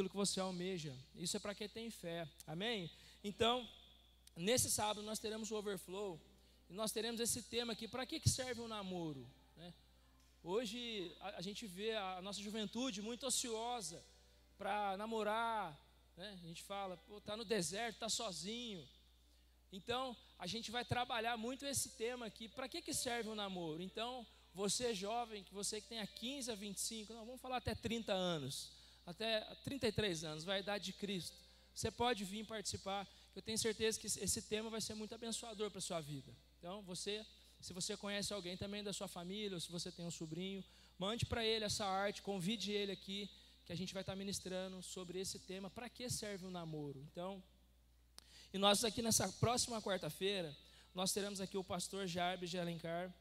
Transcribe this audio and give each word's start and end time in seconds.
aquilo 0.00 0.08
que 0.08 0.16
você 0.16 0.40
almeja. 0.40 0.96
Isso 1.14 1.36
é 1.36 1.40
para 1.40 1.54
quem 1.54 1.68
tem 1.68 1.90
fé. 1.90 2.26
Amém? 2.46 2.90
Então, 3.22 3.68
nesse 4.34 4.70
sábado 4.70 5.02
nós 5.02 5.18
teremos 5.18 5.50
o 5.50 5.56
overflow 5.56 6.18
e 6.70 6.72
nós 6.72 6.90
teremos 6.90 7.20
esse 7.20 7.42
tema 7.42 7.74
aqui. 7.74 7.86
Para 7.86 8.06
que, 8.06 8.18
que 8.18 8.30
serve 8.30 8.62
um 8.62 8.68
namoro? 8.68 9.26
Né? 9.58 9.74
Hoje 10.42 11.14
a, 11.20 11.36
a, 11.36 11.42
gente 11.42 11.66
vê 11.66 11.94
a 11.94 12.22
nossa 12.22 12.40
juventude 12.40 13.02
muito 13.02 13.26
ociosa 13.26 14.02
para 14.56 14.96
namorar. 14.96 15.78
Né? 16.16 16.38
A 16.42 16.46
gente 16.46 16.62
fala, 16.62 16.98
está 17.18 17.36
no 17.36 17.44
deserto, 17.44 17.96
está 17.96 18.08
sozinho. 18.08 18.88
Então, 19.70 20.16
a 20.38 20.46
gente 20.46 20.70
vai 20.70 20.82
trabalhar 20.84 21.36
muito 21.36 21.66
esse 21.66 21.90
tema 21.90 22.24
aqui. 22.24 22.48
Para 22.48 22.70
que, 22.70 22.80
que 22.80 22.94
serve 22.94 23.28
o 23.28 23.32
um 23.32 23.34
namoro? 23.34 23.82
Então, 23.82 24.26
você 24.54 24.94
jovem, 24.94 25.44
que 25.44 25.52
você 25.52 25.78
que 25.78 25.88
tem 25.88 26.00
a 26.00 26.06
15 26.06 26.50
a 26.50 26.54
25, 26.54 27.12
não, 27.12 27.26
vamos 27.26 27.40
falar 27.42 27.58
até 27.58 27.74
30 27.74 28.14
anos, 28.14 28.79
até 29.10 29.40
33 29.64 30.24
anos, 30.24 30.44
vai 30.44 30.58
a 30.58 30.60
idade 30.60 30.84
de 30.86 30.92
Cristo. 30.92 31.36
Você 31.74 31.90
pode 31.90 32.24
vir 32.24 32.44
participar, 32.46 33.06
que 33.32 33.38
eu 33.38 33.42
tenho 33.42 33.58
certeza 33.58 33.98
que 33.98 34.06
esse 34.06 34.42
tema 34.42 34.70
vai 34.70 34.80
ser 34.80 34.94
muito 34.94 35.14
abençoador 35.14 35.70
para 35.70 35.78
a 35.78 35.82
sua 35.82 36.00
vida. 36.00 36.32
Então, 36.58 36.82
você, 36.82 37.24
se 37.60 37.72
você 37.72 37.96
conhece 37.96 38.32
alguém 38.32 38.56
também 38.56 38.82
da 38.82 38.92
sua 38.92 39.08
família, 39.08 39.56
ou 39.56 39.60
se 39.60 39.70
você 39.70 39.90
tem 39.90 40.04
um 40.04 40.10
sobrinho, 40.10 40.64
mande 40.98 41.24
para 41.26 41.44
ele 41.44 41.64
essa 41.64 41.84
arte, 41.84 42.22
convide 42.22 42.72
ele 42.72 42.92
aqui, 42.92 43.30
que 43.64 43.72
a 43.72 43.76
gente 43.76 43.94
vai 43.94 44.02
estar 44.02 44.16
ministrando 44.16 44.82
sobre 44.82 45.18
esse 45.20 45.38
tema, 45.38 45.70
para 45.70 45.88
que 45.88 46.08
serve 46.10 46.46
o 46.46 46.50
namoro. 46.50 47.00
Então, 47.10 47.42
e 48.52 48.58
nós 48.58 48.84
aqui 48.84 49.00
nessa 49.00 49.28
próxima 49.34 49.80
quarta-feira, 49.80 50.56
nós 50.94 51.12
teremos 51.12 51.40
aqui 51.40 51.56
o 51.56 51.64
pastor 51.64 52.06
Jarbes 52.06 52.50
de 52.50 52.58
Alencar, 52.58 53.14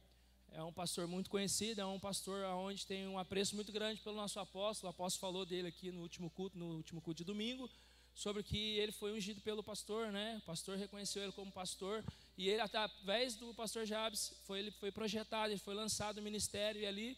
é 0.54 0.64
um 0.64 0.74
pastor 0.74 1.08
muito 1.08 1.30
conhecido, 1.30 1.82
é 1.82 1.86
um 1.86 2.00
pastor 2.00 2.44
onde 2.46 2.86
tem 2.86 3.08
um 3.08 3.18
apreço 3.18 3.56
muito 3.56 3.72
grande 3.72 4.02
pelo 4.02 4.16
nosso 4.16 4.40
apóstolo. 4.40 4.90
O 4.90 4.92
apóstolo 4.92 5.22
falou 5.22 5.46
dele 5.46 5.68
aqui 5.68 5.92
no 5.92 6.02
último 6.02 6.30
culto, 6.30 6.58
no 6.58 6.78
último 6.78 7.02
culto 7.02 7.20
de 7.20 7.24
domingo, 7.24 7.70
sobre 8.14 8.44
que 8.44 8.78
ele 8.78 8.92
foi 8.92 9.12
ungido 9.14 9.40
pelo 9.42 9.64
pastor, 9.64 10.12
né? 10.12 10.38
O 10.44 10.46
pastor 10.46 10.78
reconheceu 10.78 11.24
ele 11.24 11.32
como 11.32 11.52
pastor 11.52 12.04
e 12.38 12.50
ele 12.50 12.62
através 12.62 13.36
do 13.36 13.54
pastor 13.54 13.86
Jabes 13.86 14.34
foi 14.46 14.60
ele 14.60 14.72
foi 14.72 14.92
projetado, 14.92 15.52
ele 15.54 15.60
foi 15.60 15.74
lançado 15.74 16.18
no 16.18 16.24
ministério 16.24 16.82
e 16.82 16.86
ali 16.86 17.18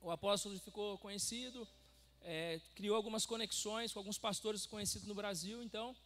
o 0.00 0.10
apóstolo 0.10 0.58
ficou 0.58 0.98
conhecido, 0.98 1.66
é, 2.20 2.60
criou 2.74 2.96
algumas 2.96 3.24
conexões 3.24 3.92
com 3.92 3.98
alguns 3.98 4.18
pastores 4.18 4.66
conhecidos 4.66 5.06
no 5.06 5.14
Brasil, 5.14 5.62
então 5.62 5.96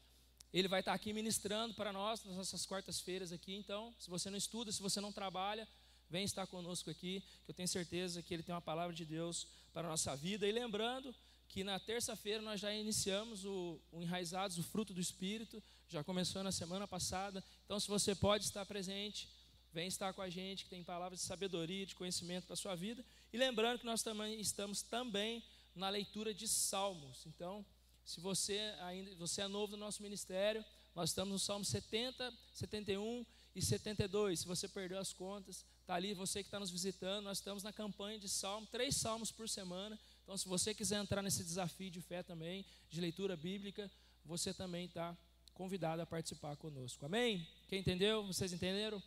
ele 0.53 0.69
vai 0.69 0.81
estar 0.81 0.95
aqui 0.95 1.13
ministrando 1.13 1.75
para 1.75 1.93
nós 1.93 2.25
nas 2.25 2.37
nossas 2.37 2.65
quartas-feiras 2.65 3.33
aqui. 3.33 3.55
Então, 3.55 3.93
se 3.99 4.09
você 4.09 4.31
não 4.31 4.39
estuda, 4.39 4.73
se 4.73 4.81
você 4.81 5.01
não 5.01 5.13
trabalha, 5.13 5.69
vem 6.11 6.25
estar 6.25 6.47
conosco 6.47 6.91
aqui, 6.91 7.23
que 7.45 7.51
eu 7.51 7.55
tenho 7.55 7.69
certeza 7.69 8.23
que 8.23 8.33
ele 8.35 8.43
tem 8.43 8.55
uma 8.55 8.61
palavra 8.61 8.95
de 8.95 9.05
Deus 9.05 9.47
para 9.73 9.87
a 9.87 9.91
nossa 9.91 10.17
vida. 10.17 10.47
E 10.47 10.53
lembrando 10.53 11.15
que 11.49 11.65
na 11.65 11.79
terça-feira 11.79 12.43
nós 12.43 12.61
já 12.61 12.73
iniciamos 12.73 13.45
o, 13.45 13.81
o 13.91 14.03
Enraizados, 14.03 14.59
o 14.59 14.63
fruto 14.63 14.93
do 14.93 15.01
Espírito, 15.01 15.63
já 15.89 16.05
começou 16.05 16.43
na 16.43 16.53
semana 16.53 16.87
passada. 16.87 17.43
Então, 17.65 17.81
se 17.81 17.89
você 17.89 18.15
pode 18.15 18.45
estar 18.45 18.65
presente, 18.67 19.29
vem 19.73 19.89
estar 19.89 20.13
com 20.13 20.21
a 20.21 20.29
gente, 20.29 20.65
que 20.65 20.71
tem 20.71 20.85
palavras 20.85 21.21
de 21.21 21.27
sabedoria, 21.27 21.87
de 21.87 21.95
conhecimento 21.95 22.47
para 22.47 22.55
a 22.55 22.57
sua 22.57 22.75
vida. 22.75 23.05
E 23.33 23.39
lembrando 23.39 23.79
que 23.79 23.87
nós 23.87 24.03
também 24.03 24.41
estamos 24.41 24.83
também 24.83 25.43
na 25.75 25.89
leitura 25.89 26.35
de 26.35 26.47
Salmos. 26.47 27.25
Então, 27.27 27.65
se 28.05 28.21
você 28.21 28.59
ainda 28.81 29.15
você 29.17 29.43
é 29.43 29.49
novo 29.49 29.73
no 29.73 29.85
nosso 29.85 30.03
ministério, 30.03 30.65
nós 30.95 31.11
estamos 31.11 31.33
no 31.33 31.39
Salmo 31.39 31.65
70, 31.65 32.33
71 32.53 33.25
e 33.55 33.63
72. 33.63 34.41
Se 34.41 34.47
você 34.47 34.69
perdeu 34.69 34.99
as 34.99 35.13
contas, 35.13 35.65
está 35.89 35.95
ali, 35.95 36.13
você 36.13 36.43
que 36.43 36.49
está 36.49 36.61
nos 36.61 36.69
visitando, 36.69 37.25
nós 37.25 37.39
estamos 37.39 37.63
na 37.63 37.73
campanha 37.73 38.19
de 38.19 38.29
salmo, 38.29 38.67
três 38.67 38.95
salmos 38.95 39.33
por 39.33 39.49
semana. 39.49 39.99
Então, 40.23 40.37
se 40.37 40.47
você 40.47 40.75
quiser 40.75 41.01
entrar 41.01 41.23
nesse 41.23 41.43
desafio 41.43 41.91
de 41.91 42.03
fé 42.03 42.23
também, 42.23 42.63
de 42.91 43.01
leitura 43.01 43.35
bíblica, 43.35 43.91
você 44.23 44.53
também 44.53 44.85
está 44.85 45.17
convidado 45.55 46.03
a 46.03 46.07
participar 46.07 46.57
conosco. 46.57 47.07
Amém? 47.07 47.49
Quem 47.69 47.81
entendeu? 47.81 48.23
Vocês 48.27 48.53
entenderam? 48.53 49.03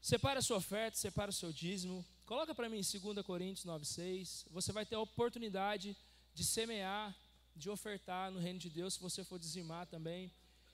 Separa 0.00 0.38
a 0.38 0.42
sua 0.42 0.56
oferta, 0.56 0.96
separa 0.96 1.30
o 1.30 1.34
seu 1.34 1.52
dízimo. 1.52 2.02
Coloca 2.24 2.54
para 2.54 2.70
mim 2.70 2.78
em 2.78 3.00
2 3.00 3.22
Coríntios 3.22 3.66
9,6. 3.66 4.46
Você 4.50 4.72
vai 4.72 4.86
ter 4.86 4.94
a 4.94 5.00
oportunidade 5.00 5.94
de 6.32 6.42
semear, 6.42 7.14
de 7.54 7.68
ofertar 7.68 8.30
no 8.30 8.40
reino 8.40 8.58
de 8.58 8.70
Deus, 8.70 8.94
se 8.94 9.00
você 9.00 9.22
for 9.24 9.38
dizimar 9.38 9.86
também. 9.86 10.32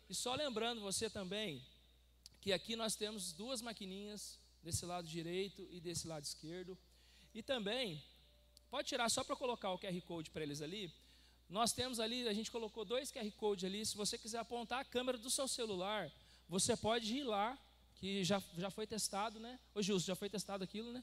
E 0.09 0.15
só 0.15 0.37
lembrando 0.37 0.81
você 0.81 1.11
também, 1.11 1.61
que 2.41 2.53
aqui 2.53 2.77
nós 2.77 2.95
temos 2.95 3.33
duas 3.33 3.61
maquininhas 3.61 4.39
desse 4.69 4.85
lado 4.85 5.09
direito 5.09 5.67
e 5.71 5.81
desse 5.81 6.07
lado 6.07 6.25
esquerdo. 6.25 6.77
E 7.35 7.43
também, 7.43 8.03
pode 8.69 8.89
tirar 8.89 9.09
só 9.09 9.25
para 9.25 9.35
colocar 9.35 9.71
o 9.73 9.79
QR 9.79 9.99
Code 10.03 10.31
para 10.31 10.43
eles 10.43 10.61
ali. 10.61 10.93
Nós 11.49 11.73
temos 11.73 11.99
ali, 11.99 12.29
a 12.29 12.35
gente 12.35 12.51
colocou 12.51 12.85
dois 12.85 13.11
QR 13.11 13.31
Code 13.33 13.65
ali. 13.65 13.85
Se 13.87 13.97
você 13.97 14.19
quiser 14.19 14.39
apontar 14.39 14.81
a 14.81 14.85
câmera 14.85 15.17
do 15.17 15.31
seu 15.31 15.49
celular, 15.49 16.13
você 16.47 16.77
pode 16.77 17.17
ir 17.17 17.23
lá, 17.23 17.59
que 17.95 18.23
já, 18.23 18.43
já 18.59 18.71
foi 18.71 18.87
testado, 18.87 19.41
né? 19.41 19.59
Ô 19.75 19.81
Gilson, 19.81 20.07
já 20.07 20.15
foi 20.15 20.29
testado 20.29 20.63
aquilo, 20.63 20.93
né? 20.93 21.03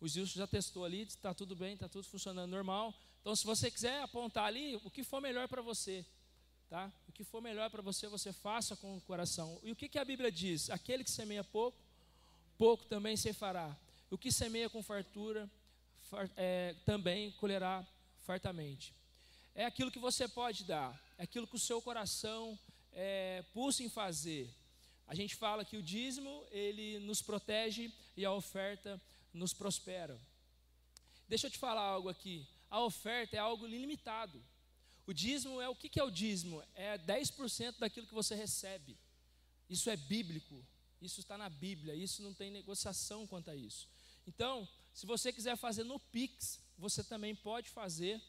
O 0.00 0.08
Gilson 0.08 0.38
já 0.40 0.46
testou 0.46 0.84
ali, 0.84 1.02
está 1.02 1.32
tudo 1.32 1.54
bem, 1.54 1.74
está 1.74 1.88
tudo 1.88 2.08
funcionando 2.08 2.50
normal. 2.50 2.92
Então, 3.20 3.36
se 3.36 3.46
você 3.46 3.70
quiser 3.70 4.02
apontar 4.02 4.46
ali, 4.46 4.74
o 4.84 4.90
que 4.90 5.04
for 5.04 5.20
melhor 5.20 5.46
para 5.46 5.62
você, 5.62 6.04
tá? 6.68 6.92
O 7.08 7.12
que 7.12 7.22
for 7.22 7.40
melhor 7.40 7.70
para 7.70 7.82
você, 7.82 8.08
você 8.08 8.32
faça 8.32 8.74
com 8.76 8.96
o 8.96 9.00
coração. 9.00 9.60
E 9.62 9.70
o 9.70 9.76
que, 9.76 9.88
que 9.88 9.98
a 9.98 10.04
Bíblia 10.04 10.30
diz? 10.30 10.68
Aquele 10.70 11.04
que 11.04 11.10
semeia 11.10 11.44
pouco, 11.44 11.85
pouco 12.58 12.84
também 12.84 13.16
se 13.16 13.32
fará. 13.32 13.76
O 14.10 14.18
que 14.18 14.30
semeia 14.32 14.68
com 14.70 14.82
fartura, 14.82 15.50
far, 16.10 16.30
é, 16.36 16.74
também 16.84 17.30
colherá 17.32 17.86
fartamente. 18.24 18.94
É 19.54 19.64
aquilo 19.64 19.90
que 19.90 19.98
você 19.98 20.28
pode 20.28 20.64
dar, 20.64 21.00
é 21.18 21.24
aquilo 21.24 21.46
que 21.46 21.56
o 21.56 21.58
seu 21.58 21.80
coração 21.80 22.58
é, 22.92 23.44
pulsa 23.52 23.82
em 23.82 23.88
fazer. 23.88 24.52
A 25.06 25.14
gente 25.14 25.34
fala 25.34 25.64
que 25.64 25.76
o 25.76 25.82
dízimo, 25.82 26.44
ele 26.50 26.98
nos 27.00 27.22
protege 27.22 27.92
e 28.16 28.24
a 28.24 28.32
oferta 28.32 29.00
nos 29.32 29.52
prospera. 29.52 30.18
Deixa 31.28 31.46
eu 31.46 31.50
te 31.50 31.58
falar 31.58 31.82
algo 31.82 32.08
aqui. 32.08 32.46
A 32.70 32.80
oferta 32.80 33.36
é 33.36 33.38
algo 33.38 33.66
ilimitado. 33.66 34.42
O 35.06 35.12
dízimo 35.12 35.60
é 35.60 35.68
o 35.68 35.74
que 35.74 36.00
é 36.00 36.02
o 36.02 36.10
dízimo? 36.10 36.62
É 36.74 36.98
10% 36.98 37.78
daquilo 37.78 38.06
que 38.06 38.14
você 38.14 38.34
recebe. 38.34 38.96
Isso 39.70 39.88
é 39.88 39.96
bíblico. 39.96 40.64
Isso 41.00 41.20
está 41.20 41.36
na 41.36 41.48
Bíblia, 41.48 41.94
isso 41.94 42.22
não 42.22 42.32
tem 42.32 42.50
negociação 42.50 43.26
quanto 43.26 43.50
a 43.50 43.56
isso. 43.56 43.88
Então, 44.26 44.68
se 44.92 45.06
você 45.06 45.32
quiser 45.32 45.56
fazer 45.56 45.84
no 45.84 46.00
Pix, 46.00 46.58
você 46.78 47.04
também 47.04 47.34
pode 47.34 47.68
fazer. 47.68 48.20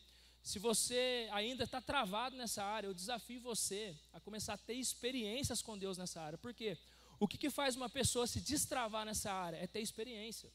Se 0.44 0.60
você 0.60 1.28
ainda 1.32 1.64
está 1.64 1.82
travado 1.82 2.36
nessa 2.36 2.64
área, 2.64 2.88
eu 2.88 2.94
desafio 2.94 3.42
você 3.42 3.96
a 4.14 4.20
começar 4.20 4.54
a 4.54 4.58
ter 4.58 4.74
experiências 4.74 5.62
com 5.62 5.78
Deus 5.78 5.98
nessa 5.98 6.22
área. 6.22 6.38
Por 6.38 6.54
quê? 6.54 6.78
O 7.20 7.28
que, 7.28 7.38
que 7.38 7.50
faz 7.50 7.76
uma 7.76 7.90
pessoa 7.90 8.28
se 8.28 8.40
destravar 8.40 9.06
nessa 9.06 9.32
área? 9.32 9.58
É 9.58 9.66
ter 9.66 9.82
experiência 9.82 10.52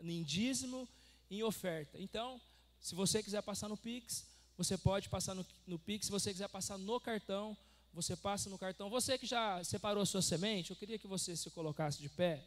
em 0.00 0.22
dízimo, 0.22 0.88
em 1.30 1.42
oferta. 1.42 1.98
Então, 1.98 2.40
se 2.80 2.94
você 2.94 3.22
quiser 3.22 3.42
passar 3.42 3.68
no 3.68 3.76
Pix, 3.76 4.26
você 4.56 4.76
pode 4.76 5.08
passar 5.08 5.34
no, 5.34 5.46
no 5.66 5.78
Pix. 5.78 6.06
Se 6.06 6.12
você 6.12 6.32
quiser 6.32 6.48
passar 6.48 6.76
no 6.76 7.00
cartão, 7.00 7.56
você 7.92 8.16
passa 8.16 8.48
no 8.48 8.58
cartão. 8.58 8.88
Você 8.88 9.18
que 9.18 9.26
já 9.26 9.62
separou 9.64 10.02
a 10.02 10.06
sua 10.06 10.22
semente, 10.22 10.70
eu 10.70 10.76
queria 10.76 10.98
que 10.98 11.06
você 11.06 11.36
se 11.36 11.50
colocasse 11.50 12.00
de 12.00 12.08
pé. 12.08 12.44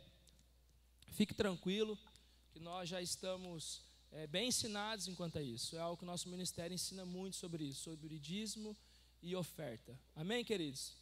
Fique 1.12 1.34
tranquilo, 1.34 1.98
que 2.52 2.60
nós 2.60 2.90
já 2.90 3.02
estamos 3.02 3.82
é, 4.12 4.28
bem 4.28 4.48
ensinados 4.48 5.08
enquanto 5.08 5.38
a 5.38 5.42
isso. 5.42 5.76
É 5.76 5.80
algo 5.80 5.98
que 5.98 6.04
o 6.04 6.08
nosso 6.08 6.30
ministério 6.30 6.74
ensina 6.74 7.06
muito 7.06 7.36
sobre 7.36 7.64
isso, 7.64 7.84
sobre 7.84 8.18
dízimo 8.20 8.76
e 9.22 9.36
oferta. 9.36 9.98
Amém, 10.16 10.44
queridos? 10.44 10.94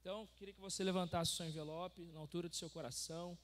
Então, 0.00 0.28
queria 0.36 0.54
que 0.54 0.60
você 0.60 0.84
levantasse 0.84 1.32
o 1.32 1.34
seu 1.36 1.46
envelope 1.46 2.02
na 2.12 2.20
altura 2.20 2.48
do 2.48 2.56
seu 2.56 2.70
coração. 2.70 3.36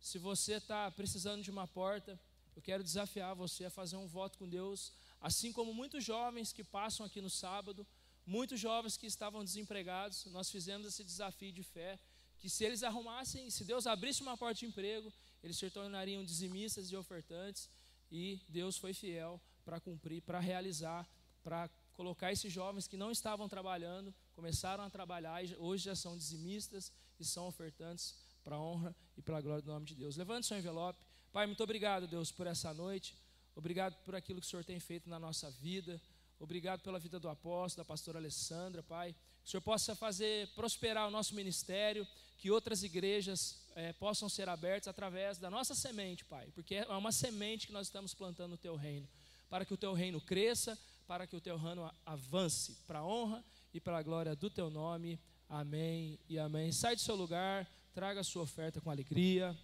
Se 0.00 0.18
você 0.18 0.54
está 0.54 0.90
precisando 0.90 1.42
de 1.42 1.50
uma 1.50 1.66
porta, 1.66 2.18
eu 2.54 2.62
quero 2.62 2.82
desafiar 2.82 3.34
você 3.34 3.66
a 3.66 3.70
fazer 3.70 3.96
um 3.96 4.06
voto 4.06 4.38
com 4.38 4.48
Deus, 4.48 4.92
assim 5.20 5.52
como 5.52 5.74
muitos 5.74 6.04
jovens 6.04 6.52
que 6.52 6.64
passam 6.64 7.04
aqui 7.04 7.20
no 7.20 7.28
sábado 7.28 7.86
muitos 8.26 8.58
jovens 8.58 8.96
que 8.96 9.06
estavam 9.06 9.44
desempregados, 9.44 10.26
nós 10.26 10.50
fizemos 10.50 10.86
esse 10.86 11.04
desafio 11.04 11.52
de 11.52 11.62
fé, 11.62 11.98
que 12.38 12.50
se 12.50 12.64
eles 12.64 12.82
arrumassem, 12.82 13.48
se 13.48 13.64
Deus 13.64 13.86
abrisse 13.86 14.20
uma 14.20 14.36
porta 14.36 14.58
de 14.58 14.66
emprego, 14.66 15.12
eles 15.42 15.56
se 15.56 15.70
tornariam 15.70 16.24
dizimistas 16.24 16.90
e 16.90 16.96
ofertantes, 16.96 17.70
e 18.10 18.40
Deus 18.48 18.76
foi 18.76 18.92
fiel 18.92 19.40
para 19.64 19.80
cumprir, 19.80 20.20
para 20.22 20.40
realizar, 20.40 21.08
para 21.42 21.70
colocar 21.94 22.30
esses 22.30 22.52
jovens 22.52 22.86
que 22.86 22.96
não 22.96 23.10
estavam 23.10 23.48
trabalhando, 23.48 24.14
começaram 24.34 24.84
a 24.84 24.90
trabalhar 24.90 25.42
e 25.42 25.56
hoje 25.56 25.84
já 25.84 25.96
são 25.96 26.16
dizimistas 26.16 26.92
e 27.18 27.24
são 27.24 27.46
ofertantes 27.46 28.14
para 28.44 28.56
a 28.56 28.60
honra 28.60 28.94
e 29.16 29.22
para 29.22 29.38
a 29.38 29.40
glória 29.40 29.62
do 29.62 29.72
nome 29.72 29.86
de 29.86 29.94
Deus. 29.94 30.16
Levante 30.16 30.46
seu 30.46 30.58
envelope. 30.58 31.04
Pai, 31.32 31.46
muito 31.46 31.62
obrigado, 31.62 32.06
Deus, 32.06 32.30
por 32.30 32.46
essa 32.46 32.72
noite. 32.74 33.16
Obrigado 33.54 33.96
por 34.04 34.14
aquilo 34.14 34.40
que 34.40 34.46
o 34.46 34.50
Senhor 34.50 34.64
tem 34.64 34.78
feito 34.78 35.08
na 35.08 35.18
nossa 35.18 35.50
vida. 35.50 36.00
Obrigado 36.38 36.82
pela 36.82 36.98
vida 36.98 37.18
do 37.18 37.28
apóstolo, 37.28 37.84
da 37.84 37.88
pastora 37.88 38.18
Alessandra, 38.18 38.82
Pai. 38.82 39.14
Que 39.42 39.48
o 39.48 39.50
Senhor 39.50 39.62
possa 39.62 39.94
fazer 39.94 40.48
prosperar 40.54 41.08
o 41.08 41.10
nosso 41.10 41.34
ministério, 41.34 42.06
que 42.36 42.50
outras 42.50 42.82
igrejas 42.82 43.66
é, 43.74 43.92
possam 43.94 44.28
ser 44.28 44.48
abertas 44.48 44.88
através 44.88 45.38
da 45.38 45.50
nossa 45.50 45.74
semente, 45.74 46.24
Pai, 46.24 46.48
porque 46.54 46.76
é 46.76 46.88
uma 46.88 47.12
semente 47.12 47.66
que 47.66 47.72
nós 47.72 47.86
estamos 47.86 48.12
plantando 48.12 48.50
no 48.50 48.58
Teu 48.58 48.76
reino, 48.76 49.08
para 49.48 49.64
que 49.64 49.72
o 49.72 49.76
Teu 49.76 49.92
reino 49.92 50.20
cresça, 50.20 50.78
para 51.06 51.26
que 51.26 51.36
o 51.36 51.40
teu 51.40 51.56
reino 51.56 51.90
avance 52.04 52.76
para 52.86 52.98
a 52.98 53.06
honra 53.06 53.44
e 53.72 53.80
para 53.80 53.98
a 53.98 54.02
glória 54.02 54.34
do 54.34 54.50
teu 54.50 54.68
nome. 54.68 55.20
Amém 55.48 56.18
e 56.28 56.38
amém. 56.38 56.72
Sai 56.72 56.96
do 56.96 57.00
seu 57.00 57.14
lugar, 57.14 57.66
traga 57.94 58.20
a 58.20 58.24
sua 58.24 58.42
oferta 58.42 58.80
com 58.80 58.90
alegria. 58.90 59.56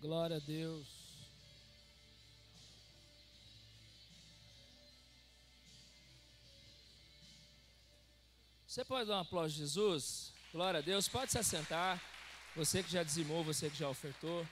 Glória 0.00 0.36
a 0.36 0.40
Deus. 0.40 0.86
Você 8.66 8.82
pode 8.82 9.08
dar 9.08 9.18
um 9.18 9.20
aplauso 9.20 9.54
a 9.54 9.58
Jesus? 9.58 10.32
Glória 10.52 10.78
a 10.78 10.80
Deus. 10.80 11.06
Pode 11.06 11.30
se 11.30 11.38
assentar. 11.38 12.02
Você 12.56 12.82
que 12.82 12.90
já 12.90 13.02
dizimou, 13.02 13.44
você 13.44 13.68
que 13.68 13.76
já 13.76 13.90
ofertou. 13.90 14.46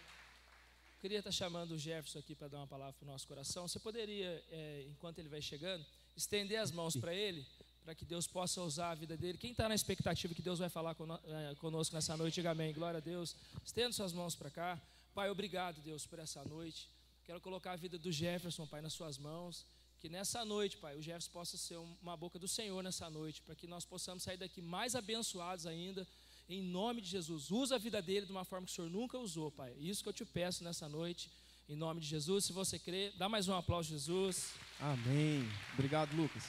Queria 1.01 1.21
estar 1.21 1.33
chamando 1.33 1.71
o 1.71 1.79
Jefferson 1.79 2.19
aqui 2.19 2.35
para 2.35 2.49
dar 2.49 2.59
uma 2.59 2.67
palavra 2.67 2.93
para 2.93 3.07
o 3.07 3.11
nosso 3.11 3.27
coração. 3.27 3.67
Você 3.67 3.79
poderia, 3.79 4.45
é, 4.51 4.85
enquanto 4.91 5.19
ele 5.19 5.31
vai 5.31 5.41
chegando, 5.41 5.83
estender 6.15 6.61
as 6.61 6.71
mãos 6.71 6.95
para 6.95 7.15
ele, 7.15 7.47
para 7.83 7.95
que 7.95 8.05
Deus 8.05 8.27
possa 8.27 8.61
usar 8.61 8.91
a 8.91 8.95
vida 8.95 9.17
dele. 9.17 9.39
Quem 9.39 9.53
está 9.53 9.67
na 9.67 9.75
expectativa 9.75 10.35
que 10.35 10.43
Deus 10.43 10.59
vai 10.59 10.69
falar 10.69 10.95
é, 11.25 11.55
conosco 11.55 11.95
nessa 11.95 12.19
noite, 12.19 12.35
diga 12.35 12.51
amém. 12.51 12.75
Glória 12.75 12.99
a 12.99 13.01
Deus. 13.01 13.35
Estenda 13.65 13.93
suas 13.93 14.13
mãos 14.13 14.35
para 14.35 14.51
cá. 14.51 14.79
Pai, 15.19 15.31
obrigado, 15.31 15.81
Deus, 15.81 16.07
por 16.07 16.21
essa 16.21 16.45
noite. 16.45 16.89
Quero 17.25 17.41
colocar 17.41 17.73
a 17.73 17.77
vida 17.77 17.99
do 17.99 18.13
Jefferson, 18.13 18.65
Pai, 18.69 18.81
nas 18.81 18.93
suas 18.93 19.19
mãos. 19.19 19.67
Que 19.99 20.09
nessa 20.09 20.45
noite, 20.45 20.77
Pai, 20.77 20.95
o 20.97 21.03
Jefferson 21.03 21.33
possa 21.33 21.57
ser 21.57 21.77
uma 22.01 22.17
boca 22.17 22.39
do 22.39 22.47
Senhor 22.47 22.81
nessa 22.85 23.11
noite, 23.11 23.43
para 23.43 23.57
que 23.57 23.67
nós 23.67 23.85
possamos 23.85 24.23
sair 24.23 24.37
daqui 24.37 24.63
mais 24.63 24.95
abençoados 24.95 25.67
ainda, 25.67 26.07
em 26.49 26.63
nome 26.63 27.01
de 27.01 27.09
Jesus. 27.09 27.51
Usa 27.51 27.75
a 27.75 27.79
vida 27.79 28.01
dele 28.01 28.27
de 28.27 28.31
uma 28.31 28.45
forma 28.45 28.65
que 28.65 28.71
o 28.71 28.75
Senhor 28.77 28.89
nunca 28.89 29.19
usou, 29.19 29.51
Pai. 29.51 29.75
Isso 29.81 30.05
que 30.05 30.09
eu 30.09 30.13
te 30.13 30.25
peço 30.25 30.63
nessa 30.63 30.89
noite, 30.89 31.29
em 31.69 31.75
nome 31.75 32.01
de 32.01 32.07
Jesus. 32.07 32.45
Se 32.45 32.53
você 32.53 32.79
crê, 32.79 33.13
dá 33.19 33.29
mais 33.29 33.49
um 33.49 33.55
aplauso, 33.55 33.89
Jesus. 33.89 34.55
Amém. 34.79 35.43
Obrigado, 35.75 36.15
Lucas. 36.15 36.45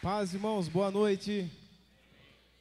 Paz, 0.00 0.32
irmãos, 0.32 0.68
boa 0.68 0.92
noite. 0.92 1.50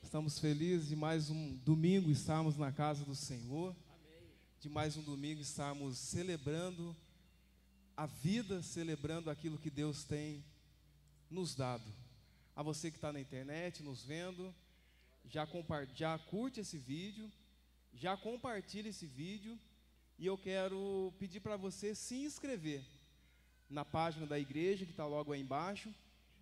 Estamos 0.02 0.40
felizes 0.40 0.88
de 0.88 0.96
mais 0.96 1.30
um 1.30 1.56
domingo 1.58 2.10
estarmos 2.10 2.58
na 2.58 2.72
casa 2.72 3.06
do 3.06 3.14
Senhor 3.14 3.76
de 4.60 4.68
mais 4.68 4.98
um 4.98 5.02
domingo 5.02 5.40
estarmos 5.40 5.98
celebrando 5.98 6.94
a 7.96 8.06
vida, 8.06 8.62
celebrando 8.62 9.30
aquilo 9.30 9.58
que 9.58 9.70
Deus 9.70 10.04
tem 10.04 10.44
nos 11.32 11.56
dado. 11.56 11.90
A 12.54 12.62
você 12.62 12.92
que 12.92 12.98
está 12.98 13.14
na 13.14 13.22
internet, 13.22 13.82
nos 13.82 14.04
vendo, 14.04 14.54
já, 15.24 15.48
já 15.96 16.20
curte 16.20 16.60
esse 16.60 16.78
vídeo, 16.78 17.32
já 17.94 18.18
compartilha 18.18 18.90
esse 18.90 19.06
vídeo, 19.06 19.58
e 20.18 20.26
eu 20.26 20.38
quero 20.38 21.14
pedir 21.18 21.40
para 21.40 21.56
você 21.56 21.96
se 21.96 22.16
inscrever 22.16 22.84
na 23.70 23.86
página 23.86 24.28
da 24.28 24.38
igreja 24.38 24.84
que 24.84 24.92
está 24.92 25.06
logo 25.06 25.32
aí 25.32 25.40
embaixo. 25.40 25.94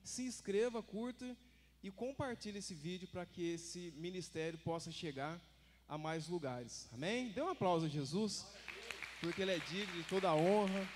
Se 0.04 0.24
inscreva, 0.24 0.81
curta 0.81 1.38
e 1.84 1.92
compartilhe 1.92 2.58
esse 2.58 2.74
vídeo 2.74 3.08
para 3.10 3.28
que 3.28 3.54
esse 3.54 3.94
ministério 3.96 4.58
possa 4.58 4.92
chegar 4.92 5.40
a 5.88 5.98
mais 5.98 6.28
lugares. 6.28 6.88
Amém? 6.94 7.30
Dê 7.30 7.42
um 7.42 7.50
aplauso 7.50 7.86
a 7.86 7.89
Jesus, 7.89 8.45
porque 9.22 9.42
Ele 9.42 9.51
é 9.51 9.60
digno 9.60 9.94
de 10.01 10.04
toda 10.10 10.30
a 10.30 10.36
honra, 10.36 10.88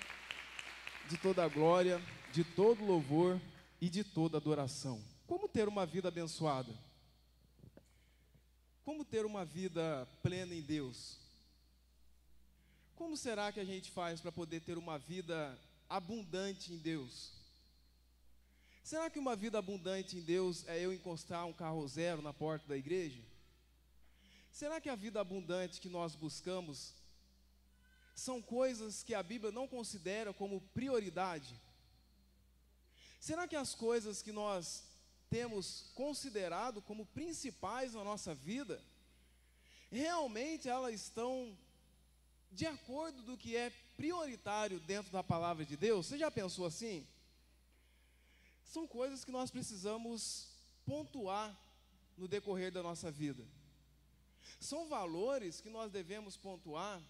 de 1.08 1.16
toda 1.16 1.44
a 1.44 1.48
glória, 1.48 2.00
de 2.32 2.44
todo 2.44 2.84
louvor 2.84 3.40
e 3.80 3.88
de 3.88 4.04
toda 4.04 4.36
adoração. 4.36 5.02
Como 5.26 5.48
ter 5.48 5.68
uma 5.68 5.86
vida 5.86 6.08
abençoada? 6.08 6.72
Como 8.84 9.04
ter 9.04 9.24
uma 9.24 9.44
vida 9.44 10.06
plena 10.22 10.54
em 10.54 10.60
Deus? 10.60 11.18
Como 12.94 13.16
será 13.16 13.50
que 13.50 13.60
a 13.60 13.64
gente 13.64 13.90
faz 13.90 14.20
para 14.20 14.30
poder 14.30 14.60
ter 14.60 14.76
uma 14.76 14.98
vida 14.98 15.58
abundante 15.88 16.72
em 16.72 16.78
Deus? 16.78 17.32
Será 18.82 19.08
que 19.08 19.18
uma 19.18 19.36
vida 19.36 19.58
abundante 19.58 20.16
em 20.16 20.20
Deus 20.20 20.66
é 20.66 20.78
eu 20.84 20.92
encostar 20.92 21.46
um 21.46 21.52
carro 21.52 21.86
zero 21.86 22.20
na 22.20 22.32
porta 22.32 22.66
da 22.66 22.76
igreja? 22.76 23.20
Será 24.52 24.78
que 24.82 24.90
a 24.90 24.94
vida 24.94 25.18
abundante 25.18 25.80
que 25.80 25.88
nós 25.88 26.14
buscamos 26.14 26.94
são 28.14 28.42
coisas 28.42 29.02
que 29.02 29.14
a 29.14 29.22
Bíblia 29.22 29.50
não 29.50 29.66
considera 29.66 30.34
como 30.34 30.60
prioridade? 30.74 31.58
Será 33.18 33.48
que 33.48 33.56
as 33.56 33.74
coisas 33.74 34.20
que 34.20 34.30
nós 34.30 34.84
temos 35.30 35.90
considerado 35.94 36.82
como 36.82 37.06
principais 37.06 37.94
na 37.94 38.04
nossa 38.04 38.34
vida, 38.34 38.78
realmente 39.90 40.68
elas 40.68 40.94
estão 40.96 41.56
de 42.50 42.66
acordo 42.66 43.22
do 43.22 43.38
que 43.38 43.56
é 43.56 43.70
prioritário 43.96 44.78
dentro 44.80 45.10
da 45.10 45.22
palavra 45.22 45.64
de 45.64 45.78
Deus? 45.78 46.06
Você 46.06 46.18
já 46.18 46.30
pensou 46.30 46.66
assim? 46.66 47.06
São 48.62 48.86
coisas 48.86 49.24
que 49.24 49.32
nós 49.32 49.50
precisamos 49.50 50.48
pontuar 50.84 51.58
no 52.18 52.28
decorrer 52.28 52.70
da 52.70 52.82
nossa 52.82 53.10
vida. 53.10 53.42
São 54.60 54.86
valores 54.88 55.60
que 55.60 55.68
nós 55.68 55.90
devemos 55.90 56.36
pontuar 56.36 57.02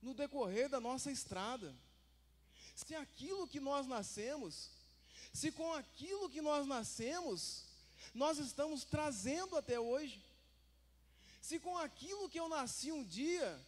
no 0.00 0.14
decorrer 0.14 0.68
da 0.68 0.80
nossa 0.80 1.10
estrada. 1.10 1.74
Se 2.74 2.94
aquilo 2.94 3.48
que 3.48 3.60
nós 3.60 3.86
nascemos, 3.86 4.70
se 5.32 5.50
com 5.50 5.72
aquilo 5.72 6.30
que 6.30 6.40
nós 6.40 6.66
nascemos, 6.66 7.64
nós 8.14 8.38
estamos 8.38 8.84
trazendo 8.84 9.56
até 9.56 9.78
hoje, 9.78 10.22
se 11.40 11.58
com 11.58 11.76
aquilo 11.78 12.28
que 12.28 12.38
eu 12.38 12.48
nasci 12.48 12.92
um 12.92 13.04
dia, 13.04 13.60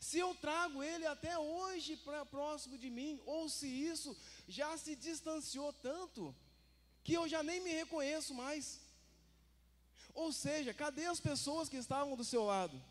se 0.00 0.18
eu 0.18 0.34
trago 0.34 0.82
ele 0.82 1.06
até 1.06 1.38
hoje 1.38 1.96
para 1.96 2.26
próximo 2.26 2.76
de 2.76 2.90
mim, 2.90 3.20
ou 3.24 3.48
se 3.48 3.66
isso 3.66 4.16
já 4.48 4.76
se 4.76 4.94
distanciou 4.96 5.72
tanto 5.72 6.34
que 7.02 7.14
eu 7.14 7.28
já 7.28 7.42
nem 7.42 7.60
me 7.60 7.70
reconheço 7.70 8.34
mais. 8.34 8.80
Ou 10.22 10.32
seja, 10.32 10.72
cadê 10.72 11.04
as 11.06 11.20
pessoas 11.20 11.68
que 11.68 11.76
estavam 11.76 12.16
do 12.16 12.24
seu 12.24 12.42
lado? 12.42 12.82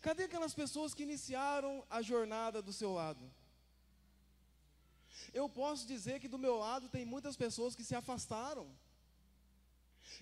Cadê 0.00 0.24
aquelas 0.24 0.54
pessoas 0.54 0.94
que 0.94 1.02
iniciaram 1.02 1.84
a 1.90 2.00
jornada 2.00 2.62
do 2.62 2.72
seu 2.72 2.92
lado? 2.94 3.30
Eu 5.34 5.46
posso 5.46 5.86
dizer 5.86 6.20
que 6.20 6.32
do 6.34 6.38
meu 6.38 6.56
lado 6.56 6.88
tem 6.88 7.04
muitas 7.04 7.36
pessoas 7.36 7.76
que 7.76 7.84
se 7.84 7.94
afastaram. 7.94 8.66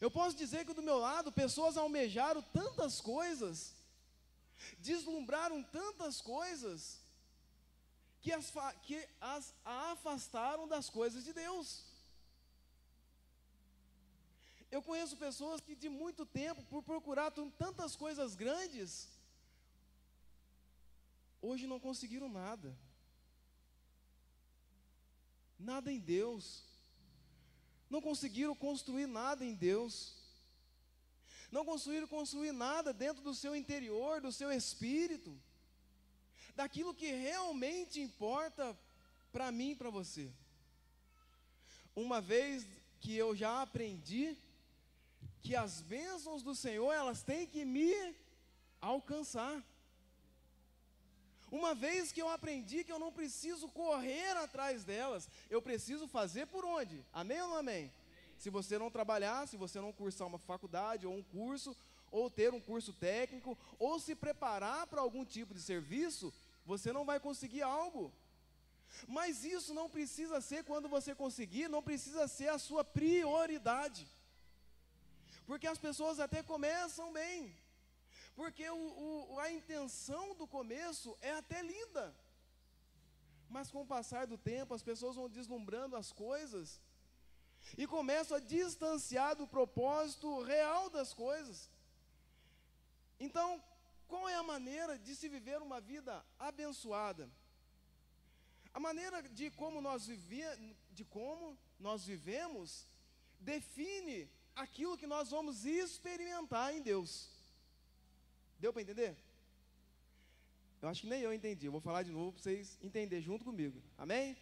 Eu 0.01 0.11
posso 0.11 0.37
dizer 0.37 0.67
que 0.67 0.75
do 0.75 0.83
meu 0.83 0.99
lado 0.99 1.31
pessoas 1.31 1.77
almejaram 1.77 2.43
tantas 2.43 3.01
coisas, 3.01 3.73
deslumbraram 4.81 5.63
tantas 5.63 6.21
coisas, 6.21 6.99
que 8.21 8.33
as, 8.33 8.53
que 8.83 9.09
as 9.21 9.55
afastaram 9.65 10.67
das 10.67 10.91
coisas 10.91 11.23
de 11.23 11.33
Deus. 11.33 11.94
Eu 14.71 14.83
conheço 14.83 15.17
pessoas 15.17 15.61
que 15.61 15.75
de 15.75 15.89
muito 15.89 16.27
tempo, 16.27 16.63
por 16.65 16.83
procurar 16.83 17.31
tantas 17.59 17.95
coisas 17.95 18.35
grandes, 18.35 19.09
hoje 21.41 21.67
não 21.67 21.79
conseguiram 21.79 22.29
nada. 22.29 22.77
Nada 25.59 25.93
em 25.93 26.01
Deus. 26.01 26.65
Não 27.89 28.01
conseguiram 28.03 28.55
construir 28.55 29.07
nada 29.07 29.45
em 29.45 29.55
Deus. 29.55 30.15
Não 31.51 31.65
conseguiram 31.65 32.09
construir 32.09 32.53
nada 32.53 32.93
dentro 32.93 33.23
do 33.23 33.35
seu 33.35 33.55
interior, 33.55 34.21
do 34.21 34.33
seu 34.33 34.51
espírito, 34.51 35.39
daquilo 36.57 36.93
que 36.93 37.13
realmente 37.13 38.01
importa 38.01 38.77
para 39.31 39.53
mim 39.53 39.71
e 39.71 39.77
para 39.77 39.91
você. 39.91 40.33
Uma 41.95 42.21
vez 42.21 42.67
que 43.01 43.15
eu 43.15 43.37
já 43.37 43.63
aprendi 43.63 44.37
que 45.45 45.55
as 45.55 45.83
bênçãos 45.83 46.43
do 46.43 46.55
Senhor, 46.55 46.91
elas 46.91 47.23
têm 47.23 47.47
que 47.47 47.67
me 47.67 47.95
alcançar. 48.81 49.63
Uma 51.53 51.75
vez 51.75 52.11
que 52.11 52.23
eu 52.23 52.31
aprendi 52.31 52.83
que 52.83 52.91
eu 52.91 52.99
não 52.99 53.13
preciso 53.13 53.69
correr 53.69 54.31
atrás 54.39 54.85
delas, 54.85 55.29
eu 55.51 55.61
preciso 55.61 56.09
fazer 56.09 56.47
por 56.47 56.65
onde? 56.65 57.05
Amém 57.13 57.41
ou 57.43 57.49
não 57.49 57.57
amém? 57.59 57.85
amém? 57.85 57.93
Se 58.39 58.49
você 58.49 58.79
não 58.79 58.91
trabalhar, 58.91 59.47
se 59.47 59.59
você 59.59 59.79
não 59.81 59.93
cursar 59.93 60.27
uma 60.27 60.39
faculdade 60.39 61.07
ou 61.07 61.15
um 61.15 61.23
curso, 61.23 61.77
ou 62.11 62.31
ter 62.31 62.53
um 62.55 62.61
curso 62.61 62.95
técnico, 62.95 63.57
ou 63.79 64.01
se 64.01 64.15
preparar 64.15 64.87
para 64.87 65.03
algum 65.03 65.27
tipo 65.27 65.53
de 65.53 65.61
serviço, 65.61 66.33
você 66.65 66.91
não 66.91 67.05
vai 67.05 67.21
conseguir 67.21 67.63
algo. 67.63 68.11
Mas 69.07 69.45
isso 69.45 69.75
não 69.75 69.91
precisa 69.91 70.41
ser, 70.41 70.65
quando 70.65 70.89
você 70.89 71.15
conseguir, 71.15 71.69
não 71.69 71.83
precisa 71.83 72.27
ser 72.29 72.49
a 72.49 72.59
sua 72.59 72.83
prioridade. 72.83 74.07
Porque 75.47 75.67
as 75.67 75.79
pessoas 75.79 76.19
até 76.19 76.43
começam 76.43 77.13
bem, 77.13 77.55
porque 78.35 78.69
o, 78.69 79.33
o, 79.33 79.39
a 79.39 79.51
intenção 79.53 80.35
do 80.35 80.47
começo 80.47 81.17
é 81.21 81.33
até 81.33 81.63
linda. 81.63 82.15
Mas 83.49 83.71
com 83.71 83.83
o 83.83 83.87
passar 83.87 84.27
do 84.27 84.39
tempo, 84.39 84.75
as 84.75 84.83
pessoas 84.83 85.17
vão 85.17 85.29
deslumbrando 85.29 85.97
as 85.97 86.11
coisas 86.11 86.81
e 87.77 87.87
começam 87.87 88.37
a 88.37 88.41
distanciar 88.41 89.37
do 89.37 89.47
propósito 89.47 90.43
real 90.43 90.91
das 90.91 91.13
coisas. 91.13 91.71
Então, 93.19 93.63
qual 94.09 94.29
é 94.29 94.35
a 94.35 94.43
maneira 94.43 94.99
de 94.99 95.15
se 95.15 95.29
viver 95.29 95.61
uma 95.63 95.81
vida 95.81 96.25
abençoada? 96.39 97.31
A 98.73 98.81
maneira 98.81 99.23
de 99.23 99.51
como 99.51 99.81
nós, 99.81 100.07
vive, 100.07 100.77
de 100.91 101.05
como 101.05 101.57
nós 101.79 102.05
vivemos 102.05 102.87
define 103.39 104.29
aquilo 104.55 104.97
que 104.97 105.07
nós 105.07 105.31
vamos 105.31 105.65
experimentar 105.65 106.75
em 106.75 106.81
Deus. 106.81 107.29
Deu 108.59 108.73
para 108.73 108.83
entender? 108.83 109.17
Eu 110.81 110.89
acho 110.89 111.03
que 111.03 111.09
nem 111.09 111.23
eu 111.23 111.33
entendi. 111.33 111.67
Eu 111.67 111.73
vou 111.73 111.81
falar 111.81 112.03
de 112.03 112.13
novo 112.13 112.33
para 112.33 112.43
vocês 112.43 112.79
entenderem 112.83 113.25
junto 113.25 113.45
comigo. 113.45 113.83
Amém? 113.97 114.37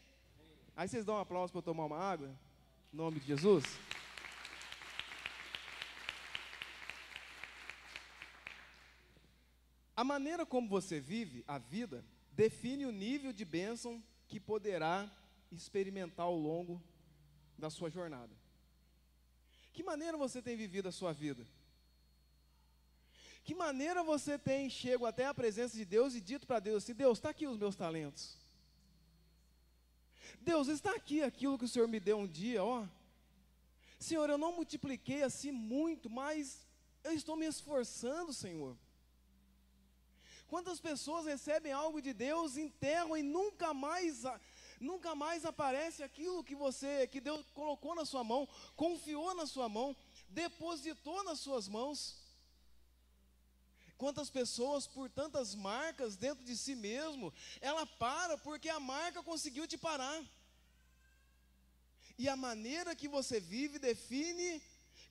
Aí 0.77 0.89
vocês 0.89 1.05
dão 1.05 1.15
um 1.15 1.21
aplauso 1.21 1.53
para 1.53 1.59
eu 1.61 1.63
tomar 1.63 1.85
uma 1.87 1.99
água? 1.99 2.29
Em 2.93 2.97
nome 2.97 3.21
de 3.21 3.27
Jesus. 3.27 3.65
A 9.95 10.03
maneira 10.03 10.45
como 10.45 10.69
você 10.69 10.99
vive 10.99 11.45
a 11.47 11.59
vida 11.59 12.05
define 12.33 12.87
o 12.87 12.91
nível 12.91 13.33
de 13.33 13.45
bênção 13.45 14.03
que 14.27 14.41
poderá 14.41 15.11
experimentar 15.51 16.27
ao 16.27 16.35
longo 16.35 16.83
da 17.57 17.71
sua 17.71 17.91
jornada. 17.91 18.42
Que 19.73 19.83
maneira 19.83 20.17
você 20.17 20.43
tem 20.43 20.57
vivido 20.57 20.89
a 20.89 20.93
sua 20.93 21.13
vida? 21.13 21.47
Que 23.45 23.55
maneira 23.55 24.03
você 24.03 24.39
tem 24.39 24.71
chego 24.71 25.05
até 25.07 25.27
a 25.27 25.35
presença 25.35 25.77
de 25.77 25.85
Deus 25.85 26.15
e 26.15 26.21
dito 26.21 26.47
para 26.47 26.61
Deus 26.61 26.85
assim: 26.85 26.95
Deus, 26.95 27.19
está 27.19 27.31
aqui 27.31 27.47
os 27.47 27.57
meus 27.57 27.75
talentos. 27.75 28.37
Deus, 30.41 30.69
está 30.69 30.91
aqui 30.93 31.23
aquilo 31.23 31.59
que 31.59 31.65
o 31.65 31.69
Senhor 31.69 31.89
me 31.89 32.01
deu 32.01 32.19
um 32.19 32.27
dia, 32.27 32.63
ó. 32.63 32.87
Senhor, 33.99 34.29
eu 34.29 34.39
não 34.39 34.53
multipliquei 34.53 35.23
assim 35.23 35.53
muito, 35.53 36.11
mas 36.11 36.67
eu 37.05 37.13
estou 37.13 37.37
me 37.37 37.47
esforçando, 37.47 38.33
Senhor. 38.33 38.77
Quantas 40.49 40.81
pessoas 40.81 41.25
recebem 41.25 41.73
algo 41.73 42.03
de 42.03 42.13
Deus, 42.13 42.57
enterram 42.57 43.17
e 43.17 43.23
nunca 43.23 43.73
mais, 43.73 44.25
nunca 44.83 45.15
mais 45.15 45.45
aparece 45.45 46.03
aquilo 46.03 46.45
que 46.45 46.55
você, 46.55 47.07
que 47.07 47.21
Deus 47.21 47.45
colocou 47.55 47.95
na 47.95 48.05
sua 48.05 48.25
mão, 48.25 48.49
confiou 48.77 49.35
na 49.35 49.47
sua 49.47 49.69
mão, 49.69 49.97
depositou 50.29 51.23
nas 51.25 51.41
suas 51.41 51.69
mãos. 51.69 52.21
Quantas 53.97 54.29
pessoas, 54.29 54.87
por 54.87 55.09
tantas 55.09 55.55
marcas 55.55 56.17
dentro 56.17 56.45
de 56.45 56.57
si 56.57 56.75
mesmo, 56.75 57.33
ela 57.61 57.87
para 57.87 58.37
porque 58.37 58.69
a 58.69 58.81
marca 58.81 59.23
conseguiu 59.23 59.67
te 59.67 59.79
parar. 59.79 60.23
E 62.19 62.29
a 62.29 62.37
maneira 62.37 62.97
que 62.97 63.09
você 63.09 63.41
vive 63.41 63.79
define. 63.79 64.63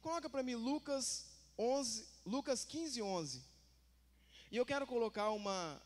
Coloca 0.01 0.29
para 0.29 0.43
mim 0.43 0.55
Lucas 0.55 1.25
11, 1.57 2.05
Lucas 2.25 2.65
15, 2.65 3.01
11. 3.01 3.43
E 4.51 4.57
eu 4.57 4.65
quero 4.65 4.85
colocar 4.85 5.29
uma, 5.31 5.81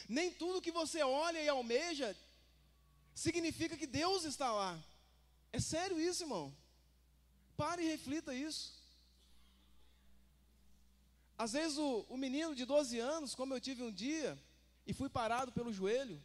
nem 0.09 0.31
tudo 0.33 0.63
que 0.63 0.73
você 0.73 1.03
olha 1.03 1.41
e 1.43 1.49
almeja, 1.49 2.17
significa 3.15 3.77
que 3.77 3.87
Deus 3.87 4.25
está 4.25 4.53
lá. 4.53 4.79
É 5.53 5.61
sério 5.61 6.01
isso, 6.01 6.23
irmão? 6.23 6.55
Pare 7.57 7.83
e 7.83 7.89
reflita 7.89 8.35
isso. 8.35 8.82
Às 11.45 11.55
vezes 11.55 11.77
o, 11.77 12.07
o 12.09 12.17
menino 12.17 12.55
de 12.55 12.65
12 12.65 13.01
anos, 13.01 13.35
como 13.35 13.53
eu 13.53 13.61
tive 13.61 13.83
um 13.83 13.91
dia, 13.91 14.41
e 14.87 14.93
fui 14.93 15.09
parado 15.09 15.51
pelo 15.51 15.73
joelho, 15.73 16.23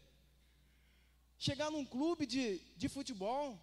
chegar 1.40 1.72
num 1.72 1.84
clube 1.84 2.28
de, 2.28 2.60
de 2.82 2.88
futebol 2.88 3.60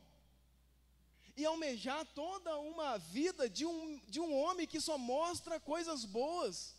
e 1.37 1.45
almejar 1.45 2.05
toda 2.07 2.59
uma 2.59 2.99
vida 2.99 3.49
de 3.49 3.65
um, 3.65 4.01
de 4.09 4.19
um 4.19 4.37
homem 4.37 4.67
que 4.67 4.81
só 4.81 4.99
mostra 4.99 5.61
coisas 5.61 6.05
boas. 6.05 6.75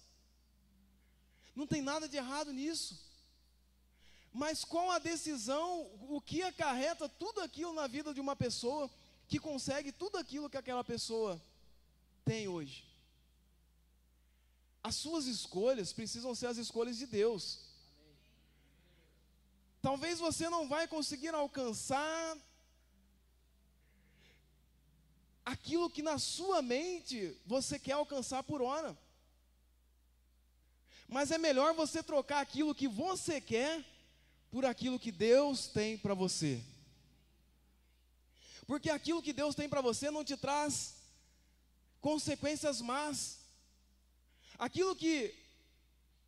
Não 1.55 1.65
tem 1.65 1.81
nada 1.81 2.09
de 2.09 2.17
errado 2.17 2.51
nisso. 2.51 2.99
Mas 4.33 4.65
com 4.65 4.91
a 4.91 4.99
decisão, 4.99 5.89
o 6.09 6.19
que 6.19 6.41
acarreta 6.43 7.07
tudo 7.07 7.39
aquilo 7.39 7.71
na 7.71 7.87
vida 7.87 8.13
de 8.13 8.19
uma 8.19 8.35
pessoa 8.35 8.91
que 9.29 9.39
consegue 9.39 9.93
tudo 9.93 10.17
aquilo 10.17 10.49
que 10.49 10.57
aquela 10.57 10.83
pessoa 10.83 11.41
tem 12.25 12.49
hoje? 12.49 12.94
As 14.87 14.93
suas 14.93 15.25
escolhas 15.25 15.91
precisam 15.91 16.35
ser 16.35 16.45
as 16.45 16.57
escolhas 16.57 16.97
de 16.97 17.07
Deus. 17.07 17.59
Talvez 19.81 20.19
você 20.19 20.47
não 20.47 20.67
vai 20.67 20.87
conseguir 20.87 21.33
alcançar 21.33 22.37
aquilo 25.43 25.89
que 25.89 26.03
na 26.03 26.19
sua 26.19 26.61
mente 26.61 27.35
você 27.47 27.79
quer 27.79 27.93
alcançar 27.93 28.43
por 28.43 28.61
hora. 28.61 28.95
Mas 31.07 31.31
é 31.31 31.39
melhor 31.39 31.73
você 31.73 32.03
trocar 32.03 32.41
aquilo 32.41 32.75
que 32.75 32.87
você 32.87 33.41
quer 33.41 33.83
por 34.51 34.65
aquilo 34.65 34.99
que 34.99 35.11
Deus 35.11 35.65
tem 35.65 35.97
para 35.97 36.13
você. 36.13 36.63
Porque 38.67 38.91
aquilo 38.91 39.23
que 39.23 39.33
Deus 39.33 39.55
tem 39.55 39.67
para 39.67 39.81
você 39.81 40.11
não 40.11 40.23
te 40.23 40.37
traz 40.37 40.93
consequências 41.99 42.81
más. 42.81 43.44
Aquilo 44.57 44.95
que 44.95 45.33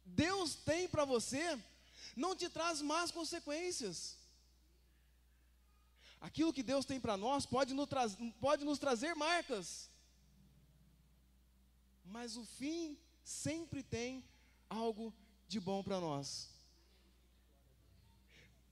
Deus 0.06 0.56
tem 0.56 0.88
para 0.88 1.06
você 1.06 1.60
não 2.16 2.36
te 2.36 2.50
traz 2.50 2.82
más 2.82 3.12
consequências. 3.12 4.18
Aquilo 6.20 6.54
que 6.54 6.64
Deus 6.64 6.86
tem 6.86 7.00
para 7.00 7.16
nós 7.16 7.46
pode 7.46 7.74
nos, 7.74 7.88
pode 8.40 8.66
nos 8.66 8.80
trazer 8.80 9.16
marcas, 9.16 9.90
mas 12.06 12.36
o 12.36 12.44
fim 12.44 12.98
sempre 13.24 13.84
tem 13.84 14.24
algo 14.70 15.14
de 15.48 15.60
bom 15.60 15.84
para 15.84 16.00
nós. 16.00 16.50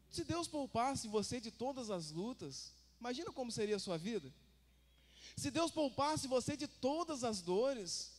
Se 0.09 0.23
Deus 0.23 0.47
poupasse 0.47 1.07
você 1.07 1.39
de 1.39 1.51
todas 1.51 1.89
as 1.89 2.09
lutas, 2.09 2.71
imagina 2.99 3.31
como 3.31 3.51
seria 3.51 3.75
a 3.75 3.79
sua 3.79 3.97
vida. 3.97 4.33
Se 5.35 5.51
Deus 5.51 5.69
poupasse 5.71 6.27
você 6.27 6.55
de 6.55 6.67
todas 6.67 7.23
as 7.23 7.41
dores, 7.41 8.14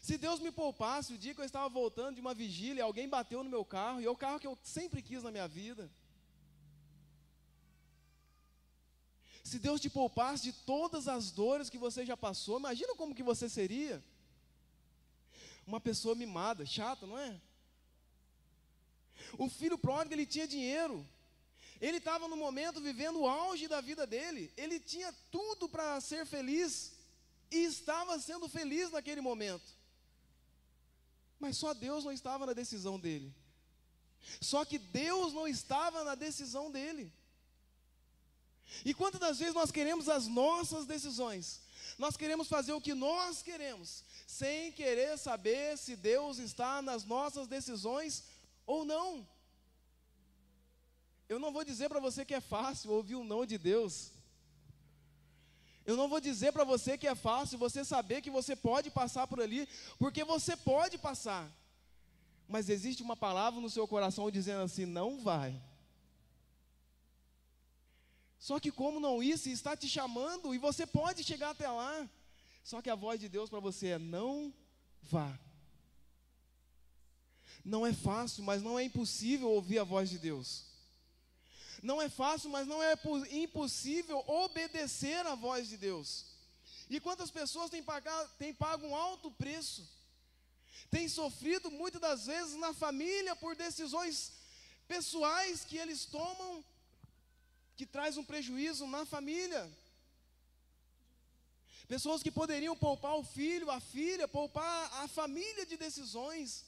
se 0.00 0.16
Deus 0.16 0.40
me 0.40 0.50
poupasse 0.50 1.12
o 1.12 1.18
dia 1.18 1.34
que 1.34 1.40
eu 1.40 1.44
estava 1.44 1.68
voltando 1.68 2.14
de 2.14 2.20
uma 2.20 2.34
vigília, 2.34 2.84
alguém 2.84 3.08
bateu 3.08 3.42
no 3.42 3.50
meu 3.50 3.64
carro, 3.64 4.00
e 4.00 4.04
é 4.04 4.10
o 4.10 4.16
carro 4.16 4.40
que 4.40 4.46
eu 4.46 4.58
sempre 4.62 5.02
quis 5.02 5.22
na 5.22 5.30
minha 5.30 5.48
vida. 5.48 5.90
Se 9.42 9.58
Deus 9.58 9.80
te 9.80 9.90
poupasse 9.90 10.44
de 10.44 10.52
todas 10.52 11.08
as 11.08 11.30
dores 11.30 11.68
que 11.68 11.78
você 11.78 12.06
já 12.06 12.16
passou, 12.16 12.58
imagina 12.58 12.94
como 12.94 13.14
que 13.14 13.22
você 13.22 13.48
seria? 13.48 14.02
Uma 15.66 15.80
pessoa 15.80 16.14
mimada, 16.14 16.64
chata, 16.64 17.06
não 17.06 17.18
é? 17.18 17.40
O 19.36 19.48
filho 19.48 19.76
pródigo, 19.78 20.14
ele 20.14 20.26
tinha 20.26 20.46
dinheiro. 20.46 21.06
Ele 21.80 21.96
estava 21.96 22.28
no 22.28 22.36
momento 22.36 22.80
vivendo 22.80 23.20
o 23.20 23.28
auge 23.28 23.66
da 23.66 23.80
vida 23.80 24.06
dele. 24.06 24.52
Ele 24.56 24.78
tinha 24.78 25.12
tudo 25.30 25.68
para 25.68 26.00
ser 26.00 26.24
feliz 26.24 26.91
e 27.52 27.64
estava 27.64 28.18
sendo 28.18 28.48
feliz 28.48 28.90
naquele 28.90 29.20
momento. 29.20 29.76
Mas 31.38 31.56
só 31.56 31.74
Deus 31.74 32.04
não 32.04 32.12
estava 32.12 32.46
na 32.46 32.52
decisão 32.52 32.98
dele. 32.98 33.34
Só 34.40 34.64
que 34.64 34.78
Deus 34.78 35.32
não 35.32 35.46
estava 35.46 36.02
na 36.04 36.14
decisão 36.14 36.70
dele. 36.70 37.12
E 38.84 38.94
quantas 38.94 39.20
das 39.20 39.38
vezes 39.38 39.54
nós 39.54 39.70
queremos 39.70 40.08
as 40.08 40.26
nossas 40.26 40.86
decisões? 40.86 41.60
Nós 41.98 42.16
queremos 42.16 42.48
fazer 42.48 42.72
o 42.72 42.80
que 42.80 42.94
nós 42.94 43.42
queremos, 43.42 44.02
sem 44.26 44.72
querer 44.72 45.18
saber 45.18 45.76
se 45.76 45.94
Deus 45.94 46.38
está 46.38 46.80
nas 46.80 47.04
nossas 47.04 47.46
decisões 47.46 48.24
ou 48.64 48.84
não. 48.84 49.28
Eu 51.28 51.38
não 51.38 51.52
vou 51.52 51.64
dizer 51.64 51.88
para 51.88 52.00
você 52.00 52.24
que 52.24 52.34
é 52.34 52.40
fácil 52.40 52.92
ouvir 52.92 53.16
o 53.16 53.24
não 53.24 53.44
de 53.44 53.58
Deus. 53.58 54.11
Eu 55.84 55.96
não 55.96 56.08
vou 56.08 56.20
dizer 56.20 56.52
para 56.52 56.64
você 56.64 56.96
que 56.96 57.06
é 57.06 57.14
fácil 57.14 57.58
você 57.58 57.84
saber 57.84 58.22
que 58.22 58.30
você 58.30 58.54
pode 58.54 58.90
passar 58.90 59.26
por 59.26 59.40
ali, 59.40 59.68
porque 59.98 60.22
você 60.24 60.56
pode 60.56 60.96
passar. 60.96 61.50
Mas 62.48 62.68
existe 62.68 63.02
uma 63.02 63.16
palavra 63.16 63.60
no 63.60 63.70
seu 63.70 63.86
coração 63.88 64.30
dizendo 64.30 64.62
assim: 64.62 64.84
não 64.84 65.20
vai. 65.20 65.60
Só 68.38 68.58
que 68.58 68.72
como 68.72 68.98
não 68.98 69.22
isso 69.22 69.48
está 69.48 69.76
te 69.76 69.88
chamando 69.88 70.54
e 70.54 70.58
você 70.58 70.86
pode 70.86 71.22
chegar 71.22 71.50
até 71.50 71.68
lá. 71.68 72.08
Só 72.64 72.82
que 72.82 72.90
a 72.90 72.94
voz 72.94 73.20
de 73.20 73.28
Deus 73.28 73.48
para 73.48 73.60
você 73.60 73.88
é 73.88 73.98
não 73.98 74.52
vá. 75.02 75.38
Não 77.64 77.86
é 77.86 77.92
fácil, 77.92 78.42
mas 78.42 78.62
não 78.62 78.78
é 78.78 78.84
impossível 78.84 79.48
ouvir 79.48 79.78
a 79.78 79.84
voz 79.84 80.10
de 80.10 80.18
Deus. 80.18 80.71
Não 81.82 82.00
é 82.00 82.08
fácil, 82.08 82.48
mas 82.48 82.66
não 82.66 82.80
é 82.80 82.94
impossível 83.30 84.22
obedecer 84.28 85.26
a 85.26 85.34
voz 85.34 85.68
de 85.68 85.76
Deus. 85.76 86.26
E 86.88 87.00
quantas 87.00 87.30
pessoas 87.30 87.70
têm, 87.70 87.84
têm 88.38 88.54
pago 88.54 88.86
um 88.86 88.94
alto 88.94 89.30
preço, 89.32 89.82
têm 90.90 91.08
sofrido 91.08 91.70
muitas 91.70 92.00
das 92.00 92.26
vezes 92.26 92.54
na 92.54 92.72
família 92.72 93.34
por 93.34 93.56
decisões 93.56 94.32
pessoais 94.86 95.64
que 95.64 95.76
eles 95.76 96.04
tomam 96.04 96.64
que 97.76 97.86
traz 97.86 98.16
um 98.16 98.24
prejuízo 98.24 98.86
na 98.86 99.04
família. 99.04 99.68
Pessoas 101.88 102.22
que 102.22 102.30
poderiam 102.30 102.76
poupar 102.76 103.16
o 103.16 103.24
filho, 103.24 103.70
a 103.70 103.80
filha, 103.80 104.28
poupar 104.28 104.92
a 105.02 105.08
família 105.08 105.66
de 105.66 105.76
decisões. 105.76 106.64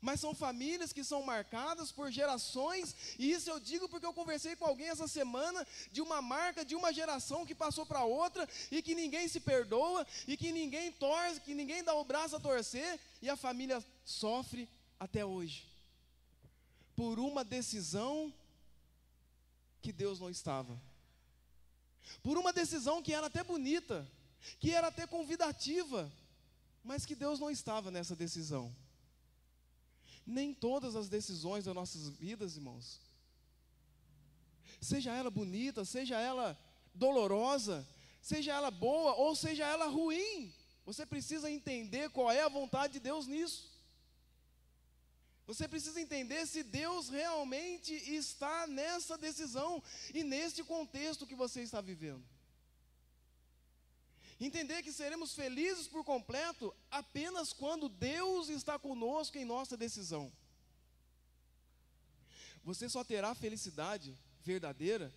Mas 0.00 0.20
são 0.20 0.34
famílias 0.34 0.92
que 0.92 1.04
são 1.04 1.22
marcadas 1.22 1.90
por 1.92 2.10
gerações, 2.10 2.94
e 3.18 3.30
isso 3.30 3.50
eu 3.50 3.58
digo 3.58 3.88
porque 3.88 4.06
eu 4.06 4.12
conversei 4.12 4.56
com 4.56 4.64
alguém 4.64 4.88
essa 4.88 5.08
semana 5.08 5.66
de 5.90 6.00
uma 6.00 6.20
marca 6.20 6.64
de 6.64 6.74
uma 6.74 6.92
geração 6.92 7.46
que 7.46 7.54
passou 7.54 7.86
para 7.86 8.04
outra 8.04 8.48
e 8.70 8.82
que 8.82 8.94
ninguém 8.94 9.28
se 9.28 9.40
perdoa 9.40 10.06
e 10.26 10.36
que 10.36 10.52
ninguém 10.52 10.92
torce, 10.92 11.40
que 11.40 11.54
ninguém 11.54 11.82
dá 11.82 11.94
o 11.94 12.04
braço 12.04 12.36
a 12.36 12.40
torcer 12.40 13.00
e 13.22 13.28
a 13.28 13.36
família 13.36 13.84
sofre 14.04 14.68
até 14.98 15.24
hoje. 15.24 15.66
Por 16.96 17.18
uma 17.18 17.44
decisão 17.44 18.32
que 19.82 19.92
Deus 19.92 20.20
não 20.20 20.30
estava. 20.30 20.80
Por 22.22 22.38
uma 22.38 22.52
decisão 22.52 23.02
que 23.02 23.12
era 23.12 23.26
até 23.26 23.42
bonita, 23.42 24.06
que 24.58 24.70
era 24.72 24.88
até 24.88 25.06
convidativa, 25.06 26.10
mas 26.82 27.06
que 27.06 27.14
Deus 27.14 27.38
não 27.38 27.50
estava 27.50 27.90
nessa 27.90 28.14
decisão. 28.14 28.74
Nem 30.26 30.54
todas 30.54 30.96
as 30.96 31.08
decisões 31.08 31.64
das 31.64 31.74
nossas 31.74 32.08
vidas, 32.08 32.56
irmãos, 32.56 33.00
seja 34.80 35.12
ela 35.12 35.30
bonita, 35.30 35.84
seja 35.84 36.18
ela 36.18 36.58
dolorosa, 36.94 37.86
seja 38.22 38.52
ela 38.52 38.70
boa 38.70 39.14
ou 39.14 39.34
seja 39.34 39.66
ela 39.66 39.86
ruim, 39.86 40.52
você 40.84 41.06
precisa 41.06 41.50
entender 41.50 42.10
qual 42.10 42.30
é 42.30 42.42
a 42.42 42.48
vontade 42.48 42.94
de 42.94 43.00
Deus 43.00 43.26
nisso. 43.26 43.72
Você 45.46 45.68
precisa 45.68 46.00
entender 46.00 46.46
se 46.46 46.62
Deus 46.62 47.08
realmente 47.08 47.92
está 47.92 48.66
nessa 48.66 49.18
decisão 49.18 49.82
e 50.14 50.24
neste 50.24 50.64
contexto 50.64 51.26
que 51.26 51.34
você 51.34 51.60
está 51.62 51.80
vivendo. 51.80 52.24
Entender 54.46 54.82
que 54.82 54.92
seremos 54.92 55.34
felizes 55.34 55.86
por 55.88 56.04
completo 56.04 56.74
apenas 56.90 57.50
quando 57.50 57.88
Deus 57.88 58.50
está 58.50 58.78
conosco 58.78 59.38
em 59.38 59.44
nossa 59.44 59.74
decisão. 59.74 60.30
Você 62.62 62.86
só 62.90 63.02
terá 63.02 63.34
felicidade 63.34 64.14
verdadeira 64.42 65.10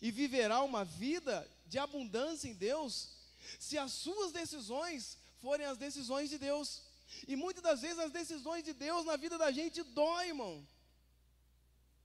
e 0.00 0.12
viverá 0.12 0.62
uma 0.62 0.84
vida 0.84 1.50
de 1.66 1.80
abundância 1.80 2.46
em 2.46 2.54
Deus 2.54 3.10
se 3.58 3.76
as 3.76 3.90
suas 3.90 4.30
decisões 4.30 5.18
forem 5.40 5.66
as 5.66 5.76
decisões 5.76 6.30
de 6.30 6.38
Deus. 6.38 6.84
E 7.26 7.34
muitas 7.34 7.64
das 7.64 7.80
vezes 7.80 7.98
as 7.98 8.12
decisões 8.12 8.62
de 8.62 8.72
Deus 8.72 9.04
na 9.04 9.16
vida 9.16 9.36
da 9.36 9.50
gente 9.50 9.82
dói, 9.82 10.28
irmão. 10.28 10.64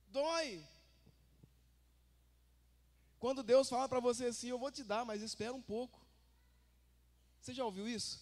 Dói. 0.08 0.66
Quando 3.20 3.44
Deus 3.44 3.70
fala 3.70 3.88
para 3.88 4.00
você 4.00 4.26
assim, 4.26 4.48
eu 4.48 4.58
vou 4.58 4.72
te 4.72 4.84
dar, 4.84 5.06
mas 5.06 5.22
espera 5.22 5.54
um 5.54 5.62
pouco. 5.62 6.05
Você 7.46 7.54
já 7.54 7.64
ouviu 7.64 7.88
isso? 7.88 8.20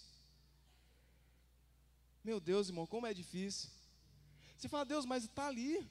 Meu 2.25 2.41
Deus, 2.41 2.67
irmão, 2.67 2.85
como 2.85 3.07
é 3.07 3.13
difícil. 3.13 3.69
Você 4.57 4.67
fala, 4.67 4.83
Deus, 4.83 5.05
mas 5.05 5.23
está 5.23 5.47
ali. 5.47 5.89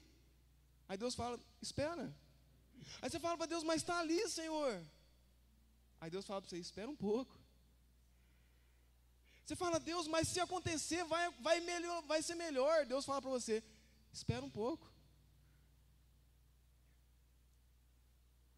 Aí 0.87 0.99
Deus 0.99 1.15
fala, 1.15 1.39
espera. 1.59 2.15
Aí 3.01 3.09
você 3.09 3.19
fala 3.19 3.35
para 3.35 3.47
Deus, 3.47 3.63
mas 3.63 3.81
está 3.81 3.97
ali, 3.97 4.29
Senhor. 4.29 4.79
Aí 5.99 6.11
Deus 6.11 6.27
fala 6.27 6.41
para 6.41 6.49
você, 6.51 6.59
espera 6.59 6.87
um 6.87 6.95
pouco. 6.95 7.35
Você 9.43 9.55
fala, 9.55 9.79
Deus, 9.79 10.07
mas 10.07 10.27
se 10.27 10.39
acontecer, 10.39 11.03
vai, 11.05 11.31
vai, 11.41 11.59
melhor, 11.59 12.03
vai 12.03 12.21
ser 12.21 12.35
melhor. 12.35 12.85
Deus 12.85 13.03
fala 13.03 13.19
para 13.19 13.31
você, 13.31 13.63
espera 14.11 14.45
um 14.45 14.49
pouco. 14.51 14.87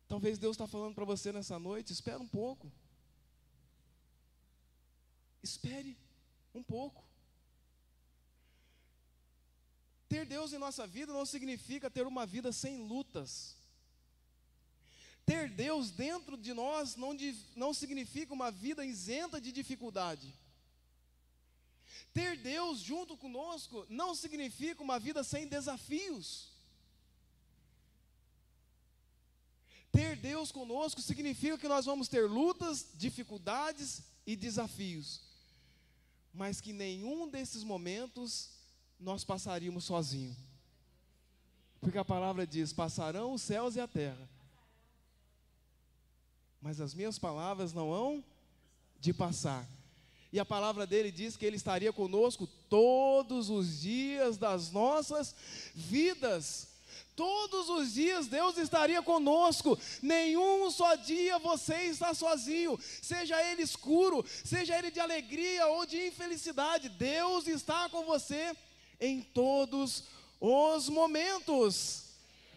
Talvez 0.06 0.38
Deus 0.38 0.56
está 0.56 0.68
falando 0.68 0.96
para 0.96 1.06
você 1.06 1.32
nessa 1.32 1.58
noite, 1.58 1.94
espera 1.94 2.20
um 2.20 2.28
pouco. 2.28 2.70
Espere 5.46 5.96
um 6.54 6.64
pouco. 6.64 7.04
Ter 10.10 10.26
Deus 10.26 10.54
em 10.54 10.58
nossa 10.58 10.86
vida 10.88 11.12
não 11.14 11.26
significa 11.26 11.90
ter 11.90 12.06
uma 12.08 12.26
vida 12.26 12.52
sem 12.52 12.78
lutas. 12.92 13.56
Ter 15.26 15.50
Deus 15.50 15.92
dentro 15.92 16.36
de 16.38 16.54
nós 16.54 16.96
não, 16.96 17.16
não 17.56 17.74
significa 17.74 18.34
uma 18.34 18.50
vida 18.50 18.86
isenta 18.86 19.40
de 19.40 19.52
dificuldade. 19.52 20.34
Ter 22.14 22.38
Deus 22.38 22.80
junto 22.80 23.18
conosco 23.18 23.86
não 23.90 24.16
significa 24.16 24.82
uma 24.82 24.98
vida 24.98 25.24
sem 25.24 25.48
desafios. 25.48 26.28
Ter 29.92 30.16
Deus 30.16 30.52
conosco 30.52 31.02
significa 31.02 31.58
que 31.58 31.68
nós 31.68 31.86
vamos 31.86 32.08
ter 32.08 32.28
lutas, 32.28 32.88
dificuldades 32.96 34.04
e 34.26 34.36
desafios, 34.36 35.22
mas 36.36 36.60
que 36.60 36.74
nenhum 36.74 37.28
desses 37.28 37.63
momentos 37.63 38.50
nós 39.00 39.24
passaríamos 39.24 39.86
sozinho. 39.86 40.36
Porque 41.80 41.98
a 41.98 42.06
palavra 42.06 42.45
diz: 42.45 42.74
passarão 42.74 43.34
os 43.34 43.41
céus 43.41 43.76
e 43.76 43.80
a 43.80 43.88
terra, 43.88 44.30
mas 46.62 46.82
as 46.82 46.93
minhas 46.93 47.17
palavras 47.17 47.74
não 47.74 47.91
hão 47.91 48.24
de 49.00 49.13
passar. 49.13 49.67
E 50.32 50.39
a 50.39 50.43
palavra 50.43 50.86
dele 50.86 51.12
diz 51.12 51.38
que 51.38 51.45
ele 51.45 51.56
estaria 51.56 51.93
conosco 51.93 52.45
todos 52.69 53.50
os 53.50 53.80
dias 53.80 54.38
das 54.38 54.71
nossas 54.71 55.34
vidas. 55.74 56.75
Todos 57.15 57.69
os 57.69 57.93
dias 57.93 58.28
Deus 58.28 58.58
estaria 58.58 59.01
conosco, 59.01 59.80
nenhum 60.01 60.69
só 60.69 60.95
dia 60.95 61.39
você 61.39 61.84
está 61.84 62.13
sozinho, 62.13 62.78
seja 63.01 63.41
ele 63.41 63.62
escuro, 63.62 64.25
seja 64.43 64.78
ele 64.78 64.91
de 64.91 64.99
alegria 64.99 65.65
ou 65.67 65.86
de 65.86 66.08
infelicidade, 66.08 66.89
Deus 66.89 67.47
está 67.47 67.88
com 67.88 68.04
você 68.04 68.54
em 68.99 69.21
todos 69.21 70.04
os 70.41 70.89
momentos. 70.89 72.04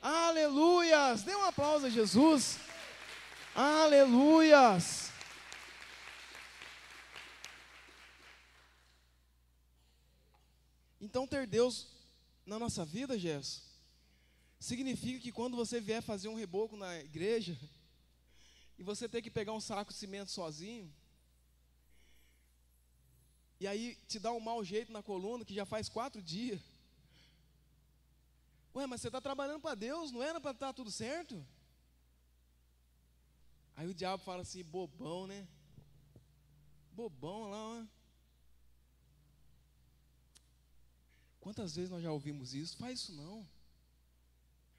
Aleluias! 0.02 1.22
Dê 1.22 1.36
um 1.36 1.44
aplauso 1.44 1.86
a 1.86 1.90
Jesus. 1.90 2.58
Aleluias! 3.54 5.12
Então, 11.00 11.26
ter 11.26 11.46
Deus 11.46 11.86
na 12.44 12.58
nossa 12.58 12.84
vida, 12.84 13.18
Gerson, 13.18 13.67
significa 14.58 15.20
que 15.20 15.32
quando 15.32 15.56
você 15.56 15.80
vier 15.80 16.02
fazer 16.02 16.28
um 16.28 16.34
reboco 16.34 16.76
na 16.76 16.98
igreja, 17.00 17.58
e 18.78 18.82
você 18.82 19.08
ter 19.08 19.22
que 19.22 19.30
pegar 19.30 19.52
um 19.52 19.60
saco 19.60 19.92
de 19.92 19.98
cimento 19.98 20.30
sozinho, 20.30 20.92
e 23.60 23.66
aí 23.66 23.96
te 24.06 24.18
dá 24.18 24.32
um 24.32 24.40
mau 24.40 24.64
jeito 24.64 24.92
na 24.92 25.02
coluna, 25.02 25.44
que 25.44 25.54
já 25.54 25.66
faz 25.66 25.88
quatro 25.88 26.22
dias. 26.22 26.60
Ué, 28.74 28.86
mas 28.86 29.00
você 29.00 29.08
está 29.08 29.20
trabalhando 29.20 29.60
para 29.60 29.74
Deus, 29.74 30.12
não 30.12 30.22
era 30.22 30.40
para 30.40 30.52
estar 30.52 30.68
tá 30.68 30.72
tudo 30.72 30.92
certo? 30.92 31.44
Aí 33.74 33.88
o 33.88 33.94
diabo 33.94 34.22
fala 34.22 34.42
assim, 34.42 34.62
bobão, 34.62 35.26
né? 35.26 35.46
Bobão 36.92 37.50
lá, 37.50 37.80
ó. 37.80 37.86
Quantas 41.40 41.74
vezes 41.74 41.90
nós 41.90 42.02
já 42.02 42.12
ouvimos 42.12 42.54
isso? 42.54 42.76
Faz 42.76 43.00
isso 43.00 43.12
não. 43.12 43.46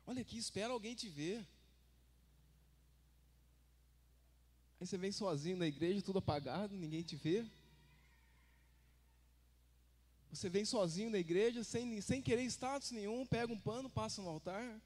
Olha 0.10 0.24
aqui, 0.24 0.40
espera 0.40 0.74
alguém 0.74 0.96
te 0.96 1.08
ver. 1.08 1.38
Aí 4.82 4.88
você 4.88 4.98
vem 4.98 5.12
sozinho 5.12 5.56
na 5.56 5.68
igreja, 5.68 6.02
tudo 6.02 6.18
apagado, 6.18 6.76
ninguém 6.76 7.04
te 7.04 7.16
vê. 7.16 7.46
Você 10.32 10.50
vem 10.50 10.66
sozinho 10.66 11.12
na 11.12 11.20
igreja, 11.20 11.64
sem, 11.64 12.02
sem 12.02 12.24
querer 12.24 12.42
status 12.46 12.90
nenhum, 12.90 13.24
pega 13.24 13.54
um 13.54 13.60
pano, 13.60 13.88
passa 13.88 14.20
no 14.20 14.30
altar. 14.30 14.82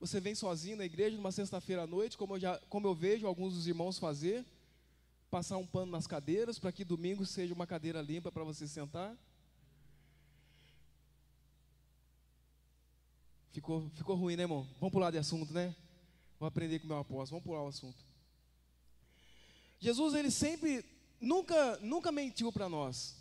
Você 0.00 0.18
vem 0.18 0.34
sozinho 0.34 0.78
na 0.78 0.84
igreja 0.84 1.16
numa 1.16 1.30
sexta-feira 1.30 1.82
à 1.82 1.86
noite, 1.86 2.18
como 2.18 2.34
eu, 2.34 2.40
já, 2.40 2.58
como 2.68 2.88
eu 2.88 2.96
vejo 2.96 3.28
alguns 3.28 3.54
dos 3.54 3.68
irmãos 3.68 3.96
fazer, 3.96 4.44
passar 5.30 5.56
um 5.56 5.66
pano 5.66 5.92
nas 5.92 6.08
cadeiras, 6.08 6.58
para 6.58 6.72
que 6.72 6.84
domingo 6.84 7.24
seja 7.24 7.54
uma 7.54 7.64
cadeira 7.66 8.02
limpa 8.02 8.32
para 8.32 8.42
você 8.42 8.66
sentar. 8.66 9.16
Ficou, 13.56 13.88
ficou 13.94 14.14
ruim, 14.16 14.36
né, 14.36 14.42
irmão? 14.42 14.68
Vamos 14.78 14.92
pular 14.92 15.10
de 15.10 15.16
assunto, 15.16 15.50
né? 15.50 15.74
Vou 16.38 16.46
aprender 16.46 16.78
com 16.78 16.84
o 16.84 16.88
meu 16.88 16.98
apóstolo. 16.98 17.40
Vamos 17.40 17.44
pular 17.44 17.62
o 17.62 17.68
assunto. 17.68 17.96
Jesus, 19.80 20.12
ele 20.12 20.30
sempre, 20.30 20.84
nunca, 21.18 21.78
nunca 21.78 22.12
mentiu 22.12 22.52
para 22.52 22.68
nós. 22.68 23.16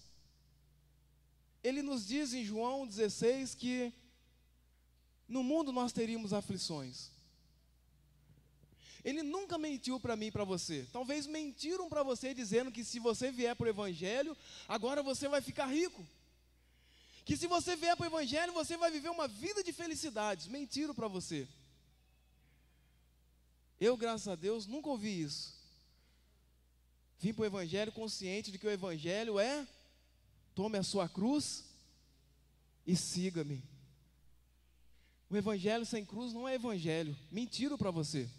Ele 1.64 1.82
nos 1.82 2.06
diz 2.06 2.34
em 2.34 2.44
João 2.44 2.86
16 2.86 3.56
que 3.56 3.94
no 5.26 5.42
mundo 5.42 5.72
nós 5.72 5.94
teríamos 5.94 6.34
aflições. 6.34 7.12
Ele 9.06 9.24
nunca 9.24 9.58
mentiu 9.58 10.02
para 10.02 10.18
mim 10.18 10.26
e 10.26 10.32
para 10.32 10.44
você. 10.44 10.86
Talvez 10.92 11.26
mentiram 11.26 11.88
para 11.88 12.04
você 12.04 12.34
dizendo 12.34 12.74
que 12.74 12.84
se 12.84 13.00
você 13.00 13.32
vier 13.32 13.56
para 13.56 13.68
o 13.68 13.70
Evangelho, 13.70 14.36
agora 14.68 15.02
você 15.02 15.30
vai 15.30 15.40
ficar 15.40 15.68
rico. 15.68 16.06
Que 17.26 17.36
se 17.36 17.48
você 17.48 17.76
vier 17.76 17.98
para 17.98 18.04
o 18.04 18.08
Evangelho, 18.08 18.54
você 18.54 18.78
vai 18.78 18.92
viver 18.92 19.10
uma 19.10 19.28
vida 19.28 19.64
de 19.64 19.74
felicidades. 19.74 20.48
Mentiram 20.48 20.94
para 20.94 21.08
você. 21.08 21.48
Eu, 23.80 23.98
graças 23.98 24.28
a 24.28 24.36
Deus, 24.36 24.68
nunca 24.68 24.90
ouvi 24.90 25.22
isso. 25.22 25.56
Vim 27.20 27.34
para 27.34 27.42
o 27.42 27.46
Evangelho 27.46 27.92
consciente 27.92 28.52
de 28.52 28.60
que 28.60 28.68
o 28.68 28.72
Evangelho 28.72 29.40
é: 29.40 29.68
tome 30.54 30.78
a 30.78 30.84
sua 30.84 31.10
cruz 31.10 31.66
e 32.86 32.96
siga-me. 32.96 33.64
O 35.28 35.36
Evangelho 35.36 35.86
sem 35.86 36.06
cruz 36.06 36.32
não 36.32 36.48
é 36.48 36.54
Evangelho. 36.54 37.18
Mentiram 37.32 37.76
para 37.76 37.90
você. 37.90 38.30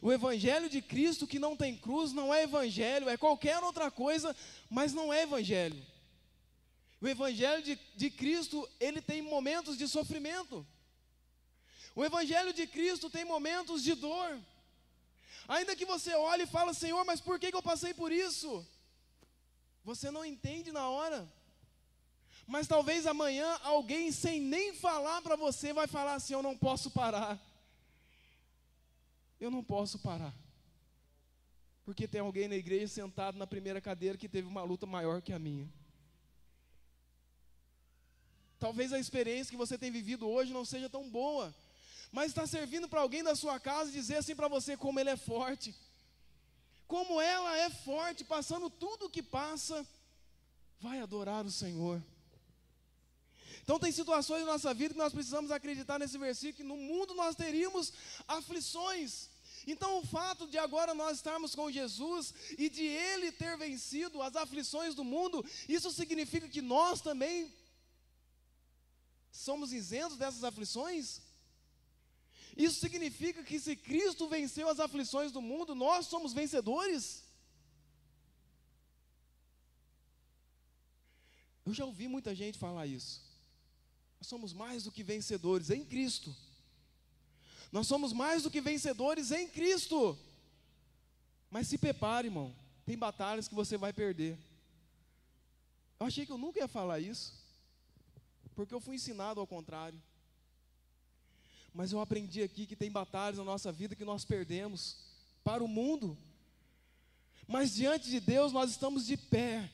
O 0.00 0.12
Evangelho 0.12 0.70
de 0.70 0.80
Cristo 0.80 1.26
que 1.26 1.40
não 1.40 1.56
tem 1.56 1.76
cruz 1.76 2.12
não 2.12 2.32
é 2.32 2.44
Evangelho, 2.44 3.08
é 3.08 3.16
qualquer 3.16 3.60
outra 3.64 3.90
coisa, 3.90 4.34
mas 4.70 4.92
não 4.92 5.12
é 5.12 5.24
Evangelho. 5.24 5.84
O 7.00 7.06
Evangelho 7.06 7.62
de, 7.62 7.78
de 7.94 8.10
Cristo, 8.10 8.68
ele 8.80 9.00
tem 9.00 9.22
momentos 9.22 9.76
de 9.76 9.86
sofrimento. 9.86 10.66
O 11.94 12.04
Evangelho 12.04 12.52
de 12.52 12.66
Cristo 12.66 13.08
tem 13.08 13.24
momentos 13.24 13.82
de 13.82 13.94
dor. 13.94 14.38
Ainda 15.46 15.76
que 15.76 15.84
você 15.84 16.14
olhe 16.14 16.42
e 16.42 16.46
fale, 16.46 16.74
Senhor, 16.74 17.04
mas 17.04 17.20
por 17.20 17.38
que, 17.38 17.50
que 17.50 17.56
eu 17.56 17.62
passei 17.62 17.94
por 17.94 18.12
isso? 18.12 18.66
Você 19.84 20.10
não 20.10 20.24
entende 20.24 20.72
na 20.72 20.88
hora. 20.90 21.26
Mas 22.46 22.66
talvez 22.66 23.06
amanhã 23.06 23.58
alguém, 23.62 24.10
sem 24.10 24.40
nem 24.40 24.74
falar 24.74 25.22
para 25.22 25.36
você, 25.36 25.72
vai 25.72 25.86
falar 25.86 26.14
assim: 26.14 26.34
Eu 26.34 26.42
não 26.42 26.56
posso 26.56 26.90
parar. 26.90 27.38
Eu 29.40 29.50
não 29.50 29.62
posso 29.62 29.98
parar. 29.98 30.34
Porque 31.84 32.08
tem 32.08 32.20
alguém 32.20 32.48
na 32.48 32.56
igreja 32.56 32.88
sentado 32.88 33.38
na 33.38 33.46
primeira 33.46 33.80
cadeira 33.80 34.18
que 34.18 34.28
teve 34.28 34.48
uma 34.48 34.62
luta 34.62 34.84
maior 34.84 35.22
que 35.22 35.32
a 35.32 35.38
minha. 35.38 35.68
Talvez 38.58 38.92
a 38.92 38.98
experiência 38.98 39.50
que 39.50 39.56
você 39.56 39.78
tem 39.78 39.90
vivido 39.90 40.28
hoje 40.28 40.52
não 40.52 40.64
seja 40.64 40.88
tão 40.88 41.08
boa, 41.08 41.54
mas 42.10 42.28
está 42.28 42.46
servindo 42.46 42.88
para 42.88 43.00
alguém 43.00 43.22
da 43.22 43.36
sua 43.36 43.60
casa 43.60 43.92
dizer 43.92 44.16
assim 44.16 44.34
para 44.34 44.48
você 44.48 44.76
como 44.76 44.98
ele 44.98 45.10
é 45.10 45.16
forte, 45.16 45.74
como 46.86 47.20
ela 47.20 47.56
é 47.56 47.70
forte, 47.70 48.24
passando 48.24 48.68
tudo 48.68 49.06
o 49.06 49.10
que 49.10 49.22
passa, 49.22 49.86
vai 50.80 51.00
adorar 51.00 51.44
o 51.44 51.50
Senhor. 51.50 52.02
Então 53.62 53.78
tem 53.78 53.92
situações 53.92 54.40
na 54.46 54.52
nossa 54.52 54.72
vida 54.72 54.94
que 54.94 54.98
nós 54.98 55.12
precisamos 55.12 55.50
acreditar 55.50 55.98
nesse 55.98 56.16
versículo 56.16 56.56
que 56.56 56.62
no 56.62 56.76
mundo 56.76 57.14
nós 57.14 57.36
teríamos 57.36 57.92
aflições. 58.26 59.28
Então 59.66 59.98
o 59.98 60.06
fato 60.06 60.46
de 60.46 60.56
agora 60.56 60.94
nós 60.94 61.18
estarmos 61.18 61.54
com 61.54 61.70
Jesus 61.70 62.32
e 62.56 62.70
de 62.70 62.84
ele 62.84 63.30
ter 63.30 63.56
vencido 63.58 64.22
as 64.22 64.34
aflições 64.34 64.94
do 64.94 65.04
mundo, 65.04 65.44
isso 65.68 65.90
significa 65.90 66.48
que 66.48 66.62
nós 66.62 67.02
também 67.02 67.52
somos 69.30 69.72
isentos 69.72 70.16
dessas 70.16 70.44
aflições? 70.44 71.20
Isso 72.56 72.80
significa 72.80 73.44
que 73.44 73.60
se 73.60 73.76
Cristo 73.76 74.28
venceu 74.28 74.68
as 74.68 74.80
aflições 74.80 75.30
do 75.30 75.40
mundo, 75.40 75.74
nós 75.74 76.06
somos 76.06 76.32
vencedores? 76.32 77.22
Eu 81.64 81.72
já 81.72 81.84
ouvi 81.84 82.08
muita 82.08 82.34
gente 82.34 82.58
falar 82.58 82.86
isso. 82.86 83.22
Nós 84.18 84.26
somos 84.26 84.52
mais 84.52 84.82
do 84.82 84.90
que 84.90 85.02
vencedores 85.02 85.70
em 85.70 85.84
Cristo. 85.84 86.34
Nós 87.70 87.86
somos 87.86 88.12
mais 88.12 88.42
do 88.42 88.50
que 88.50 88.60
vencedores 88.60 89.30
em 89.30 89.46
Cristo. 89.46 90.18
Mas 91.50 91.68
se 91.68 91.78
prepare, 91.78 92.28
irmão. 92.28 92.54
Tem 92.84 92.98
batalhas 92.98 93.46
que 93.46 93.54
você 93.54 93.76
vai 93.76 93.92
perder. 93.92 94.38
Eu 96.00 96.06
achei 96.06 96.24
que 96.26 96.32
eu 96.32 96.38
nunca 96.38 96.58
ia 96.58 96.66
falar 96.68 96.98
isso 96.98 97.38
porque 98.58 98.74
eu 98.74 98.80
fui 98.80 98.96
ensinado 98.96 99.38
ao 99.38 99.46
contrário. 99.46 100.02
Mas 101.72 101.92
eu 101.92 102.00
aprendi 102.00 102.42
aqui 102.42 102.66
que 102.66 102.74
tem 102.74 102.90
batalhas 102.90 103.38
na 103.38 103.44
nossa 103.44 103.70
vida 103.70 103.94
que 103.94 104.04
nós 104.04 104.24
perdemos 104.24 104.96
para 105.44 105.62
o 105.62 105.68
mundo. 105.68 106.18
Mas 107.46 107.72
diante 107.72 108.10
de 108.10 108.18
Deus 108.18 108.52
nós 108.52 108.72
estamos 108.72 109.06
de 109.06 109.16
pé. 109.16 109.70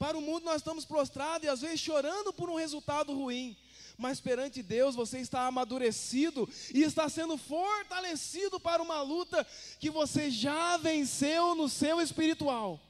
Para 0.00 0.18
o 0.18 0.20
mundo 0.20 0.42
nós 0.42 0.56
estamos 0.56 0.84
prostrados 0.84 1.46
e 1.46 1.48
às 1.48 1.60
vezes 1.60 1.78
chorando 1.78 2.32
por 2.32 2.50
um 2.50 2.56
resultado 2.56 3.14
ruim. 3.14 3.56
Mas 3.96 4.20
perante 4.20 4.64
Deus 4.64 4.96
você 4.96 5.20
está 5.20 5.46
amadurecido 5.46 6.50
e 6.74 6.82
está 6.82 7.08
sendo 7.08 7.36
fortalecido 7.38 8.58
para 8.58 8.82
uma 8.82 9.00
luta 9.00 9.46
que 9.78 9.90
você 9.90 10.28
já 10.28 10.76
venceu 10.76 11.54
no 11.54 11.68
seu 11.68 12.00
espiritual. 12.00 12.80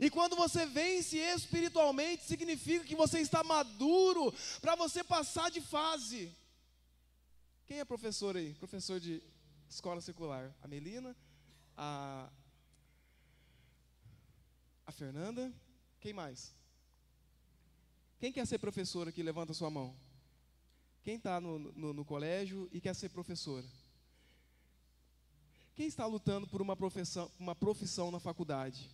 E 0.00 0.08
quando 0.10 0.36
você 0.36 0.64
vence 0.64 1.18
espiritualmente, 1.18 2.24
significa 2.24 2.84
que 2.84 2.94
você 2.94 3.18
está 3.20 3.42
maduro 3.42 4.32
para 4.60 4.76
você 4.76 5.02
passar 5.02 5.50
de 5.50 5.60
fase. 5.60 6.32
Quem 7.66 7.80
é 7.80 7.84
professor 7.84 8.36
aí? 8.36 8.54
Professor 8.54 9.00
de 9.00 9.22
escola 9.68 10.00
secular? 10.00 10.54
A 10.62 10.68
Melina? 10.68 11.16
A, 11.76 12.30
a 14.86 14.92
Fernanda? 14.92 15.52
Quem 16.00 16.12
mais? 16.12 16.54
Quem 18.20 18.32
quer 18.32 18.46
ser 18.46 18.58
professor 18.58 19.08
aqui? 19.08 19.22
Levanta 19.22 19.52
sua 19.52 19.68
mão. 19.68 19.96
Quem 21.02 21.16
está 21.16 21.40
no, 21.40 21.58
no, 21.58 21.92
no 21.92 22.04
colégio 22.04 22.68
e 22.72 22.80
quer 22.80 22.94
ser 22.94 23.08
professora? 23.08 23.66
Quem 25.74 25.86
está 25.86 26.06
lutando 26.06 26.46
por 26.46 26.60
uma 26.60 26.76
profissão, 26.76 27.30
uma 27.38 27.54
profissão 27.54 28.10
na 28.10 28.18
faculdade? 28.20 28.90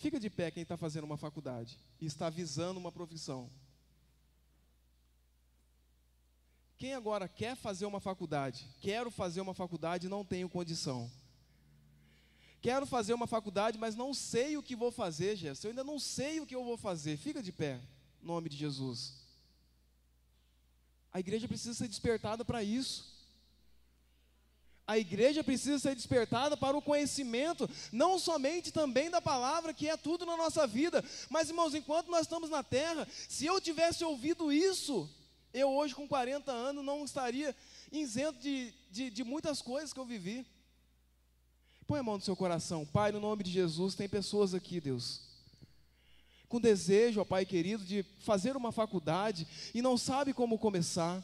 Fica 0.00 0.18
de 0.18 0.30
pé 0.30 0.50
quem 0.50 0.62
está 0.62 0.78
fazendo 0.78 1.04
uma 1.04 1.18
faculdade 1.18 1.78
e 2.00 2.06
está 2.06 2.30
visando 2.30 2.80
uma 2.80 2.90
profissão. 2.90 3.50
Quem 6.78 6.94
agora 6.94 7.28
quer 7.28 7.54
fazer 7.54 7.84
uma 7.84 8.00
faculdade, 8.00 8.66
quero 8.80 9.10
fazer 9.10 9.42
uma 9.42 9.52
faculdade 9.52 10.06
e 10.06 10.08
não 10.08 10.24
tenho 10.24 10.48
condição. 10.48 11.10
Quero 12.62 12.86
fazer 12.86 13.12
uma 13.12 13.26
faculdade, 13.26 13.76
mas 13.76 13.94
não 13.94 14.14
sei 14.14 14.56
o 14.56 14.62
que 14.62 14.74
vou 14.74 14.90
fazer, 14.90 15.36
Jéssica. 15.36 15.66
Eu 15.66 15.72
ainda 15.72 15.84
não 15.84 15.98
sei 15.98 16.40
o 16.40 16.46
que 16.46 16.54
eu 16.54 16.64
vou 16.64 16.78
fazer. 16.78 17.18
Fica 17.18 17.42
de 17.42 17.52
pé, 17.52 17.78
nome 18.22 18.48
de 18.48 18.56
Jesus. 18.56 19.12
A 21.12 21.20
igreja 21.20 21.46
precisa 21.46 21.74
ser 21.74 21.88
despertada 21.88 22.42
para 22.42 22.62
isso. 22.62 23.19
A 24.90 24.98
igreja 24.98 25.44
precisa 25.44 25.78
ser 25.78 25.94
despertada 25.94 26.56
para 26.56 26.76
o 26.76 26.82
conhecimento, 26.82 27.70
não 27.92 28.18
somente 28.18 28.72
também 28.72 29.08
da 29.08 29.22
palavra, 29.22 29.72
que 29.72 29.88
é 29.88 29.96
tudo 29.96 30.26
na 30.26 30.36
nossa 30.36 30.66
vida, 30.66 31.04
mas 31.28 31.48
irmãos, 31.48 31.76
enquanto 31.76 32.10
nós 32.10 32.22
estamos 32.22 32.50
na 32.50 32.64
terra, 32.64 33.06
se 33.28 33.46
eu 33.46 33.60
tivesse 33.60 34.02
ouvido 34.02 34.52
isso, 34.52 35.08
eu 35.54 35.70
hoje 35.70 35.94
com 35.94 36.08
40 36.08 36.50
anos 36.50 36.84
não 36.84 37.04
estaria 37.04 37.54
isento 37.92 38.40
de, 38.40 38.74
de, 38.90 39.10
de 39.10 39.22
muitas 39.22 39.62
coisas 39.62 39.92
que 39.92 40.00
eu 40.00 40.04
vivi. 40.04 40.44
Põe 41.86 42.00
a 42.00 42.02
mão 42.02 42.16
no 42.16 42.24
seu 42.24 42.34
coração, 42.34 42.84
Pai, 42.84 43.12
no 43.12 43.20
nome 43.20 43.44
de 43.44 43.52
Jesus, 43.52 43.94
tem 43.94 44.08
pessoas 44.08 44.54
aqui, 44.54 44.80
Deus, 44.80 45.20
com 46.48 46.60
desejo, 46.60 47.20
ó 47.20 47.24
Pai 47.24 47.46
querido, 47.46 47.84
de 47.84 48.04
fazer 48.24 48.56
uma 48.56 48.72
faculdade 48.72 49.46
e 49.72 49.80
não 49.80 49.96
sabe 49.96 50.34
como 50.34 50.58
começar. 50.58 51.22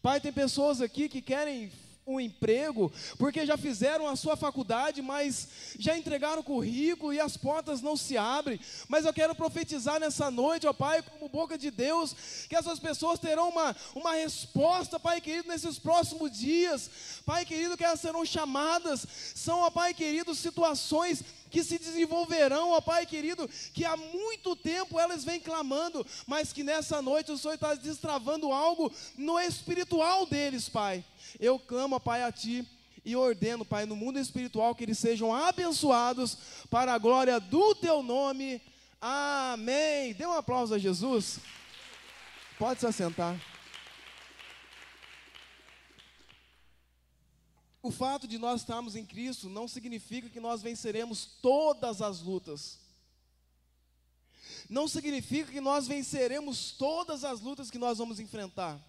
Pai, 0.00 0.18
tem 0.18 0.32
pessoas 0.32 0.80
aqui 0.80 1.10
que 1.10 1.20
querem 1.20 1.70
um 2.06 2.20
emprego, 2.20 2.92
porque 3.18 3.46
já 3.46 3.56
fizeram 3.56 4.06
a 4.06 4.16
sua 4.16 4.36
faculdade, 4.36 5.00
mas 5.00 5.48
já 5.78 5.96
entregaram 5.96 6.40
o 6.40 6.44
currículo 6.44 7.12
e 7.12 7.20
as 7.20 7.36
portas 7.36 7.80
não 7.80 7.96
se 7.96 8.16
abrem. 8.16 8.60
Mas 8.88 9.04
eu 9.04 9.12
quero 9.12 9.34
profetizar 9.34 9.98
nessa 9.98 10.30
noite, 10.30 10.66
ó 10.66 10.72
Pai, 10.72 11.02
como 11.02 11.28
boca 11.28 11.56
de 11.56 11.70
Deus, 11.70 12.14
que 12.48 12.56
essas 12.56 12.78
pessoas 12.78 13.18
terão 13.18 13.48
uma, 13.48 13.74
uma 13.94 14.12
resposta, 14.12 15.00
Pai 15.00 15.20
querido, 15.20 15.48
nesses 15.48 15.78
próximos 15.78 16.30
dias. 16.30 16.90
Pai 17.24 17.44
querido, 17.44 17.76
que 17.76 17.84
elas 17.84 18.00
serão 18.00 18.24
chamadas, 18.24 19.06
são, 19.34 19.60
ó 19.60 19.70
Pai 19.70 19.94
querido, 19.94 20.34
situações 20.34 21.24
que 21.54 21.62
se 21.62 21.78
desenvolverão, 21.78 22.70
ó 22.70 22.80
Pai 22.80 23.06
querido, 23.06 23.48
que 23.72 23.84
há 23.84 23.96
muito 23.96 24.56
tempo 24.56 24.98
elas 24.98 25.24
vêm 25.24 25.38
clamando, 25.38 26.04
mas 26.26 26.52
que 26.52 26.64
nessa 26.64 27.00
noite 27.00 27.30
o 27.30 27.38
Senhor 27.38 27.54
está 27.54 27.76
destravando 27.76 28.52
algo 28.52 28.92
no 29.16 29.38
espiritual 29.38 30.26
deles, 30.26 30.68
Pai. 30.68 31.04
Eu 31.38 31.56
clamo, 31.56 32.00
Pai, 32.00 32.24
a 32.24 32.32
Ti 32.32 32.68
e 33.04 33.14
ordeno, 33.14 33.64
Pai, 33.64 33.86
no 33.86 33.94
mundo 33.94 34.18
espiritual 34.18 34.74
que 34.74 34.82
eles 34.82 34.98
sejam 34.98 35.32
abençoados 35.32 36.36
para 36.68 36.92
a 36.92 36.98
glória 36.98 37.38
do 37.38 37.72
Teu 37.76 38.02
nome. 38.02 38.60
Amém. 39.00 40.12
Dê 40.12 40.26
um 40.26 40.32
aplauso 40.32 40.74
a 40.74 40.78
Jesus. 40.78 41.38
Pode 42.58 42.80
se 42.80 42.86
assentar. 42.88 43.53
O 47.84 47.90
fato 47.90 48.26
de 48.26 48.38
nós 48.38 48.62
estarmos 48.62 48.96
em 48.96 49.04
Cristo 49.04 49.46
não 49.46 49.68
significa 49.68 50.30
que 50.30 50.40
nós 50.40 50.62
venceremos 50.62 51.26
todas 51.42 52.00
as 52.00 52.18
lutas. 52.22 52.78
Não 54.70 54.88
significa 54.88 55.52
que 55.52 55.60
nós 55.60 55.86
venceremos 55.86 56.72
todas 56.72 57.24
as 57.24 57.42
lutas 57.42 57.70
que 57.70 57.76
nós 57.76 57.98
vamos 57.98 58.18
enfrentar. 58.18 58.80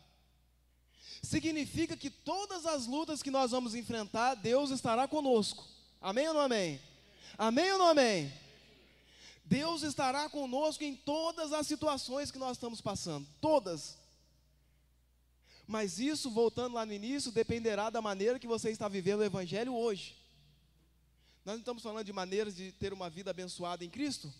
Significa 1.21 1.97
que 1.97 2.09
todas 2.09 2.65
as 2.65 2.87
lutas 2.87 3.21
que 3.21 3.29
nós 3.29 3.51
vamos 3.51 3.75
enfrentar, 3.75 4.35
Deus 4.35 4.71
estará 4.71 5.09
conosco. 5.09 5.67
Amém 5.99 6.29
ou 6.29 6.33
não 6.33 6.39
amém? 6.39 6.79
Amém 7.37 7.73
ou 7.73 7.77
não 7.77 7.87
amém? 7.87 8.31
Deus 9.43 9.83
estará 9.83 10.29
conosco 10.29 10.85
em 10.85 10.95
todas 10.95 11.51
as 11.51 11.67
situações 11.67 12.31
que 12.31 12.39
nós 12.39 12.55
estamos 12.55 12.79
passando, 12.79 13.27
todas. 13.41 13.97
Mas 15.67 15.99
isso, 15.99 16.29
voltando 16.29 16.75
lá 16.75 16.85
no 16.85 16.93
início, 16.93 17.31
dependerá 17.31 17.89
da 17.89 18.01
maneira 18.01 18.39
que 18.39 18.47
você 18.47 18.69
está 18.69 18.87
vivendo 18.87 19.19
o 19.19 19.23
Evangelho 19.23 19.73
hoje. 19.73 20.15
Nós 21.43 21.55
não 21.55 21.59
estamos 21.59 21.83
falando 21.83 22.05
de 22.05 22.13
maneiras 22.13 22.55
de 22.55 22.71
ter 22.71 22.93
uma 22.93 23.09
vida 23.09 23.31
abençoada 23.31 23.83
em 23.83 23.89
Cristo? 23.89 24.33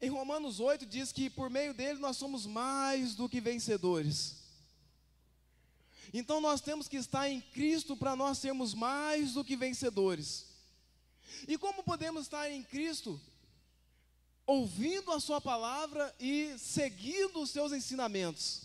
Em 0.00 0.08
Romanos 0.08 0.60
8 0.60 0.86
diz 0.86 1.10
que 1.10 1.28
por 1.28 1.50
meio 1.50 1.74
dele 1.74 1.98
nós 1.98 2.16
somos 2.16 2.46
mais 2.46 3.14
do 3.14 3.28
que 3.28 3.40
vencedores. 3.40 4.36
Então 6.12 6.40
nós 6.40 6.60
temos 6.60 6.88
que 6.88 6.96
estar 6.96 7.28
em 7.28 7.40
Cristo 7.40 7.96
para 7.96 8.14
nós 8.14 8.38
sermos 8.38 8.74
mais 8.74 9.34
do 9.34 9.44
que 9.44 9.56
vencedores. 9.56 10.46
E 11.46 11.58
como 11.58 11.82
podemos 11.82 12.22
estar 12.22 12.50
em 12.50 12.62
Cristo? 12.62 13.20
Ouvindo 14.48 15.12
a 15.12 15.20
Sua 15.20 15.42
palavra 15.42 16.12
e 16.18 16.56
seguindo 16.58 17.42
os 17.42 17.50
seus 17.50 17.70
ensinamentos. 17.70 18.62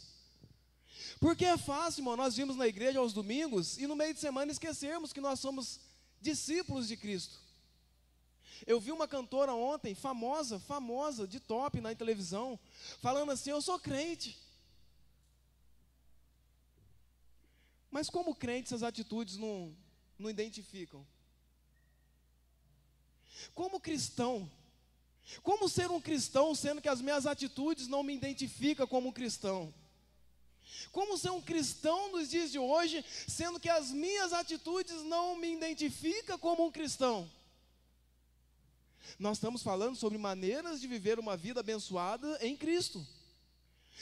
Porque 1.19 1.43
é 1.43 1.57
fácil, 1.57 1.99
irmão, 1.99 2.15
nós 2.15 2.37
vimos 2.37 2.55
na 2.55 2.65
igreja 2.65 2.99
aos 2.99 3.11
domingos 3.11 3.77
e 3.77 3.85
no 3.85 3.95
meio 3.95 4.13
de 4.13 4.19
semana 4.21 4.49
esquecermos 4.49 5.11
que 5.11 5.19
nós 5.19 5.41
somos 5.41 5.81
discípulos 6.21 6.87
de 6.87 6.95
Cristo. 6.95 7.37
Eu 8.65 8.79
vi 8.79 8.93
uma 8.93 9.09
cantora 9.09 9.53
ontem, 9.53 9.93
famosa, 9.93 10.57
famosa, 10.57 11.27
de 11.27 11.41
top 11.41 11.81
na 11.81 11.93
televisão, 11.93 12.57
falando 12.99 13.33
assim: 13.33 13.49
Eu 13.49 13.61
sou 13.61 13.77
crente. 13.77 14.39
Mas 17.91 18.09
como 18.09 18.33
crente, 18.33 18.67
essas 18.67 18.83
atitudes 18.83 19.35
não, 19.35 19.75
não 20.17 20.29
identificam? 20.29 21.05
Como 23.53 23.81
cristão, 23.81 24.49
como 25.41 25.69
ser 25.69 25.89
um 25.89 26.01
cristão 26.01 26.53
sendo 26.53 26.81
que 26.81 26.89
as 26.89 27.01
minhas 27.01 27.25
atitudes 27.25 27.87
não 27.87 28.03
me 28.03 28.13
identificam 28.13 28.85
como 28.85 29.09
um 29.09 29.11
cristão? 29.11 29.73
Como 30.91 31.17
ser 31.17 31.31
um 31.31 31.41
cristão 31.41 32.11
nos 32.11 32.29
dias 32.29 32.51
de 32.51 32.59
hoje, 32.59 33.03
sendo 33.27 33.59
que 33.59 33.69
as 33.69 33.91
minhas 33.91 34.33
atitudes 34.33 35.03
não 35.03 35.35
me 35.35 35.53
identificam 35.53 36.37
como 36.37 36.65
um 36.65 36.71
cristão? 36.71 37.29
Nós 39.19 39.37
estamos 39.37 39.61
falando 39.61 39.95
sobre 39.95 40.17
maneiras 40.17 40.81
de 40.81 40.87
viver 40.87 41.19
uma 41.19 41.37
vida 41.37 41.59
abençoada 41.59 42.37
em 42.41 42.55
Cristo. 42.55 43.05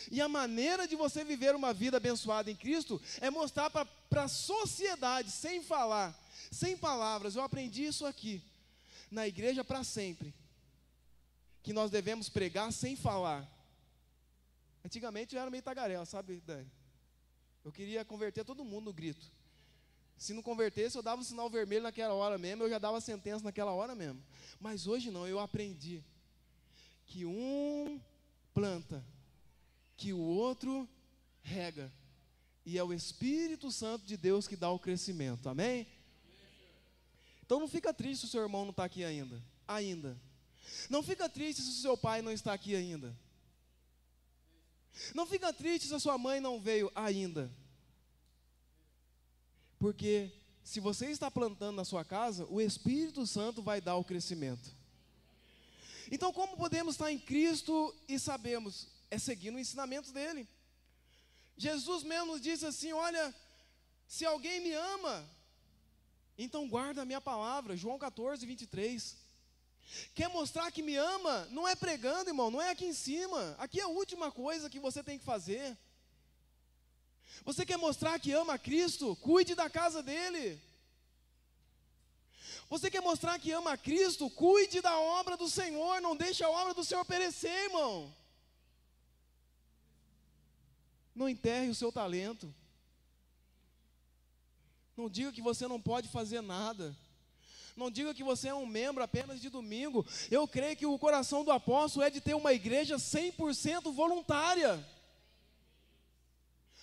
E 0.09 0.21
a 0.21 0.27
maneira 0.27 0.87
de 0.87 0.95
você 0.95 1.23
viver 1.23 1.53
uma 1.55 1.73
vida 1.73 1.97
abençoada 1.97 2.49
em 2.49 2.55
Cristo 2.55 3.01
é 3.19 3.29
mostrar 3.29 3.69
para 3.69 4.23
a 4.23 4.27
sociedade, 4.27 5.29
sem 5.29 5.61
falar, 5.61 6.17
sem 6.51 6.77
palavras. 6.77 7.35
Eu 7.35 7.43
aprendi 7.43 7.83
isso 7.83 8.05
aqui, 8.05 8.41
na 9.09 9.27
igreja 9.27 9.63
para 9.63 9.83
sempre 9.83 10.33
que 11.61 11.73
nós 11.73 11.91
devemos 11.91 12.29
pregar 12.29 12.71
sem 12.71 12.95
falar. 12.95 13.47
Antigamente 14.83 15.35
eu 15.35 15.41
era 15.41 15.51
meio 15.51 15.63
tagarela, 15.63 16.05
sabe, 16.05 16.41
Dani? 16.41 16.69
Eu 17.63 17.71
queria 17.71 18.03
converter 18.03 18.43
todo 18.43 18.65
mundo 18.65 18.85
no 18.85 18.93
grito. 18.93 19.25
Se 20.17 20.33
não 20.33 20.41
convertesse, 20.41 20.95
eu 20.95 21.03
dava 21.03 21.21
um 21.21 21.23
sinal 21.23 21.49
vermelho 21.49 21.83
naquela 21.83 22.13
hora 22.13 22.37
mesmo, 22.37 22.63
eu 22.63 22.69
já 22.69 22.79
dava 22.79 23.01
sentença 23.01 23.43
naquela 23.43 23.71
hora 23.71 23.95
mesmo. 23.95 24.21
Mas 24.59 24.87
hoje 24.87 25.09
não, 25.11 25.27
eu 25.27 25.39
aprendi 25.39 26.03
que 27.07 27.25
um 27.25 27.99
planta, 28.53 29.03
que 29.97 30.13
o 30.13 30.19
outro 30.19 30.87
rega. 31.41 31.91
E 32.65 32.77
é 32.77 32.83
o 32.83 32.93
Espírito 32.93 33.71
Santo 33.71 34.05
de 34.05 34.15
Deus 34.15 34.47
que 34.47 34.55
dá 34.55 34.69
o 34.69 34.79
crescimento. 34.79 35.49
Amém? 35.49 35.87
Então 37.43 37.59
não 37.59 37.67
fica 37.67 37.93
triste 37.93 38.21
se 38.21 38.25
o 38.27 38.29
seu 38.29 38.43
irmão 38.43 38.63
não 38.63 38.71
está 38.71 38.85
aqui 38.85 39.03
ainda. 39.03 39.41
Ainda. 39.67 40.17
Não 40.89 41.01
fica 41.03 41.29
triste 41.29 41.61
se 41.61 41.69
o 41.69 41.81
seu 41.81 41.97
pai 41.97 42.21
não 42.21 42.31
está 42.31 42.53
aqui 42.53 42.75
ainda. 42.75 43.15
Não 45.13 45.25
fica 45.25 45.53
triste 45.53 45.87
se 45.87 45.93
a 45.93 45.99
sua 45.99 46.17
mãe 46.17 46.39
não 46.39 46.59
veio 46.59 46.91
ainda. 46.93 47.51
Porque 49.79 50.31
se 50.63 50.79
você 50.79 51.07
está 51.07 51.31
plantando 51.31 51.75
na 51.75 51.85
sua 51.85 52.05
casa, 52.05 52.45
o 52.45 52.61
Espírito 52.61 53.25
Santo 53.25 53.61
vai 53.61 53.81
dar 53.81 53.95
o 53.95 54.03
crescimento. 54.03 54.75
Então, 56.11 56.31
como 56.31 56.57
podemos 56.57 56.95
estar 56.95 57.11
em 57.11 57.17
Cristo 57.17 57.95
e 58.07 58.19
sabemos? 58.19 58.87
É 59.09 59.17
seguindo 59.17 59.55
o 59.55 59.59
ensinamento 59.59 60.11
dele. 60.11 60.47
Jesus 61.57 62.03
mesmo 62.03 62.39
disse 62.39 62.65
assim: 62.65 62.91
Olha, 62.91 63.33
se 64.07 64.25
alguém 64.25 64.59
me 64.61 64.73
ama, 64.73 65.29
então 66.37 66.67
guarda 66.67 67.01
a 67.01 67.05
minha 67.05 67.21
palavra. 67.21 67.77
João 67.77 67.97
14, 67.97 68.45
23. 68.45 69.17
Quer 70.13 70.29
mostrar 70.29 70.71
que 70.71 70.81
me 70.81 70.95
ama? 70.95 71.47
Não 71.51 71.67
é 71.67 71.75
pregando, 71.75 72.29
irmão, 72.29 72.49
não 72.49 72.61
é 72.61 72.71
aqui 72.71 72.85
em 72.85 72.93
cima. 72.93 73.55
Aqui 73.57 73.79
é 73.79 73.83
a 73.83 73.87
última 73.87 74.31
coisa 74.31 74.69
que 74.69 74.79
você 74.79 75.03
tem 75.03 75.17
que 75.19 75.25
fazer. 75.25 75.77
Você 77.43 77.65
quer 77.65 77.77
mostrar 77.77 78.19
que 78.19 78.31
ama 78.31 78.57
Cristo? 78.57 79.15
Cuide 79.17 79.55
da 79.55 79.69
casa 79.69 80.03
dele. 80.03 80.61
Você 82.69 82.89
quer 82.89 83.01
mostrar 83.01 83.37
que 83.39 83.51
ama 83.51 83.77
Cristo? 83.77 84.29
Cuide 84.29 84.81
da 84.81 84.97
obra 84.97 85.35
do 85.35 85.49
Senhor, 85.49 85.99
não 86.01 86.15
deixe 86.15 86.43
a 86.43 86.49
obra 86.49 86.73
do 86.73 86.83
Senhor 86.83 87.03
perecer, 87.03 87.65
irmão. 87.65 88.13
Não 91.13 91.27
enterre 91.27 91.69
o 91.69 91.75
seu 91.75 91.91
talento. 91.91 92.53
Não 94.95 95.09
diga 95.09 95.31
que 95.31 95.41
você 95.41 95.67
não 95.67 95.81
pode 95.81 96.07
fazer 96.07 96.41
nada. 96.41 96.95
Não 97.75 97.89
diga 97.89 98.13
que 98.13 98.23
você 98.23 98.49
é 98.49 98.53
um 98.53 98.65
membro 98.65 99.03
apenas 99.03 99.39
de 99.39 99.49
domingo. 99.49 100.05
Eu 100.29 100.47
creio 100.47 100.75
que 100.75 100.85
o 100.85 100.99
coração 100.99 101.43
do 101.43 101.51
apóstolo 101.51 102.05
é 102.05 102.09
de 102.09 102.21
ter 102.21 102.33
uma 102.33 102.53
igreja 102.53 102.97
100% 102.97 103.91
voluntária. 103.93 104.85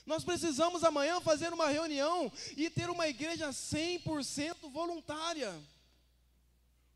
Nós 0.09 0.25
precisamos 0.25 0.83
amanhã 0.83 1.21
fazer 1.21 1.53
uma 1.53 1.69
reunião 1.69 2.33
e 2.57 2.71
ter 2.71 2.89
uma 2.89 3.07
igreja 3.07 3.51
100% 3.51 4.71
voluntária. 4.71 5.55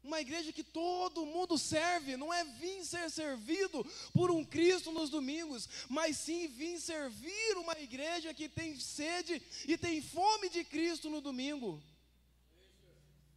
Uma 0.03 0.21
igreja 0.21 0.53
que 0.53 0.65
todo 0.65 1.27
mundo 1.27 1.57
serve, 1.57 2.17
não 2.17 2.33
é 2.33 2.43
vir 2.43 2.85
ser 2.85 3.09
servido 3.11 3.87
por 4.13 4.31
um 4.31 4.43
Cristo 4.43 4.91
nos 4.91 5.11
domingos, 5.11 5.69
mas 5.89 6.17
sim 6.17 6.49
vir 6.49 6.81
servir 6.81 7.57
uma 7.57 7.79
igreja 7.79 8.35
que 8.35 8.49
tem 8.49 8.81
sede 8.81 9.41
e 9.69 9.77
tem 9.77 10.03
fome 10.03 10.49
de 10.49 10.65
Cristo 10.65 11.09
no 11.09 11.21
domingo. 11.21 11.81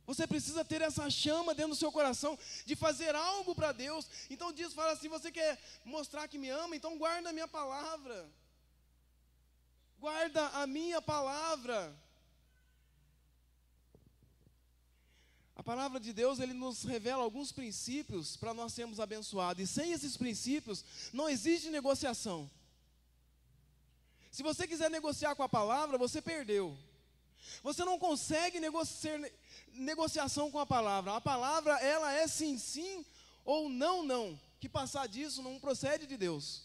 Você 0.06 0.28
precisa 0.28 0.64
ter 0.64 0.82
essa 0.82 1.10
chama 1.10 1.56
dentro 1.56 1.72
do 1.72 1.76
seu 1.76 1.92
coração 1.92 2.38
de 2.66 2.76
fazer 2.76 3.16
algo 3.16 3.56
para 3.56 3.72
Deus. 3.72 4.08
Então 4.30 4.54
diz, 4.54 4.74
fala 4.74 4.92
assim: 4.92 5.08
você 5.08 5.32
quer 5.32 5.60
mostrar 5.84 6.28
que 6.28 6.38
me 6.38 6.50
ama? 6.50 6.76
Então 6.76 6.98
guarda 6.98 7.30
a 7.30 7.34
minha 7.34 7.48
palavra. 7.48 8.30
Guarda 10.00 10.48
a 10.50 10.68
minha 10.68 11.02
palavra. 11.02 11.96
A 15.56 15.64
palavra 15.64 16.00
de 16.00 16.12
Deus, 16.12 16.40
ele 16.40 16.54
nos 16.54 16.84
revela 16.84 17.24
alguns 17.24 17.52
princípios 17.52 18.36
para 18.36 18.54
nós 18.54 18.74
sermos 18.74 19.00
abençoados. 19.00 19.64
E 19.64 19.68
sem 19.68 19.94
esses 19.94 20.18
princípios, 20.18 20.84
não 21.14 21.30
existe 21.30 21.70
negociação. 21.70 22.50
Se 24.30 24.44
você 24.44 24.68
quiser 24.68 24.90
negociar 24.92 25.34
com 25.34 25.44
a 25.44 25.50
palavra, 25.50 25.98
você 25.98 26.22
perdeu. 26.22 26.78
Você 27.64 27.84
não 27.84 27.98
consegue 27.98 28.60
negociar 28.60 29.20
negociação 29.74 30.50
com 30.50 30.60
a 30.60 30.66
palavra. 30.66 31.16
A 31.16 31.22
palavra, 31.22 31.74
ela 31.80 32.14
é 32.14 32.28
sim, 32.28 32.58
sim 32.58 33.06
ou 33.44 33.70
não, 33.70 34.04
não. 34.04 34.40
Que 34.60 34.70
passar 34.70 35.08
disso 35.08 35.42
não 35.42 35.60
procede 35.60 36.08
de 36.08 36.18
Deus. 36.18 36.64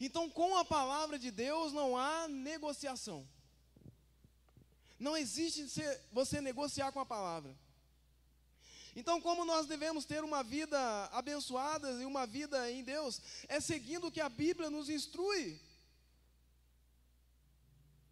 Então, 0.00 0.28
com 0.28 0.56
a 0.56 0.64
palavra 0.64 1.18
de 1.18 1.30
Deus 1.30 1.72
não 1.72 1.96
há 1.96 2.28
negociação. 2.28 3.26
Não 4.98 5.16
existe 5.16 5.66
você 6.12 6.40
negociar 6.40 6.92
com 6.92 7.00
a 7.00 7.06
palavra. 7.06 7.54
Então, 8.94 9.20
como 9.20 9.44
nós 9.44 9.66
devemos 9.66 10.06
ter 10.06 10.24
uma 10.24 10.42
vida 10.42 10.78
abençoada 11.12 11.90
e 12.00 12.06
uma 12.06 12.26
vida 12.26 12.70
em 12.70 12.82
Deus, 12.82 13.20
é 13.46 13.60
seguindo 13.60 14.06
o 14.06 14.10
que 14.10 14.22
a 14.22 14.28
Bíblia 14.28 14.70
nos 14.70 14.88
instrui. 14.88 15.60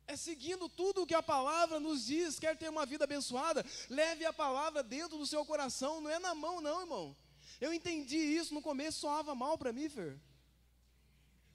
É 0.07 0.17
seguindo 0.17 0.69
tudo 0.69 1.03
o 1.03 1.07
que 1.07 1.15
a 1.15 1.23
palavra 1.23 1.81
nos 1.81 2.07
diz. 2.07 2.39
Quer 2.39 2.57
ter 2.57 2.69
uma 2.69 2.85
vida 2.85 3.05
abençoada? 3.05 3.65
Leve 3.89 4.25
a 4.25 4.33
palavra 4.33 4.83
dentro 4.83 5.17
do 5.17 5.27
seu 5.27 5.45
coração, 5.45 6.01
não 6.01 6.11
é 6.11 6.19
na 6.19 6.35
mão, 6.35 6.61
não, 6.61 6.81
irmão. 6.81 7.17
Eu 7.61 7.73
entendi 7.73 8.17
isso 8.17 8.53
no 8.53 8.61
começo, 8.61 9.01
soava 9.01 9.35
mal 9.35 9.57
para 9.57 9.73
mim, 9.73 9.89
Fer. 9.89 10.19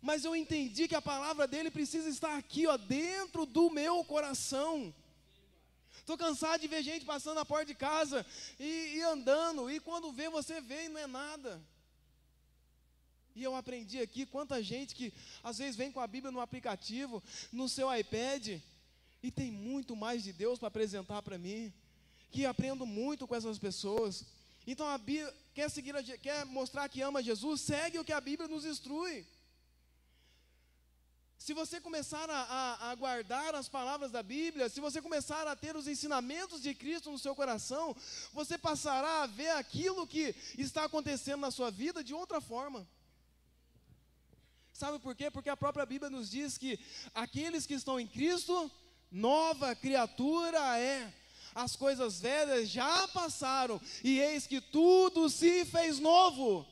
Mas 0.02 0.24
eu 0.24 0.36
entendi 0.36 0.88
que 0.88 0.96
a 0.96 1.02
palavra 1.02 1.46
dele 1.46 1.70
precisa 1.70 2.10
estar 2.10 2.38
aqui, 2.38 2.66
ó, 2.66 2.78
dentro 2.78 3.46
do 3.46 3.70
meu 3.70 4.04
coração. 4.04 4.94
Estou 5.98 6.18
cansado 6.18 6.62
de 6.62 6.68
ver 6.68 6.82
gente 6.82 7.06
passando 7.06 7.36
na 7.36 7.46
porta 7.46 7.66
de 7.66 7.76
casa 7.76 8.26
e, 8.60 8.96
e 8.96 9.02
andando, 9.04 9.70
e 9.70 9.80
quando 9.80 10.12
vê, 10.12 10.30
você 10.30 10.60
vê 10.62 10.86
e 10.86 10.90
não 10.90 11.00
é 11.00 11.06
nada. 11.06 11.62
E 13.36 13.44
eu 13.44 13.56
aprendi 13.56 14.00
aqui 14.00 14.26
quanta 14.26 14.62
gente 14.62 14.96
que 14.96 15.14
às 15.44 15.58
vezes 15.58 15.76
vem 15.76 15.92
com 15.92 16.00
a 16.00 16.08
Bíblia 16.08 16.32
no 16.32 16.42
aplicativo, 16.42 17.24
no 17.52 17.70
seu 17.70 17.94
iPad, 17.96 18.60
e 19.22 19.32
tem 19.32 19.52
muito 19.52 19.96
mais 19.96 20.24
de 20.24 20.34
Deus 20.34 20.60
para 20.60 20.68
apresentar 20.68 21.22
para 21.22 21.38
mim, 21.38 21.74
que 22.32 22.46
aprendo 22.46 22.86
muito 22.86 23.28
com 23.28 23.36
essas 23.36 23.58
pessoas. 23.58 24.26
Então 24.66 24.88
a 24.88 24.98
Bíblia 24.98 25.34
quer 25.54 25.70
seguir, 25.70 25.94
quer 26.20 26.46
mostrar 26.46 26.88
que 26.90 27.02
ama 27.02 27.24
Jesus, 27.24 27.62
segue 27.62 28.00
o 28.00 28.06
que 28.06 28.14
a 28.14 28.22
Bíblia 28.22 28.48
nos 28.48 28.66
instrui. 28.66 29.26
Se 31.40 31.54
você 31.54 31.80
começar 31.80 32.30
a, 32.30 32.42
a, 32.42 32.92
a, 32.92 32.96
guardar 32.96 33.56
as 33.56 33.70
palavras 33.70 34.12
da 34.12 34.22
Bíblia, 34.22 34.68
se 34.68 34.82
você 34.82 35.02
começar 35.02 35.48
a 35.48 35.56
ter 35.56 35.74
os 35.76 35.88
ensinamentos 35.88 36.62
de 36.62 36.76
Cristo 36.76 37.10
no 37.10 37.18
seu 37.18 37.34
coração, 37.34 37.96
você 38.34 38.58
passará 38.58 39.24
a 39.24 39.26
ver 39.26 39.52
aquilo 39.52 40.06
que 40.06 40.36
está 40.58 40.84
acontecendo 40.84 41.40
na 41.40 41.50
sua 41.50 41.72
vida 41.72 42.04
de 42.04 42.14
outra 42.14 42.42
forma. 42.42 42.86
Sabe 44.80 44.98
por 44.98 45.14
quê? 45.14 45.30
Porque 45.30 45.50
a 45.50 45.58
própria 45.58 45.86
Bíblia 45.86 46.10
nos 46.10 46.30
diz 46.30 46.58
que 46.58 46.80
aqueles 47.14 47.66
que 47.66 47.74
estão 47.74 48.00
em 48.00 48.08
Cristo, 48.08 48.72
nova 49.12 49.76
criatura 49.76 50.80
é. 50.80 51.14
As 51.54 51.76
coisas 51.76 52.22
velhas 52.22 52.70
já 52.70 53.06
passaram, 53.10 53.82
e 54.02 54.22
eis 54.22 54.48
que 54.48 54.62
tudo 54.62 55.30
se 55.30 55.66
fez 55.66 56.00
novo. 56.00 56.66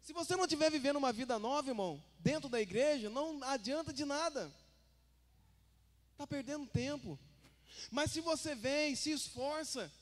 Se 0.00 0.14
você 0.14 0.34
não 0.34 0.44
estiver 0.44 0.70
vivendo 0.70 0.96
uma 0.96 1.12
vida 1.12 1.38
nova, 1.38 1.68
irmão, 1.68 2.02
dentro 2.20 2.48
da 2.48 2.58
igreja, 2.58 3.10
não 3.10 3.42
adianta 3.42 3.92
de 3.92 4.06
nada. 4.06 4.50
Está 6.12 6.26
perdendo 6.26 6.66
tempo. 6.66 7.18
Mas 7.90 8.10
se 8.12 8.22
você 8.22 8.54
vem, 8.54 8.96
se 8.96 9.10
esforça. 9.10 9.92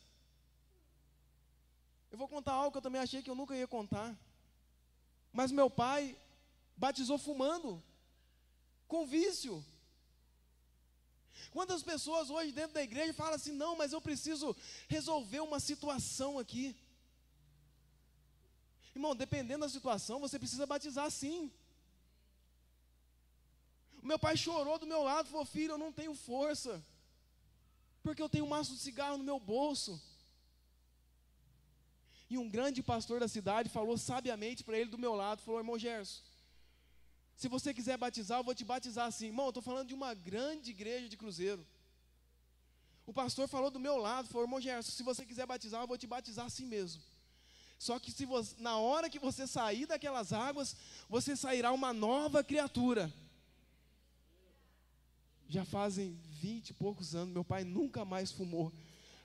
Eu 2.12 2.18
vou 2.18 2.28
contar 2.28 2.52
algo 2.52 2.70
que 2.70 2.78
eu 2.78 2.82
também 2.82 3.00
achei 3.00 3.22
que 3.22 3.30
eu 3.30 3.34
nunca 3.34 3.56
ia 3.56 3.66
contar. 3.66 4.16
Mas 5.32 5.50
meu 5.50 5.70
pai 5.70 6.16
batizou 6.76 7.16
fumando, 7.16 7.82
com 8.86 9.06
vício. 9.06 9.64
Quantas 11.50 11.82
pessoas 11.82 12.28
hoje 12.28 12.52
dentro 12.52 12.74
da 12.74 12.82
igreja 12.82 13.14
falam 13.14 13.34
assim: 13.34 13.52
não, 13.52 13.74
mas 13.76 13.92
eu 13.92 14.00
preciso 14.00 14.54
resolver 14.88 15.40
uma 15.40 15.60
situação 15.60 16.38
aqui. 16.38 16.76
Irmão, 18.94 19.16
dependendo 19.16 19.64
da 19.64 19.70
situação, 19.70 20.20
você 20.20 20.38
precisa 20.38 20.66
batizar 20.66 21.10
sim. 21.10 21.50
O 24.02 24.06
meu 24.06 24.18
pai 24.18 24.36
chorou 24.36 24.78
do 24.78 24.86
meu 24.86 25.02
lado, 25.02 25.28
falou: 25.28 25.46
Filho, 25.46 25.72
eu 25.72 25.78
não 25.78 25.92
tenho 25.92 26.14
força, 26.14 26.84
porque 28.02 28.20
eu 28.20 28.28
tenho 28.28 28.44
um 28.44 28.48
maço 28.48 28.74
de 28.74 28.80
cigarro 28.80 29.16
no 29.16 29.24
meu 29.24 29.40
bolso. 29.40 30.00
E 32.32 32.38
um 32.38 32.48
grande 32.48 32.82
pastor 32.82 33.20
da 33.20 33.28
cidade 33.28 33.68
falou 33.68 33.98
sabiamente 33.98 34.64
para 34.64 34.78
ele 34.78 34.88
do 34.88 34.96
meu 35.04 35.14
lado: 35.14 35.42
falou, 35.42 35.60
irmão 35.60 35.78
Gerson, 35.78 36.22
se 37.36 37.46
você 37.46 37.74
quiser 37.74 37.98
batizar, 37.98 38.38
eu 38.38 38.44
vou 38.44 38.54
te 38.54 38.64
batizar 38.64 39.06
assim. 39.06 39.26
Irmão, 39.26 39.48
estou 39.48 39.62
falando 39.62 39.88
de 39.88 39.92
uma 40.00 40.14
grande 40.14 40.70
igreja 40.70 41.10
de 41.10 41.16
Cruzeiro. 41.22 41.62
O 43.04 43.12
pastor 43.12 43.46
falou 43.48 43.70
do 43.70 43.78
meu 43.78 43.98
lado, 43.98 44.28
falou, 44.28 44.46
irmão 44.46 44.62
Gerson, 44.62 44.92
se 44.92 45.02
você 45.02 45.26
quiser 45.26 45.44
batizar, 45.44 45.82
eu 45.82 45.86
vou 45.86 45.98
te 45.98 46.06
batizar 46.06 46.46
assim 46.46 46.64
mesmo. 46.64 47.02
Só 47.78 47.98
que 47.98 48.10
se 48.10 48.24
você, 48.24 48.54
na 48.58 48.78
hora 48.78 49.10
que 49.10 49.18
você 49.18 49.46
sair 49.46 49.84
daquelas 49.84 50.32
águas, 50.32 50.74
você 51.10 51.36
sairá 51.36 51.70
uma 51.70 51.92
nova 51.92 52.42
criatura. 52.42 53.12
Já 55.50 55.66
fazem 55.66 56.18
vinte 56.40 56.70
e 56.70 56.72
poucos 56.72 57.14
anos, 57.14 57.34
meu 57.34 57.44
pai 57.44 57.62
nunca 57.62 58.06
mais 58.06 58.32
fumou. 58.32 58.72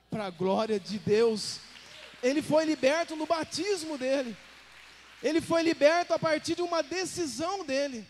Para 0.09 0.25
a 0.25 0.29
glória 0.29 0.77
de 0.77 0.99
Deus. 0.99 1.61
Ele 2.21 2.41
foi 2.41 2.65
liberto 2.65 3.15
no 3.15 3.25
batismo 3.25 3.97
dele. 3.97 4.35
Ele 5.21 5.41
foi 5.41 5.61
liberto 5.63 6.13
a 6.13 6.19
partir 6.19 6.55
de 6.55 6.61
uma 6.61 6.81
decisão 6.81 7.65
dele. 7.65 8.07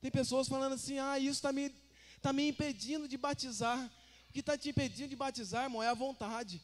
Tem 0.00 0.10
pessoas 0.10 0.48
falando 0.48 0.74
assim: 0.74 0.98
ah, 0.98 1.18
isso 1.18 1.30
está 1.32 1.52
me, 1.52 1.74
tá 2.20 2.32
me 2.32 2.48
impedindo 2.48 3.08
de 3.08 3.16
batizar. 3.16 3.78
O 4.28 4.32
que 4.32 4.40
está 4.40 4.56
te 4.56 4.68
impedindo 4.68 5.08
de 5.08 5.16
batizar, 5.16 5.64
irmão, 5.64 5.82
é 5.82 5.88
a 5.88 5.94
vontade. 5.94 6.60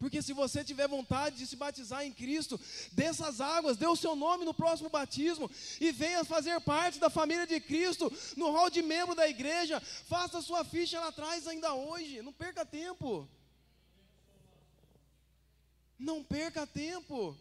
Porque 0.00 0.22
se 0.22 0.32
você 0.32 0.64
tiver 0.64 0.88
vontade 0.88 1.36
de 1.36 1.46
se 1.46 1.54
batizar 1.54 2.06
em 2.06 2.10
Cristo, 2.10 2.58
dessas 2.92 3.38
águas, 3.38 3.76
dê 3.76 3.86
o 3.86 3.94
seu 3.94 4.16
nome 4.16 4.46
no 4.46 4.54
próximo 4.54 4.88
batismo 4.88 5.50
e 5.78 5.92
venha 5.92 6.24
fazer 6.24 6.58
parte 6.62 6.98
da 6.98 7.10
família 7.10 7.46
de 7.46 7.60
Cristo, 7.60 8.10
no 8.34 8.50
hall 8.50 8.70
de 8.70 8.80
membro 8.80 9.14
da 9.14 9.28
igreja, 9.28 9.78
faça 10.08 10.40
sua 10.40 10.64
ficha 10.64 10.98
lá 10.98 11.08
atrás 11.08 11.46
ainda 11.46 11.74
hoje, 11.74 12.22
não 12.22 12.32
perca 12.32 12.64
tempo. 12.64 13.28
Não 16.00 16.24
perca 16.24 16.66
tempo. 16.66 17.36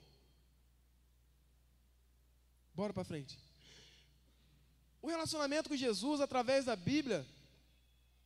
Bora 2.75 2.93
para 2.93 3.05
frente. 3.05 3.39
O 5.01 5.07
relacionamento 5.07 5.69
com 5.69 5.77
Jesus 5.77 6.19
através 6.19 6.65
da 6.65 6.75
Bíblia 6.75 7.25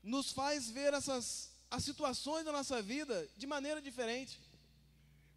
nos 0.02 0.32
faz 0.32 0.72
ver 0.72 0.92
essas 0.92 1.54
as 1.70 1.84
situações 1.84 2.46
da 2.46 2.52
nossa 2.52 2.82
vida 2.82 3.28
de 3.36 3.48
maneira 3.48 3.82
diferente. 3.82 4.40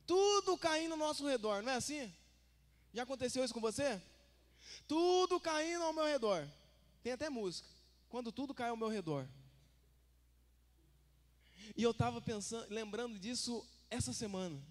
Tudo 0.07 0.57
caindo 0.59 0.93
ao 0.93 0.99
nosso 0.99 1.27
redor, 1.27 1.63
não 1.63 1.73
é 1.73 1.77
assim? 1.77 2.13
Já 2.93 3.05
aconteceu 3.05 3.43
isso 3.45 3.55
com 3.55 3.61
você? 3.61 4.01
Tudo 4.87 5.41
caindo 5.41 5.83
ao 5.83 5.93
meu 5.93 6.05
redor. 6.05 6.47
Tem 7.03 7.13
até 7.13 7.31
música. 7.31 7.69
Quando 8.09 8.31
tudo 8.33 8.55
cai 8.55 8.69
ao 8.69 8.77
meu 8.77 8.89
redor. 8.89 9.27
E 11.75 11.83
eu 11.83 11.91
estava 11.91 12.21
pensando, 12.21 12.67
lembrando 12.71 13.19
disso 13.19 13.67
essa 13.91 14.13
semana. 14.13 14.63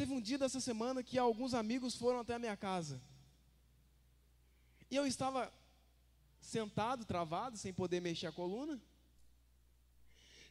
Teve 0.00 0.14
um 0.14 0.20
dia 0.22 0.38
dessa 0.38 0.60
semana 0.60 1.02
que 1.02 1.18
alguns 1.18 1.52
amigos 1.52 1.94
foram 1.94 2.20
até 2.20 2.32
a 2.32 2.38
minha 2.38 2.56
casa. 2.56 2.98
E 4.90 4.96
eu 4.96 5.06
estava 5.06 5.52
sentado, 6.40 7.04
travado, 7.04 7.58
sem 7.58 7.70
poder 7.70 8.00
mexer 8.00 8.26
a 8.26 8.32
coluna 8.32 8.80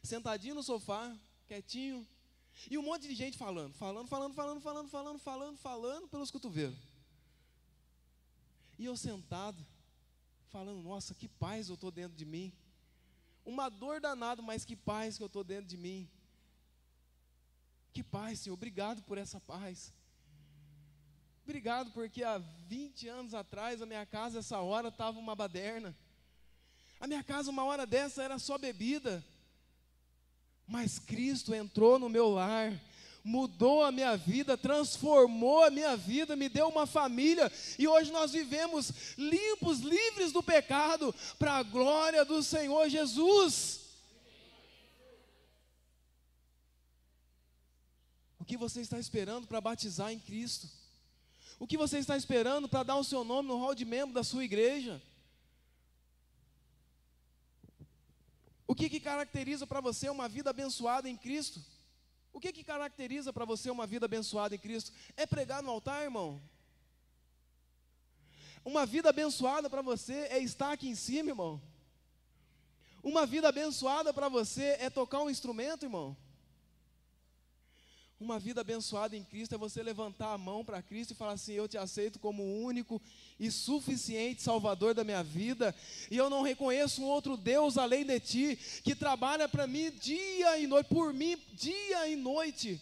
sentadinho 0.04 0.54
no 0.54 0.62
sofá, 0.62 1.12
quietinho, 1.48 2.06
e 2.70 2.78
um 2.78 2.82
monte 2.82 3.08
de 3.08 3.14
gente 3.16 3.36
falando, 3.36 3.74
falando, 3.74 4.06
falando, 4.06 4.34
falando, 4.34 4.60
falando, 4.60 4.88
falando, 4.88 5.18
falando, 5.18 5.56
falando 5.58 6.08
pelos 6.08 6.30
cotovelos. 6.30 6.78
E 8.78 8.84
eu 8.84 8.96
sentado, 8.96 9.66
falando, 10.50 10.80
nossa, 10.80 11.12
que 11.12 11.26
paz 11.26 11.68
eu 11.68 11.74
estou 11.74 11.90
dentro 11.90 12.16
de 12.16 12.24
mim. 12.24 12.52
uma 13.44 13.68
dor 13.68 14.00
danada, 14.00 14.40
mas 14.40 14.64
que 14.64 14.76
paz 14.76 15.16
que 15.16 15.24
eu 15.24 15.26
estou 15.26 15.42
dentro 15.42 15.66
de 15.66 15.76
mim. 15.76 16.08
Que 17.92 18.02
paz, 18.02 18.40
Senhor, 18.40 18.54
obrigado 18.54 19.02
por 19.02 19.18
essa 19.18 19.40
paz. 19.40 19.92
Obrigado, 21.42 21.90
porque 21.90 22.22
há 22.22 22.38
20 22.68 23.08
anos 23.08 23.34
atrás 23.34 23.82
a 23.82 23.86
minha 23.86 24.06
casa, 24.06 24.38
essa 24.38 24.60
hora, 24.60 24.88
estava 24.88 25.18
uma 25.18 25.34
baderna. 25.34 25.96
A 27.00 27.08
minha 27.08 27.24
casa, 27.24 27.50
uma 27.50 27.64
hora 27.64 27.84
dessa, 27.84 28.22
era 28.22 28.38
só 28.38 28.56
bebida. 28.56 29.24
Mas 30.66 31.00
Cristo 31.00 31.52
entrou 31.52 31.98
no 31.98 32.08
meu 32.08 32.28
lar, 32.28 32.72
mudou 33.24 33.82
a 33.82 33.90
minha 33.90 34.16
vida, 34.16 34.56
transformou 34.56 35.64
a 35.64 35.70
minha 35.70 35.96
vida, 35.96 36.36
me 36.36 36.48
deu 36.48 36.68
uma 36.68 36.86
família, 36.86 37.50
e 37.76 37.88
hoje 37.88 38.12
nós 38.12 38.30
vivemos 38.30 39.16
limpos, 39.18 39.80
livres 39.80 40.30
do 40.30 40.42
pecado, 40.42 41.12
para 41.38 41.54
a 41.54 41.62
glória 41.64 42.24
do 42.24 42.42
Senhor 42.42 42.88
Jesus. 42.88 43.80
Que 48.50 48.56
você 48.56 48.80
está 48.80 48.98
esperando 48.98 49.46
para 49.46 49.60
batizar 49.60 50.10
em 50.10 50.18
Cristo? 50.18 50.68
O 51.56 51.68
que 51.68 51.76
você 51.76 51.98
está 51.98 52.16
esperando 52.16 52.68
para 52.68 52.82
dar 52.82 52.96
o 52.96 53.04
seu 53.04 53.22
nome 53.22 53.46
no 53.46 53.56
hall 53.56 53.76
de 53.76 53.84
membro 53.84 54.12
da 54.12 54.24
sua 54.24 54.44
igreja? 54.44 55.00
O 58.66 58.74
que, 58.74 58.90
que 58.90 58.98
caracteriza 58.98 59.68
para 59.68 59.80
você 59.80 60.08
uma 60.08 60.28
vida 60.28 60.50
abençoada 60.50 61.08
em 61.08 61.16
Cristo? 61.16 61.64
O 62.32 62.40
que, 62.40 62.52
que 62.52 62.64
caracteriza 62.64 63.32
para 63.32 63.44
você 63.44 63.70
uma 63.70 63.86
vida 63.86 64.06
abençoada 64.06 64.52
em 64.56 64.58
Cristo? 64.58 64.90
É 65.16 65.24
pregar 65.26 65.62
no 65.62 65.70
altar, 65.70 66.02
irmão? 66.02 66.42
Uma 68.64 68.84
vida 68.84 69.10
abençoada 69.10 69.70
para 69.70 69.80
você 69.80 70.26
é 70.28 70.40
estar 70.40 70.72
aqui 70.72 70.88
em 70.88 70.96
cima, 70.96 71.28
irmão? 71.28 71.62
Uma 73.00 73.24
vida 73.26 73.48
abençoada 73.48 74.12
para 74.12 74.28
você 74.28 74.76
é 74.80 74.90
tocar 74.90 75.22
um 75.22 75.30
instrumento, 75.30 75.84
irmão? 75.84 76.16
Uma 78.20 78.38
vida 78.38 78.60
abençoada 78.60 79.16
em 79.16 79.24
Cristo 79.24 79.54
é 79.54 79.58
você 79.58 79.82
levantar 79.82 80.34
a 80.34 80.36
mão 80.36 80.62
para 80.62 80.82
Cristo 80.82 81.12
e 81.12 81.16
falar 81.16 81.32
assim: 81.32 81.54
Eu 81.54 81.66
te 81.66 81.78
aceito 81.78 82.18
como 82.18 82.42
o 82.42 82.62
único 82.62 83.00
e 83.38 83.50
suficiente 83.50 84.42
Salvador 84.42 84.92
da 84.92 85.02
minha 85.02 85.22
vida, 85.22 85.74
e 86.10 86.18
eu 86.18 86.28
não 86.28 86.42
reconheço 86.42 87.00
um 87.00 87.06
outro 87.06 87.34
Deus 87.34 87.78
além 87.78 88.04
de 88.04 88.20
Ti, 88.20 88.58
que 88.84 88.94
trabalha 88.94 89.48
para 89.48 89.66
mim 89.66 89.90
dia 89.92 90.58
e 90.58 90.66
noite, 90.66 90.88
por 90.88 91.14
mim, 91.14 91.38
dia 91.54 92.08
e 92.08 92.14
noite. 92.14 92.78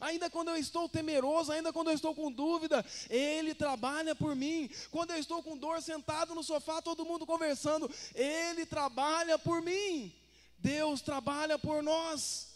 Ainda 0.00 0.28
quando 0.28 0.48
eu 0.48 0.56
estou 0.56 0.88
temeroso, 0.88 1.52
ainda 1.52 1.72
quando 1.72 1.90
eu 1.90 1.94
estou 1.94 2.12
com 2.12 2.32
dúvida, 2.32 2.84
Ele 3.08 3.54
trabalha 3.54 4.16
por 4.16 4.34
mim. 4.34 4.68
Quando 4.90 5.12
eu 5.12 5.18
estou 5.18 5.44
com 5.44 5.56
dor, 5.56 5.80
sentado 5.80 6.34
no 6.34 6.42
sofá, 6.42 6.82
todo 6.82 7.06
mundo 7.06 7.24
conversando, 7.24 7.88
Ele 8.16 8.66
trabalha 8.66 9.38
por 9.38 9.62
mim. 9.62 10.12
Deus 10.58 11.00
trabalha 11.00 11.56
por 11.56 11.84
nós. 11.84 12.55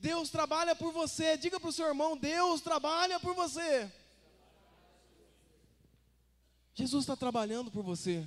Deus 0.00 0.30
trabalha 0.30 0.74
por 0.74 0.92
você. 0.92 1.36
Diga 1.36 1.58
para 1.60 1.68
o 1.68 1.72
seu 1.72 1.86
irmão: 1.86 2.16
Deus 2.16 2.60
trabalha 2.60 3.20
por 3.20 3.34
você. 3.34 3.90
Jesus 6.74 7.04
está 7.04 7.16
trabalhando 7.16 7.70
por 7.70 7.82
você. 7.82 8.26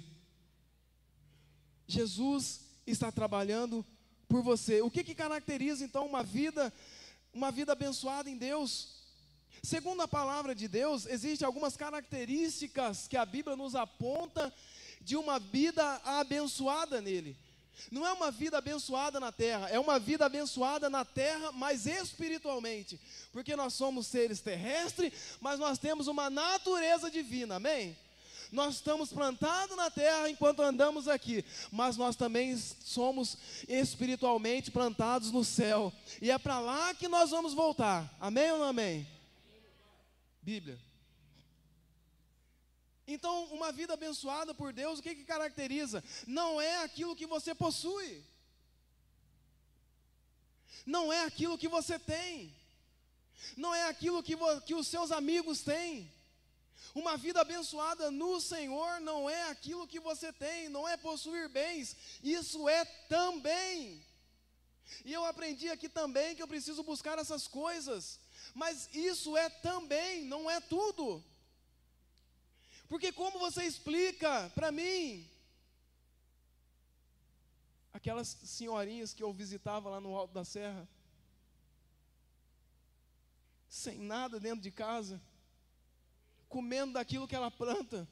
Jesus 1.88 2.62
está 2.86 3.12
trabalhando 3.12 3.86
por 4.28 4.42
você. 4.42 4.82
O 4.82 4.90
que, 4.90 5.04
que 5.04 5.16
caracteriza 5.16 5.84
então 5.84 6.06
uma 6.06 6.24
vida, 6.24 6.74
uma 7.34 7.52
vida 7.52 7.74
abençoada 7.74 8.30
em 8.30 8.38
Deus? 8.38 8.96
Segundo 9.64 10.02
a 10.02 10.08
palavra 10.08 10.54
de 10.54 10.68
Deus, 10.68 11.06
existem 11.08 11.46
algumas 11.46 11.76
características 11.76 13.08
que 13.08 13.18
a 13.18 13.26
Bíblia 13.26 13.56
nos 13.56 13.74
aponta 13.76 14.54
de 15.02 15.16
uma 15.16 15.40
vida 15.40 15.84
abençoada 16.04 17.02
nele. 17.02 17.36
Não 17.92 18.06
é 18.06 18.12
uma 18.14 18.32
vida 18.32 18.58
abençoada 18.58 19.20
na 19.20 19.32
terra, 19.32 19.70
é 19.70 19.80
uma 19.80 20.00
vida 20.00 20.26
abençoada 20.26 20.90
na 20.90 21.06
terra, 21.06 21.52
mas 21.52 21.86
espiritualmente, 21.86 23.00
porque 23.32 23.56
nós 23.56 23.74
somos 23.74 24.08
seres 24.08 24.42
terrestres, 24.42 25.14
mas 25.40 25.60
nós 25.60 25.78
temos 25.78 26.08
uma 26.08 26.30
natureza 26.30 27.10
divina, 27.10 27.56
amém? 27.56 27.98
Nós 28.52 28.76
estamos 28.76 29.12
plantados 29.12 29.76
na 29.76 29.90
terra 29.90 30.30
enquanto 30.30 30.62
andamos 30.62 31.08
aqui, 31.08 31.44
mas 31.72 31.98
nós 31.98 32.16
também 32.16 32.58
somos 32.58 33.38
espiritualmente 33.68 34.72
plantados 34.72 35.32
no 35.32 35.44
céu, 35.44 35.92
e 36.22 36.32
é 36.32 36.38
para 36.38 36.60
lá 36.60 36.94
que 36.94 37.08
nós 37.08 37.32
vamos 37.32 37.54
voltar, 37.54 38.14
amém 38.20 38.52
ou 38.52 38.60
não 38.60 38.66
amém? 38.66 39.08
Bíblia. 40.42 40.80
Então, 43.08 43.46
uma 43.46 43.72
vida 43.72 43.94
abençoada 43.94 44.54
por 44.54 44.74
Deus, 44.74 45.00
o 45.00 45.04
que, 45.04 45.14
que 45.14 45.24
caracteriza? 45.24 46.04
Não 46.26 46.60
é 46.60 46.84
aquilo 46.84 47.16
que 47.16 47.28
você 47.28 47.54
possui, 47.54 48.24
não 50.86 51.14
é 51.14 51.24
aquilo 51.24 51.58
que 51.58 51.68
você 51.68 52.00
tem, 52.00 52.54
não 53.56 53.74
é 53.76 53.88
aquilo 53.88 54.24
que, 54.24 54.36
que 54.66 54.74
os 54.74 54.88
seus 54.88 55.12
amigos 55.12 55.62
têm. 55.62 56.12
Uma 56.94 57.18
vida 57.18 57.42
abençoada 57.42 58.10
no 58.10 58.40
Senhor 58.40 59.00
não 59.02 59.30
é 59.30 59.50
aquilo 59.50 59.88
que 59.88 60.00
você 60.00 60.32
tem, 60.32 60.70
não 60.70 60.88
é 60.88 60.96
possuir 60.96 61.50
bens, 61.50 61.96
isso 62.24 62.68
é 62.70 62.86
também. 62.86 64.04
E 65.04 65.12
eu 65.12 65.26
aprendi 65.26 65.70
aqui 65.70 65.90
também 65.90 66.36
que 66.36 66.42
eu 66.42 66.48
preciso 66.48 66.84
buscar 66.84 67.20
essas 67.20 67.48
coisas, 67.48 68.20
mas 68.54 68.90
isso 68.94 69.36
é 69.36 69.50
também, 69.50 70.24
não 70.26 70.50
é 70.50 70.60
tudo. 70.60 71.24
Porque 72.88 73.12
como 73.12 73.40
você 73.40 73.64
explica 73.64 74.50
para 74.54 74.72
mim 74.72 75.28
aquelas 77.92 78.28
senhorinhas 78.28 79.14
que 79.14 79.24
eu 79.24 79.34
visitava 79.34 79.90
lá 79.90 80.00
no 80.00 80.16
alto 80.16 80.34
da 80.34 80.44
serra, 80.44 80.88
sem 83.68 83.98
nada 83.98 84.40
dentro 84.40 84.62
de 84.62 84.72
casa, 84.72 85.22
comendo 86.48 86.94
daquilo 86.94 87.28
que 87.28 87.36
ela 87.36 87.50
planta. 87.50 88.08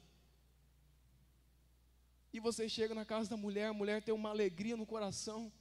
E 2.32 2.40
você 2.40 2.68
chega 2.68 2.94
na 2.94 3.04
casa 3.04 3.30
da 3.30 3.36
mulher, 3.36 3.68
a 3.68 3.72
mulher 3.72 4.02
tem 4.02 4.12
uma 4.12 4.30
alegria 4.30 4.76
no 4.76 4.84
coração. 4.84 5.52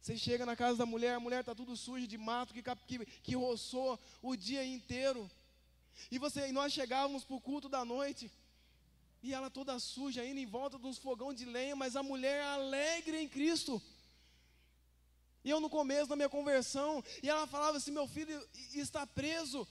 Você 0.00 0.16
chega 0.16 0.46
na 0.46 0.56
casa 0.56 0.78
da 0.78 0.86
mulher, 0.86 1.14
a 1.14 1.20
mulher 1.20 1.40
está 1.40 1.54
tudo 1.54 1.76
suja 1.76 2.06
de 2.06 2.16
mato, 2.16 2.54
que, 2.54 2.62
que, 2.62 3.04
que 3.04 3.34
roçou 3.34 3.98
o 4.22 4.36
dia 4.36 4.64
inteiro. 4.64 5.30
E, 6.10 6.18
você, 6.18 6.48
e 6.48 6.52
nós 6.52 6.72
chegávamos 6.72 7.24
para 7.24 7.36
o 7.36 7.40
culto 7.40 7.68
da 7.68 7.84
noite, 7.84 8.30
e 9.22 9.34
ela 9.34 9.50
toda 9.50 9.78
suja, 9.78 10.24
indo 10.24 10.38
em 10.38 10.46
volta 10.46 10.78
de 10.78 10.86
uns 10.86 10.98
fogão 10.98 11.32
de 11.32 11.44
lenha, 11.44 11.74
mas 11.74 11.96
a 11.96 12.02
mulher 12.02 12.42
alegre 12.44 13.20
em 13.20 13.28
Cristo. 13.28 13.82
E 15.42 15.50
eu 15.50 15.60
no 15.60 15.70
começo 15.70 16.08
da 16.08 16.16
minha 16.16 16.28
conversão, 16.28 17.02
e 17.22 17.28
ela 17.28 17.46
falava 17.46 17.76
assim: 17.76 17.90
meu 17.90 18.06
filho 18.06 18.40
está 18.74 19.06
preso, 19.06 19.66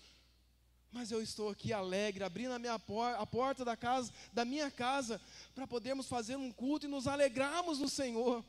mas 0.91 1.11
eu 1.11 1.21
estou 1.21 1.49
aqui 1.49 1.71
alegre, 1.71 2.23
abrindo 2.23 2.53
a, 2.53 2.59
minha 2.59 2.77
por 2.79 3.03
a 3.03 3.25
porta 3.25 3.63
da 3.63 3.77
casa, 3.77 4.11
da 4.33 4.43
minha 4.43 4.69
casa, 4.71 5.21
para 5.53 5.67
podermos 5.67 6.07
fazer 6.07 6.35
um 6.35 6.51
culto 6.51 6.85
e 6.85 6.89
nos 6.89 7.07
alegrarmos 7.07 7.79
no 7.79 7.87
Senhor. 7.87 8.43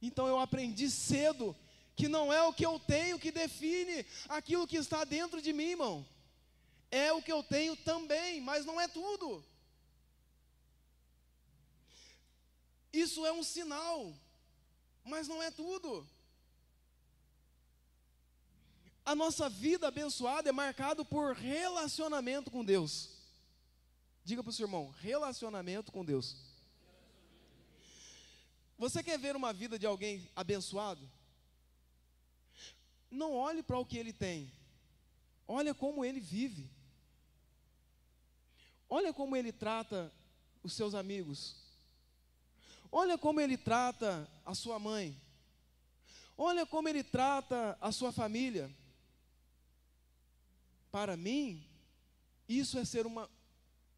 Então 0.00 0.26
eu 0.26 0.38
aprendi 0.38 0.90
cedo 0.90 1.56
que 1.94 2.08
não 2.08 2.32
é 2.32 2.42
o 2.42 2.52
que 2.52 2.66
eu 2.66 2.78
tenho 2.78 3.18
que 3.18 3.32
define 3.32 4.04
aquilo 4.28 4.66
que 4.66 4.76
está 4.76 5.04
dentro 5.04 5.40
de 5.40 5.52
mim, 5.52 5.70
irmão 5.70 6.06
é 6.90 7.12
o 7.12 7.22
que 7.22 7.32
eu 7.32 7.42
tenho 7.42 7.76
também, 7.76 8.40
mas 8.40 8.64
não 8.64 8.80
é 8.80 8.88
tudo. 8.88 9.44
Isso 12.92 13.26
é 13.26 13.32
um 13.32 13.42
sinal, 13.42 14.14
mas 15.04 15.28
não 15.28 15.42
é 15.42 15.50
tudo. 15.50 16.08
A 19.04 19.14
nossa 19.14 19.48
vida 19.48 19.86
abençoada 19.86 20.48
é 20.48 20.52
marcada 20.52 21.04
por 21.04 21.34
relacionamento 21.34 22.50
com 22.50 22.64
Deus. 22.64 23.10
Diga 24.24 24.42
para 24.42 24.50
o 24.50 24.52
seu 24.52 24.66
irmão: 24.66 24.90
relacionamento 24.98 25.92
com 25.92 26.04
Deus. 26.04 26.36
Você 28.78 29.02
quer 29.02 29.18
ver 29.18 29.36
uma 29.36 29.52
vida 29.52 29.78
de 29.78 29.86
alguém 29.86 30.28
abençoado? 30.34 31.08
Não 33.10 33.32
olhe 33.32 33.62
para 33.62 33.78
o 33.78 33.86
que 33.86 33.96
ele 33.96 34.12
tem, 34.12 34.52
olha 35.46 35.72
como 35.72 36.04
ele 36.04 36.20
vive. 36.20 36.75
Olha 38.88 39.12
como 39.12 39.36
ele 39.36 39.52
trata 39.52 40.12
os 40.62 40.72
seus 40.72 40.94
amigos. 40.94 41.56
Olha 42.90 43.18
como 43.18 43.40
ele 43.40 43.56
trata 43.56 44.28
a 44.44 44.54
sua 44.54 44.78
mãe. 44.78 45.20
Olha 46.36 46.64
como 46.64 46.88
ele 46.88 47.02
trata 47.02 47.76
a 47.80 47.90
sua 47.90 48.12
família. 48.12 48.70
Para 50.90 51.16
mim, 51.16 51.66
isso 52.48 52.78
é 52.78 52.84
ser 52.84 53.06
uma, 53.06 53.28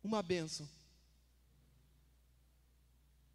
uma 0.03 0.23
benção. 0.23 0.69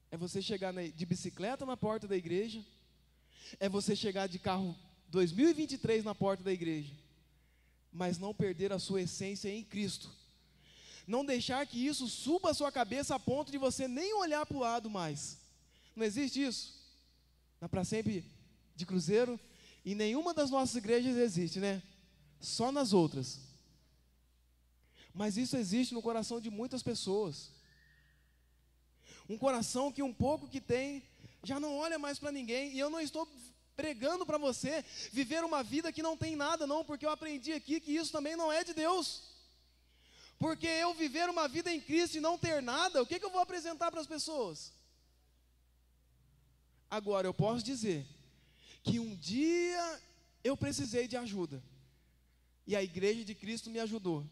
É 0.10 0.18
você 0.18 0.42
chegar 0.42 0.74
de 0.74 1.06
bicicleta 1.06 1.66
na 1.66 1.78
porta 1.78 2.08
da 2.08 2.16
igreja. 2.16 2.64
É 3.60 3.70
você 3.70 3.96
chegar 3.96 4.28
de 4.28 4.40
carro 4.40 4.76
2023 5.10 6.04
na 6.04 6.16
porta 6.16 6.44
da 6.44 6.52
igreja. 6.52 6.94
Mas 7.92 8.18
não 8.18 8.34
perder 8.34 8.74
a 8.74 8.80
sua 8.80 9.02
essência 9.02 9.50
em 9.50 9.64
Cristo 9.64 10.23
Não 11.06 11.26
deixar 11.26 11.66
que 11.68 11.86
isso 11.86 12.08
suba 12.08 12.52
a 12.52 12.54
sua 12.54 12.72
cabeça 12.72 13.16
a 13.16 13.20
ponto 13.20 13.52
de 13.52 13.58
você 13.58 13.88
nem 13.88 14.14
olhar 14.14 14.46
para 14.46 14.58
o 14.58 14.62
lado 14.62 14.90
mais. 14.90 15.38
Não 15.96 16.06
existe 16.06 16.44
isso? 16.44 16.74
Na 17.60 17.68
Para 17.68 17.84
Sempre 17.84 18.26
de 18.76 18.86
Cruzeiro, 18.86 19.40
em 19.86 19.96
nenhuma 19.96 20.34
das 20.34 20.50
nossas 20.50 20.76
igrejas 20.76 21.18
existe, 21.18 21.60
né? 21.60 21.84
Só 22.40 22.72
nas 22.72 22.94
outras. 22.94 23.40
Mas 25.14 25.38
isso 25.38 25.56
existe 25.58 25.94
no 25.94 26.02
coração 26.02 26.40
de 26.40 26.50
muitas 26.50 26.82
pessoas. 26.82 27.52
Um 29.30 29.38
coração 29.38 29.92
que 29.92 30.02
um 30.02 30.14
pouco 30.14 30.48
que 30.48 30.60
tem 30.60 31.04
já 31.44 31.60
não 31.60 31.78
olha 31.78 32.00
mais 32.00 32.18
para 32.18 32.32
ninguém. 32.32 32.74
E 32.74 32.80
eu 32.80 32.90
não 32.90 33.00
estou 33.00 33.28
pregando 33.76 34.26
para 34.26 34.38
você 34.38 34.84
viver 35.12 35.44
uma 35.44 35.64
vida 35.64 35.92
que 35.92 36.02
não 36.02 36.16
tem 36.16 36.36
nada, 36.36 36.66
não, 36.66 36.84
porque 36.84 37.06
eu 37.06 37.10
aprendi 37.10 37.54
aqui 37.54 37.80
que 37.80 37.92
isso 37.92 38.12
também 38.12 38.36
não 38.36 38.52
é 38.52 38.64
de 38.64 38.74
Deus. 38.74 39.33
Porque 40.44 40.68
eu 40.68 40.94
viver 40.94 41.30
uma 41.30 41.48
vida 41.48 41.72
em 41.72 41.80
Cristo 41.80 42.18
e 42.18 42.20
não 42.20 42.38
ter 42.38 42.62
nada, 42.62 43.02
o 43.02 43.06
que, 43.06 43.18
que 43.18 43.24
eu 43.24 43.30
vou 43.30 43.40
apresentar 43.40 43.90
para 43.90 44.02
as 44.02 44.08
pessoas? 44.16 44.74
Agora, 46.92 47.26
eu 47.26 47.34
posso 47.34 47.64
dizer 47.64 48.06
que 48.84 49.00
um 49.00 49.16
dia 49.16 50.02
eu 50.44 50.58
precisei 50.58 51.08
de 51.08 51.16
ajuda, 51.16 51.64
e 52.68 52.76
a 52.76 52.84
igreja 52.84 53.24
de 53.24 53.34
Cristo 53.34 53.70
me 53.70 53.80
ajudou. 53.80 54.30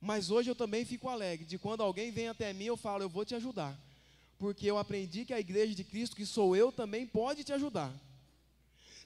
Mas 0.00 0.30
hoje 0.30 0.48
eu 0.48 0.54
também 0.54 0.84
fico 0.84 1.08
alegre 1.08 1.44
de 1.44 1.58
quando 1.58 1.82
alguém 1.82 2.12
vem 2.12 2.28
até 2.28 2.52
mim, 2.52 2.66
eu 2.66 2.76
falo, 2.76 3.02
eu 3.02 3.08
vou 3.08 3.24
te 3.24 3.34
ajudar. 3.34 3.76
Porque 4.38 4.70
eu 4.70 4.78
aprendi 4.78 5.24
que 5.24 5.34
a 5.34 5.40
igreja 5.40 5.74
de 5.74 5.82
Cristo, 5.82 6.14
que 6.14 6.24
sou 6.24 6.54
eu, 6.54 6.70
também 6.70 7.08
pode 7.08 7.42
te 7.42 7.52
ajudar. 7.52 7.92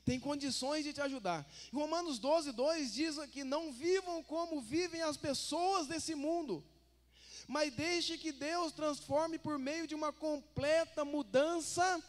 Tem 0.04 0.18
condições 0.18 0.84
de 0.84 0.92
te 0.92 1.00
ajudar. 1.00 1.46
Romanos 1.72 2.18
12, 2.18 2.52
2 2.52 2.92
diz 2.92 3.16
que 3.26 3.44
não 3.44 3.72
vivam 3.72 4.22
como 4.22 4.60
vivem 4.60 5.02
as 5.02 5.16
pessoas 5.16 5.86
desse 5.86 6.14
mundo, 6.14 6.64
mas 7.46 7.72
deixe 7.72 8.16
que 8.16 8.32
Deus 8.32 8.72
transforme 8.72 9.38
por 9.38 9.58
meio 9.58 9.86
de 9.86 9.94
uma 9.94 10.12
completa 10.12 11.04
mudança 11.04 12.02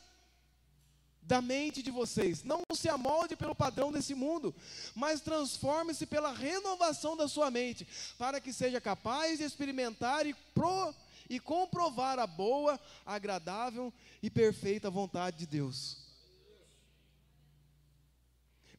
da 1.22 1.42
mente 1.42 1.84
de 1.84 1.92
vocês. 1.92 2.44
Não 2.44 2.62
se 2.74 2.90
amolde 2.90 3.36
pelo 3.36 3.56
padrão 3.56 3.92
desse 3.92 4.16
mundo, 4.16 4.54
mas 4.96 5.22
transforme-se 5.22 6.06
pela 6.06 6.34
renovação 6.34 7.16
da 7.16 7.28
sua 7.28 7.52
mente, 7.52 7.88
para 8.18 8.42
que 8.42 8.52
seja 8.52 8.82
capaz 8.82 9.38
de 9.38 9.46
experimentar 9.46 10.26
e, 10.26 10.34
pro, 10.54 10.94
e 11.30 11.40
comprovar 11.40 12.20
a 12.20 12.28
boa, 12.28 12.80
agradável 13.06 13.94
e 14.22 14.30
perfeita 14.30 14.90
vontade 14.90 15.38
de 15.40 15.46
Deus. 15.48 16.11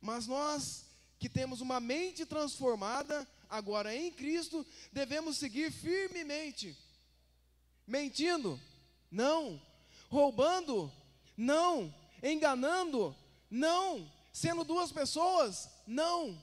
Mas 0.02 0.26
nós 0.26 0.84
que 1.18 1.28
temos 1.30 1.62
uma 1.62 1.80
mente 1.80 2.26
transformada, 2.26 3.26
agora 3.48 3.96
em 3.96 4.10
Cristo, 4.10 4.66
devemos 4.92 5.38
seguir 5.38 5.72
firmemente. 5.72 6.76
Mentindo? 7.86 8.60
Não. 9.10 9.58
Roubando? 10.10 10.92
Não 11.36 12.02
enganando? 12.22 13.14
Não. 13.50 14.10
Sendo 14.32 14.64
duas 14.64 14.92
pessoas? 14.92 15.68
Não. 15.86 16.40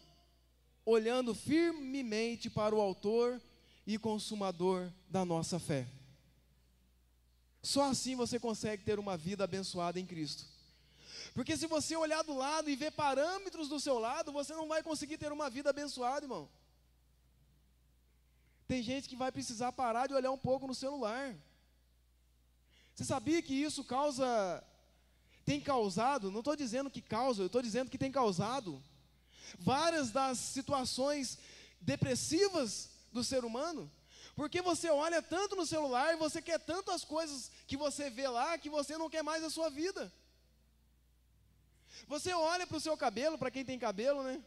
Olhando 0.86 1.34
firmemente 1.34 2.50
para 2.50 2.76
o 2.76 2.82
Autor 2.82 3.42
e 3.88 3.98
Consumador 3.98 4.92
da 5.10 5.24
nossa 5.24 5.60
fé. 5.60 5.88
Só 7.62 7.90
assim 7.90 8.16
você 8.16 8.40
consegue 8.40 8.84
ter 8.84 9.00
uma 9.00 9.18
vida 9.18 9.44
abençoada 9.44 10.00
em 10.00 10.06
Cristo. 10.06 10.46
Porque 11.40 11.56
se 11.56 11.68
você 11.68 11.96
olhar 11.96 12.22
do 12.22 12.36
lado 12.36 12.70
e 12.70 12.76
ver 12.76 12.92
parâmetros 12.92 13.70
do 13.70 13.80
seu 13.80 13.98
lado, 13.98 14.30
você 14.30 14.54
não 14.54 14.68
vai 14.68 14.84
conseguir 14.84 15.18
ter 15.18 15.32
uma 15.32 15.50
vida 15.50 15.70
abençoada, 15.70 16.26
irmão. 16.26 16.50
Tem 18.68 18.84
gente 18.84 19.08
que 19.08 19.16
vai 19.16 19.32
precisar 19.32 19.72
parar 19.72 20.06
de 20.06 20.14
olhar 20.14 20.32
um 20.32 20.38
pouco 20.38 20.68
no 20.68 20.76
celular. 20.76 21.34
Você 22.94 23.06
sabia 23.06 23.42
que 23.42 23.54
isso 23.54 23.86
causa 23.86 24.62
tem 25.46 25.62
causado, 25.62 26.30
não 26.30 26.40
estou 26.40 26.58
dizendo 26.58 26.92
que 26.92 27.02
causa, 27.02 27.42
eu 27.42 27.48
estou 27.48 27.62
dizendo 27.62 27.90
que 27.90 27.98
tem 27.98 28.12
causado 28.12 28.84
várias 29.58 30.12
das 30.12 30.40
situações 30.40 31.38
depressivas 31.80 32.90
do 33.14 33.24
ser 33.24 33.46
humano. 33.46 33.90
Porque 34.36 34.62
você 34.62 34.90
olha 34.90 35.22
tanto 35.22 35.56
no 35.56 35.66
celular 35.66 36.14
e 36.14 36.18
você 36.18 36.42
quer 36.42 36.60
tanto 36.60 36.92
as 36.92 37.06
coisas 37.06 37.50
que 37.66 37.78
você 37.78 38.10
vê 38.10 38.28
lá 38.28 38.58
que 38.58 38.70
você 38.70 38.98
não 38.98 39.10
quer 39.10 39.24
mais 39.24 39.42
a 39.42 39.50
sua 39.50 39.70
vida. 39.70 40.12
Você 42.10 42.34
olha 42.34 42.66
para 42.66 42.78
o 42.78 42.80
seu 42.82 42.98
cabelo, 42.98 43.38
para 43.38 43.52
quem 43.52 43.64
tem 43.64 43.78
cabelo, 43.78 44.24
né? 44.24 44.44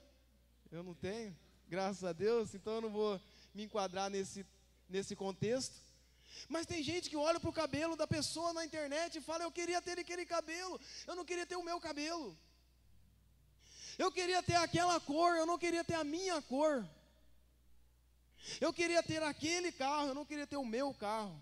Eu 0.68 0.82
não 0.82 0.94
tenho, 0.94 1.32
graças 1.68 2.02
a 2.02 2.12
Deus, 2.12 2.56
então 2.56 2.72
eu 2.74 2.80
não 2.80 2.90
vou 2.90 3.20
me 3.54 3.62
enquadrar 3.62 4.10
nesse, 4.10 4.44
nesse 4.88 5.14
contexto. 5.14 5.76
Mas 6.48 6.66
tem 6.66 6.82
gente 6.82 7.08
que 7.08 7.16
olha 7.16 7.38
para 7.38 7.50
o 7.50 7.52
cabelo 7.52 7.94
da 7.94 8.04
pessoa 8.04 8.52
na 8.52 8.64
internet 8.64 9.16
e 9.16 9.20
fala: 9.20 9.44
Eu 9.44 9.52
queria 9.52 9.80
ter 9.80 9.96
aquele 9.96 10.26
cabelo, 10.26 10.80
eu 11.06 11.14
não 11.14 11.24
queria 11.24 11.46
ter 11.46 11.54
o 11.54 11.62
meu 11.62 11.78
cabelo. 11.80 12.36
Eu 13.96 14.10
queria 14.10 14.42
ter 14.42 14.56
aquela 14.56 14.98
cor, 14.98 15.36
eu 15.36 15.46
não 15.46 15.56
queria 15.56 15.84
ter 15.84 15.94
a 15.94 16.02
minha 16.02 16.42
cor. 16.42 16.84
Eu 18.60 18.72
queria 18.72 19.04
ter 19.04 19.22
aquele 19.22 19.70
carro, 19.70 20.08
eu 20.08 20.14
não 20.16 20.26
queria 20.26 20.48
ter 20.48 20.56
o 20.56 20.64
meu 20.64 20.92
carro. 20.94 21.40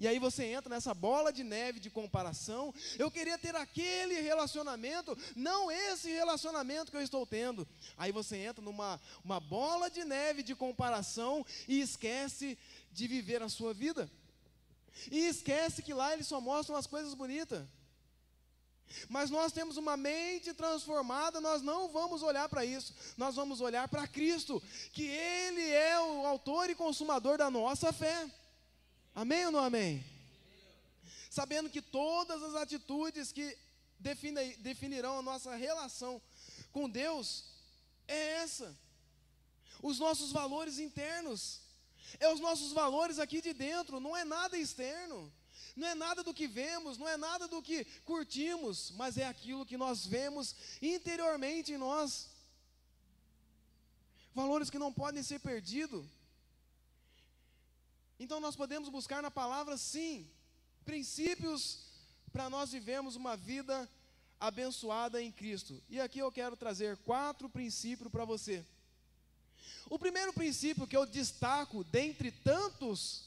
E 0.00 0.08
aí 0.08 0.18
você 0.18 0.44
entra 0.46 0.74
nessa 0.74 0.94
bola 0.94 1.30
de 1.30 1.44
neve 1.44 1.78
de 1.78 1.90
comparação. 1.90 2.74
Eu 2.98 3.10
queria 3.10 3.36
ter 3.36 3.54
aquele 3.54 4.18
relacionamento, 4.22 5.16
não 5.36 5.70
esse 5.70 6.08
relacionamento 6.08 6.90
que 6.90 6.96
eu 6.96 7.02
estou 7.02 7.26
tendo. 7.26 7.68
Aí 7.98 8.10
você 8.10 8.38
entra 8.38 8.64
numa 8.64 8.98
uma 9.22 9.38
bola 9.38 9.90
de 9.90 10.02
neve 10.02 10.42
de 10.42 10.54
comparação 10.54 11.44
e 11.68 11.82
esquece 11.82 12.58
de 12.90 13.06
viver 13.06 13.42
a 13.42 13.48
sua 13.50 13.74
vida. 13.74 14.10
E 15.10 15.26
esquece 15.26 15.82
que 15.82 15.92
lá 15.92 16.14
eles 16.14 16.26
só 16.26 16.40
mostram 16.40 16.76
as 16.76 16.86
coisas 16.86 17.12
bonitas. 17.12 17.62
Mas 19.06 19.28
nós 19.28 19.52
temos 19.52 19.76
uma 19.76 19.98
mente 19.98 20.54
transformada, 20.54 21.42
nós 21.42 21.60
não 21.60 21.90
vamos 21.90 22.22
olhar 22.22 22.48
para 22.48 22.64
isso, 22.64 22.94
nós 23.18 23.36
vamos 23.36 23.60
olhar 23.60 23.86
para 23.86 24.08
Cristo, 24.08 24.62
que 24.94 25.04
Ele 25.04 25.70
é 25.70 26.00
o 26.00 26.24
autor 26.26 26.70
e 26.70 26.74
consumador 26.74 27.36
da 27.36 27.50
nossa 27.50 27.92
fé. 27.92 28.39
Amém 29.14 29.46
ou 29.46 29.52
não 29.52 29.60
amém? 29.60 30.04
Sabendo 31.30 31.70
que 31.70 31.82
todas 31.82 32.42
as 32.42 32.54
atitudes 32.54 33.32
que 33.32 33.56
definirão 33.98 35.18
a 35.18 35.22
nossa 35.22 35.54
relação 35.54 36.20
com 36.72 36.88
Deus 36.88 37.44
é 38.08 38.42
essa, 38.42 38.76
os 39.82 39.98
nossos 39.98 40.32
valores 40.32 40.78
internos 40.78 41.60
é 42.18 42.32
os 42.32 42.40
nossos 42.40 42.72
valores 42.72 43.18
aqui 43.18 43.40
de 43.40 43.52
dentro, 43.52 44.00
não 44.00 44.16
é 44.16 44.24
nada 44.24 44.58
externo, 44.58 45.32
não 45.76 45.86
é 45.86 45.94
nada 45.94 46.24
do 46.24 46.34
que 46.34 46.48
vemos, 46.48 46.98
não 46.98 47.06
é 47.06 47.16
nada 47.16 47.46
do 47.46 47.62
que 47.62 47.84
curtimos, 48.04 48.90
mas 48.92 49.16
é 49.16 49.26
aquilo 49.26 49.66
que 49.66 49.76
nós 49.76 50.06
vemos 50.06 50.54
interiormente 50.82 51.72
em 51.72 51.78
nós. 51.78 52.28
Valores 54.34 54.70
que 54.70 54.78
não 54.78 54.92
podem 54.92 55.22
ser 55.22 55.38
perdidos. 55.40 56.04
Então 58.20 58.38
nós 58.38 58.54
podemos 58.54 58.90
buscar 58.90 59.22
na 59.22 59.30
palavra, 59.30 59.78
sim, 59.78 60.28
princípios 60.84 61.78
para 62.30 62.50
nós 62.50 62.70
vivermos 62.70 63.16
uma 63.16 63.34
vida 63.34 63.88
abençoada 64.38 65.22
em 65.22 65.32
Cristo. 65.32 65.82
E 65.88 65.98
aqui 65.98 66.18
eu 66.18 66.30
quero 66.30 66.54
trazer 66.54 66.98
quatro 66.98 67.48
princípios 67.48 68.12
para 68.12 68.26
você. 68.26 68.62
O 69.88 69.98
primeiro 69.98 70.34
princípio 70.34 70.86
que 70.86 70.94
eu 70.94 71.06
destaco, 71.06 71.82
dentre 71.84 72.30
tantos 72.30 73.24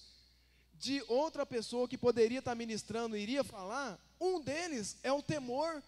de 0.76 1.04
outra 1.08 1.44
pessoa 1.44 1.88
que 1.88 1.98
poderia 1.98 2.38
estar 2.38 2.54
ministrando, 2.54 3.18
iria 3.18 3.44
falar, 3.44 4.00
um 4.22 4.40
deles 4.40 4.98
é 5.02 5.12
o 5.12 5.24
temor 5.24 5.82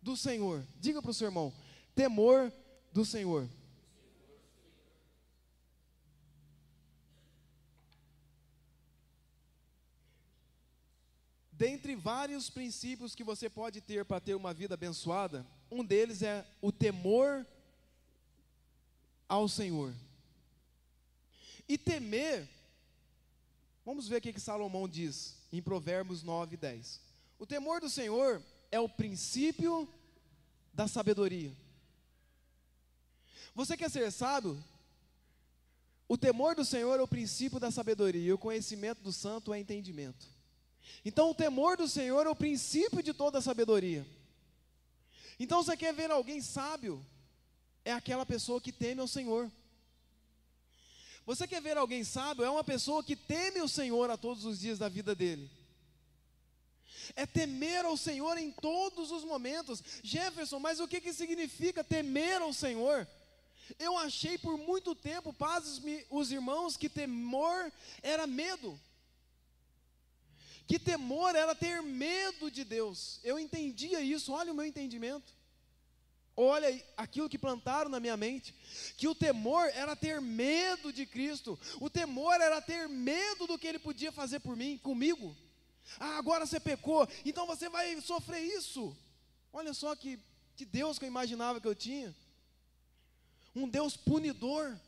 do 0.00 0.16
Senhor. 0.16 0.66
Diga 0.80 1.02
para 1.02 1.10
o 1.10 1.14
seu 1.14 1.26
irmão: 1.26 1.52
temor 1.94 2.50
do 2.94 3.04
Senhor. 3.04 3.46
Dentre 11.58 11.96
vários 11.96 12.48
princípios 12.48 13.16
que 13.16 13.24
você 13.24 13.50
pode 13.50 13.80
ter 13.80 14.04
para 14.04 14.20
ter 14.20 14.36
uma 14.36 14.54
vida 14.54 14.74
abençoada, 14.74 15.44
um 15.68 15.84
deles 15.84 16.22
é 16.22 16.46
o 16.62 16.70
temor 16.70 17.44
ao 19.28 19.48
Senhor. 19.48 19.92
E 21.68 21.76
temer, 21.76 22.48
vamos 23.84 24.06
ver 24.06 24.18
o 24.18 24.20
que 24.20 24.38
Salomão 24.38 24.88
diz 24.88 25.34
em 25.52 25.60
Provérbios 25.60 26.22
9, 26.22 26.56
10. 26.56 27.00
O 27.40 27.44
temor 27.44 27.80
do 27.80 27.90
Senhor 27.90 28.40
é 28.70 28.78
o 28.78 28.88
princípio 28.88 29.88
da 30.72 30.86
sabedoria. 30.86 31.52
Você 33.52 33.76
quer 33.76 33.90
ser 33.90 34.12
sábio? 34.12 34.56
O 36.06 36.16
temor 36.16 36.54
do 36.54 36.64
Senhor 36.64 37.00
é 37.00 37.02
o 37.02 37.08
princípio 37.08 37.58
da 37.58 37.72
sabedoria, 37.72 38.28
e 38.28 38.32
o 38.32 38.38
conhecimento 38.38 39.02
do 39.02 39.12
santo 39.12 39.52
é 39.52 39.58
entendimento. 39.58 40.37
Então, 41.04 41.30
o 41.30 41.34
temor 41.34 41.76
do 41.76 41.88
Senhor 41.88 42.26
é 42.26 42.30
o 42.30 42.36
princípio 42.36 43.02
de 43.02 43.12
toda 43.12 43.40
sabedoria. 43.40 44.06
Então, 45.38 45.62
você 45.62 45.76
quer 45.76 45.94
ver 45.94 46.10
alguém 46.10 46.40
sábio? 46.40 47.04
É 47.84 47.92
aquela 47.92 48.26
pessoa 48.26 48.60
que 48.60 48.72
teme 48.72 49.00
ao 49.00 49.08
Senhor. 49.08 49.50
Você 51.24 51.46
quer 51.46 51.60
ver 51.60 51.76
alguém 51.76 52.02
sábio? 52.04 52.44
É 52.44 52.50
uma 52.50 52.64
pessoa 52.64 53.04
que 53.04 53.14
teme 53.14 53.60
o 53.60 53.68
Senhor 53.68 54.10
a 54.10 54.16
todos 54.16 54.44
os 54.44 54.58
dias 54.58 54.78
da 54.78 54.88
vida 54.88 55.14
dele. 55.14 55.50
É 57.14 57.26
temer 57.26 57.84
ao 57.84 57.96
Senhor 57.96 58.36
em 58.38 58.50
todos 58.50 59.10
os 59.10 59.24
momentos. 59.24 59.82
Jefferson, 60.02 60.58
mas 60.58 60.80
o 60.80 60.88
que, 60.88 61.00
que 61.00 61.12
significa 61.12 61.84
temer 61.84 62.40
ao 62.40 62.52
Senhor? 62.52 63.06
Eu 63.78 63.98
achei 63.98 64.38
por 64.38 64.56
muito 64.56 64.94
tempo, 64.94 65.32
paz 65.32 65.80
os 66.08 66.32
irmãos, 66.32 66.76
que 66.76 66.88
temor 66.88 67.70
era 68.02 68.26
medo. 68.26 68.78
Que 70.68 70.78
temor 70.78 71.34
era 71.34 71.54
ter 71.54 71.82
medo 71.82 72.50
de 72.50 72.62
Deus. 72.62 73.18
Eu 73.24 73.38
entendia 73.38 74.00
isso, 74.00 74.32
olha 74.32 74.52
o 74.52 74.54
meu 74.54 74.66
entendimento. 74.66 75.32
Olha 76.36 76.68
aquilo 76.96 77.28
que 77.28 77.36
plantaram 77.36 77.90
na 77.90 77.98
minha 77.98 78.16
mente, 78.16 78.54
que 78.96 79.08
o 79.08 79.14
temor 79.14 79.68
era 79.74 79.96
ter 79.96 80.20
medo 80.20 80.92
de 80.92 81.04
Cristo, 81.04 81.58
o 81.80 81.90
temor 81.90 82.40
era 82.40 82.62
ter 82.62 82.88
medo 82.88 83.44
do 83.44 83.58
que 83.58 83.66
Ele 83.66 83.80
podia 83.80 84.12
fazer 84.12 84.38
por 84.38 84.54
mim, 84.54 84.78
comigo. 84.78 85.36
Ah, 85.98 86.16
agora 86.16 86.46
você 86.46 86.60
pecou, 86.60 87.08
então 87.24 87.44
você 87.44 87.68
vai 87.68 88.00
sofrer 88.00 88.40
isso. 88.40 88.96
Olha 89.52 89.74
só 89.74 89.96
que, 89.96 90.16
que 90.54 90.64
Deus 90.64 90.96
que 90.96 91.06
eu 91.06 91.08
imaginava 91.08 91.60
que 91.60 91.66
eu 91.66 91.74
tinha 91.74 92.14
um 93.56 93.68
Deus 93.68 93.96
punidor. 93.96 94.78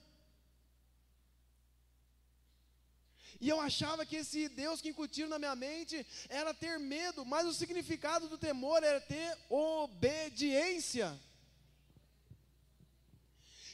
E 3.40 3.48
eu 3.48 3.58
achava 3.58 4.04
que 4.04 4.16
esse 4.16 4.48
Deus 4.50 4.82
que 4.82 4.90
incutiram 4.90 5.30
na 5.30 5.38
minha 5.38 5.56
mente 5.56 6.06
era 6.28 6.52
ter 6.52 6.78
medo, 6.78 7.24
mas 7.24 7.46
o 7.46 7.54
significado 7.54 8.28
do 8.28 8.36
temor 8.36 8.82
era 8.82 9.00
ter 9.00 9.38
obediência. 9.48 11.18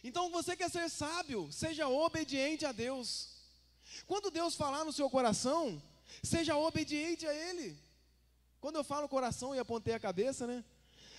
Então 0.04 0.30
você 0.30 0.56
quer 0.56 0.70
ser 0.70 0.88
sábio, 0.88 1.50
seja 1.50 1.88
obediente 1.88 2.64
a 2.64 2.70
Deus. 2.70 3.30
Quando 4.06 4.30
Deus 4.30 4.54
falar 4.54 4.84
no 4.84 4.92
seu 4.92 5.10
coração, 5.10 5.82
seja 6.22 6.56
obediente 6.56 7.26
a 7.26 7.34
Ele. 7.34 7.76
Quando 8.60 8.76
eu 8.76 8.84
falo 8.84 9.08
coração 9.08 9.52
e 9.52 9.58
apontei 9.58 9.94
a 9.94 10.00
cabeça, 10.00 10.46
né? 10.46 10.64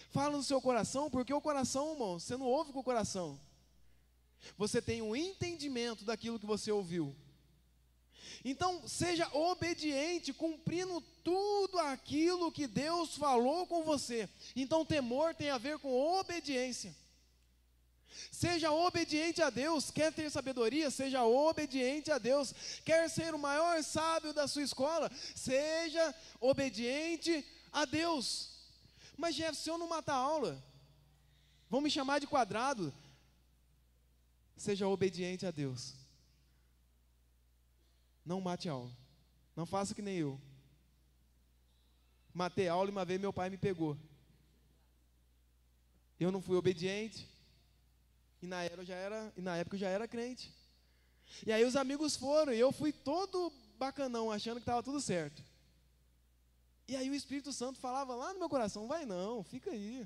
Fala 0.10 0.38
no 0.38 0.44
seu 0.44 0.62
coração, 0.62 1.10
porque 1.10 1.34
o 1.34 1.42
coração, 1.42 1.92
irmão, 1.92 2.18
você 2.18 2.38
não 2.38 2.46
ouve 2.46 2.72
com 2.72 2.80
o 2.80 2.84
coração. 2.84 3.38
Você 4.58 4.82
tem 4.82 5.02
um 5.02 5.14
entendimento 5.14 6.06
daquilo 6.06 6.40
que 6.40 6.46
você 6.46 6.72
ouviu. 6.72 7.14
Então, 8.44 8.88
seja 8.88 9.28
obediente, 9.36 10.34
cumprindo 10.34 11.02
tudo 11.24 11.80
aquilo 11.80 12.52
que 12.52 12.68
Deus 12.68 13.16
falou 13.16 13.66
com 13.68 13.84
você. 13.84 14.30
Então, 14.56 14.86
temor 14.86 15.36
tem 15.36 15.50
a 15.50 15.58
ver 15.58 15.80
com 15.80 15.92
obediência. 16.20 16.96
Seja 18.32 18.72
obediente 18.72 19.42
a 19.42 19.50
Deus, 19.50 19.92
quer 19.92 20.12
ter 20.12 20.30
sabedoria, 20.32 20.90
seja 20.90 21.24
obediente 21.24 22.12
a 22.12 22.18
Deus, 22.18 22.54
quer 22.84 23.10
ser 23.10 23.34
o 23.34 23.40
maior 23.40 23.84
sábio 23.84 24.34
da 24.34 24.48
sua 24.48 24.64
escola, 24.64 25.12
seja 25.36 26.16
obediente 26.40 27.46
a 27.72 27.86
Deus. 27.86 28.50
Mas, 29.16 29.36
Jeff, 29.36 29.56
se 29.56 29.70
eu 29.70 29.78
não 29.78 29.88
matar 29.88 30.14
a 30.14 30.18
aula, 30.18 30.64
vão 31.70 31.82
me 31.82 31.92
chamar 31.92 32.20
de 32.20 32.28
quadrado, 32.28 32.94
Seja 34.58 34.88
obediente 34.88 35.46
a 35.46 35.52
Deus. 35.52 35.94
Não 38.28 38.42
mate 38.42 38.68
aula. 38.68 38.92
Não 39.56 39.66
faça 39.66 39.96
que 39.96 40.02
nem 40.02 40.18
eu. 40.18 40.38
Matei 42.34 42.68
aula 42.68 42.90
e 42.90 42.92
uma 42.92 43.06
vez 43.06 43.22
meu 43.22 43.32
pai 43.32 43.50
me 43.50 43.58
pegou. 43.58 43.98
Eu 46.20 46.30
não 46.30 46.42
fui 46.42 46.58
obediente. 46.58 47.26
E 48.42 48.46
na 48.46 48.64
época 48.64 48.82
eu 48.82 48.86
já 48.86 48.96
era, 48.96 49.34
e 49.38 49.42
na 49.42 49.56
época 49.56 49.78
eu 49.78 49.80
já 49.80 49.88
era 49.88 50.10
crente. 50.10 50.54
E 51.46 51.54
aí 51.54 51.64
os 51.64 51.78
amigos 51.78 52.18
foram 52.18 52.54
e 52.54 52.60
eu 52.60 52.74
fui 52.74 52.92
todo 52.92 53.52
bacanão, 53.80 54.30
achando 54.30 54.58
que 54.58 54.64
estava 54.64 54.84
tudo 54.84 55.00
certo. 55.00 55.42
E 56.86 56.98
aí 56.98 57.10
o 57.10 57.16
Espírito 57.16 57.54
Santo 57.54 57.80
falava 57.80 58.14
lá 58.14 58.34
no 58.34 58.40
meu 58.40 58.50
coração: 58.50 58.90
vai 58.90 59.06
não, 59.06 59.42
fica 59.42 59.72
aí. 59.72 60.06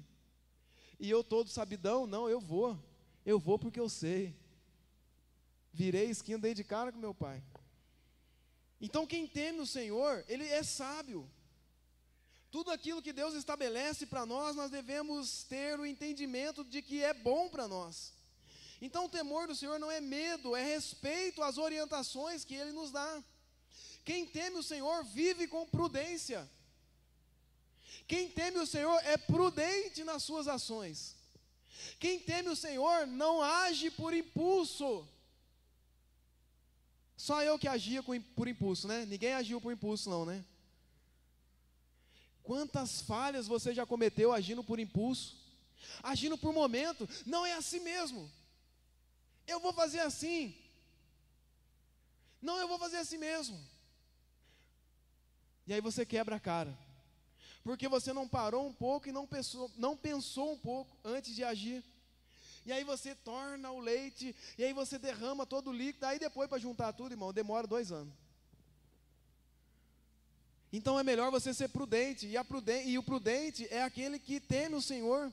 E 1.00 1.10
eu 1.10 1.24
todo 1.24 1.50
sabidão, 1.50 2.06
não, 2.06 2.30
eu 2.30 2.40
vou. 2.40 2.78
Eu 3.26 3.40
vou 3.40 3.58
porque 3.58 3.80
eu 3.80 3.90
sei. 3.90 4.36
Virei 5.74 6.12
esquina, 6.12 6.38
dei 6.38 6.54
de 6.54 6.64
cara 6.64 6.92
com 6.92 7.00
meu 7.00 7.16
pai. 7.16 7.44
Então, 8.82 9.06
quem 9.06 9.28
teme 9.28 9.60
o 9.60 9.68
Senhor, 9.68 10.26
ele 10.28 10.46
é 10.48 10.64
sábio. 10.64 11.30
Tudo 12.50 12.72
aquilo 12.72 13.02
que 13.02 13.14
Deus 13.14 13.36
estabelece 13.36 14.06
para 14.08 14.26
nós, 14.26 14.56
nós 14.56 14.72
devemos 14.72 15.44
ter 15.44 15.80
o 15.80 15.86
entendimento 15.86 16.64
de 16.64 16.82
que 16.82 17.04
é 17.04 17.14
bom 17.14 17.48
para 17.48 17.68
nós. 17.68 18.12
Então, 18.82 19.06
o 19.06 19.10
temor 19.10 19.48
do 19.48 19.56
Senhor 19.56 19.80
não 19.80 19.92
é 19.92 20.02
medo, 20.02 20.56
é 20.56 20.64
respeito 20.64 21.44
às 21.44 21.60
orientações 21.60 22.44
que 22.44 22.56
Ele 22.56 22.72
nos 22.72 22.92
dá. 22.92 23.24
Quem 24.04 24.26
teme 24.26 24.58
o 24.58 24.64
Senhor 24.64 25.04
vive 25.06 25.48
com 25.48 25.68
prudência. 25.68 26.50
Quem 28.08 28.30
teme 28.30 28.58
o 28.58 28.66
Senhor 28.66 29.00
é 29.06 29.16
prudente 29.16 30.04
nas 30.04 30.24
suas 30.24 30.48
ações. 30.48 31.16
Quem 32.00 32.20
teme 32.20 32.50
o 32.50 32.56
Senhor 32.56 33.06
não 33.06 33.42
age 33.42 33.92
por 33.92 34.14
impulso. 34.14 35.08
Só 37.22 37.44
eu 37.44 37.60
que 37.60 37.68
agia 37.68 38.02
por 38.02 38.48
impulso, 38.48 38.88
né? 38.88 39.06
Ninguém 39.06 39.34
agiu 39.34 39.62
por 39.62 39.72
impulso, 39.72 40.10
não, 40.10 40.26
né? 40.26 40.44
Quantas 42.42 43.00
falhas 43.04 43.46
você 43.46 43.76
já 43.76 43.86
cometeu 43.86 44.34
agindo 44.34 44.64
por 44.64 44.80
impulso? 44.80 45.38
Agindo 46.02 46.36
por 46.36 46.52
momento? 46.52 47.08
Não 47.24 47.46
é 47.46 47.54
assim 47.54 47.80
mesmo. 47.80 48.28
Eu 49.46 49.60
vou 49.60 49.72
fazer 49.72 50.00
assim. 50.00 50.58
Não, 52.42 52.58
eu 52.58 52.68
vou 52.68 52.80
fazer 52.80 52.98
assim 52.98 53.20
mesmo. 53.20 53.64
E 55.68 55.74
aí 55.76 55.80
você 55.80 56.04
quebra 56.04 56.38
a 56.38 56.40
cara. 56.40 56.76
Porque 57.64 57.88
você 57.88 58.12
não 58.12 58.28
parou 58.28 58.66
um 58.68 58.74
pouco 58.74 59.08
e 59.08 59.12
não 59.12 59.28
pensou, 59.28 59.70
não 59.78 59.96
pensou 59.96 60.54
um 60.54 60.58
pouco 60.58 60.98
antes 61.04 61.36
de 61.36 61.44
agir 61.44 61.84
e 62.66 62.72
aí 62.72 62.84
você 62.84 63.16
torna 63.16 63.72
o 63.72 63.80
leite, 63.80 64.36
e 64.58 64.64
aí 64.64 64.74
você 64.74 65.00
derrama 65.00 65.46
todo 65.46 65.70
o 65.70 65.74
líquido, 65.74 66.06
aí 66.06 66.20
depois 66.20 66.50
para 66.50 66.60
juntar 66.60 66.94
tudo, 66.94 67.14
irmão, 67.14 67.34
demora 67.34 67.66
dois 67.66 67.92
anos. 67.92 68.14
Então 70.72 71.00
é 71.00 71.04
melhor 71.04 71.32
você 71.32 71.54
ser 71.54 71.70
prudente, 71.70 72.28
e, 72.28 72.44
prudente, 72.44 72.90
e 72.90 72.98
o 72.98 73.04
prudente 73.04 73.68
é 73.70 73.84
aquele 73.84 74.18
que 74.18 74.40
teme 74.40 74.76
o 74.76 74.82
Senhor. 74.82 75.32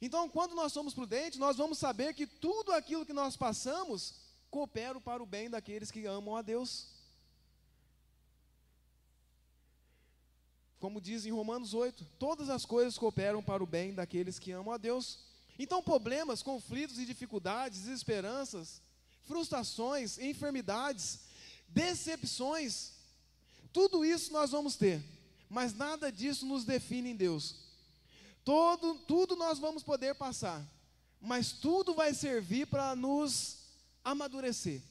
Então, 0.00 0.28
quando 0.28 0.54
nós 0.54 0.72
somos 0.72 0.94
prudentes, 0.94 1.38
nós 1.38 1.56
vamos 1.56 1.78
saber 1.78 2.12
que 2.12 2.26
tudo 2.26 2.72
aquilo 2.72 3.06
que 3.06 3.12
nós 3.12 3.36
passamos 3.36 4.14
coopera 4.50 5.00
para 5.00 5.22
o 5.22 5.26
bem 5.26 5.48
daqueles 5.48 5.92
que 5.92 6.06
amam 6.06 6.36
a 6.36 6.42
Deus. 6.42 6.88
Como 10.80 11.00
diz 11.00 11.24
em 11.24 11.30
Romanos 11.30 11.72
8, 11.72 12.04
todas 12.18 12.50
as 12.50 12.66
coisas 12.66 12.98
cooperam 12.98 13.40
para 13.40 13.62
o 13.62 13.66
bem 13.66 13.94
daqueles 13.94 14.40
que 14.40 14.50
amam 14.50 14.74
a 14.74 14.76
Deus. 14.76 15.31
Então, 15.58 15.82
problemas, 15.82 16.42
conflitos 16.42 16.98
e 16.98 17.04
dificuldades, 17.04 17.80
desesperanças, 17.80 18.80
frustrações, 19.24 20.18
enfermidades, 20.18 21.20
decepções, 21.68 22.92
tudo 23.72 24.04
isso 24.04 24.32
nós 24.32 24.50
vamos 24.50 24.76
ter, 24.76 25.02
mas 25.48 25.74
nada 25.74 26.12
disso 26.12 26.44
nos 26.44 26.64
define 26.64 27.10
em 27.10 27.16
Deus. 27.16 27.56
Todo, 28.44 28.96
tudo 29.06 29.36
nós 29.36 29.58
vamos 29.58 29.82
poder 29.82 30.14
passar, 30.14 30.62
mas 31.20 31.52
tudo 31.52 31.94
vai 31.94 32.12
servir 32.12 32.66
para 32.66 32.96
nos 32.96 33.58
amadurecer. 34.04 34.82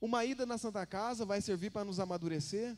Uma 0.00 0.24
ida 0.24 0.44
na 0.44 0.58
Santa 0.58 0.84
Casa 0.84 1.24
vai 1.24 1.40
servir 1.40 1.70
para 1.70 1.84
nos 1.84 2.00
amadurecer. 2.00 2.76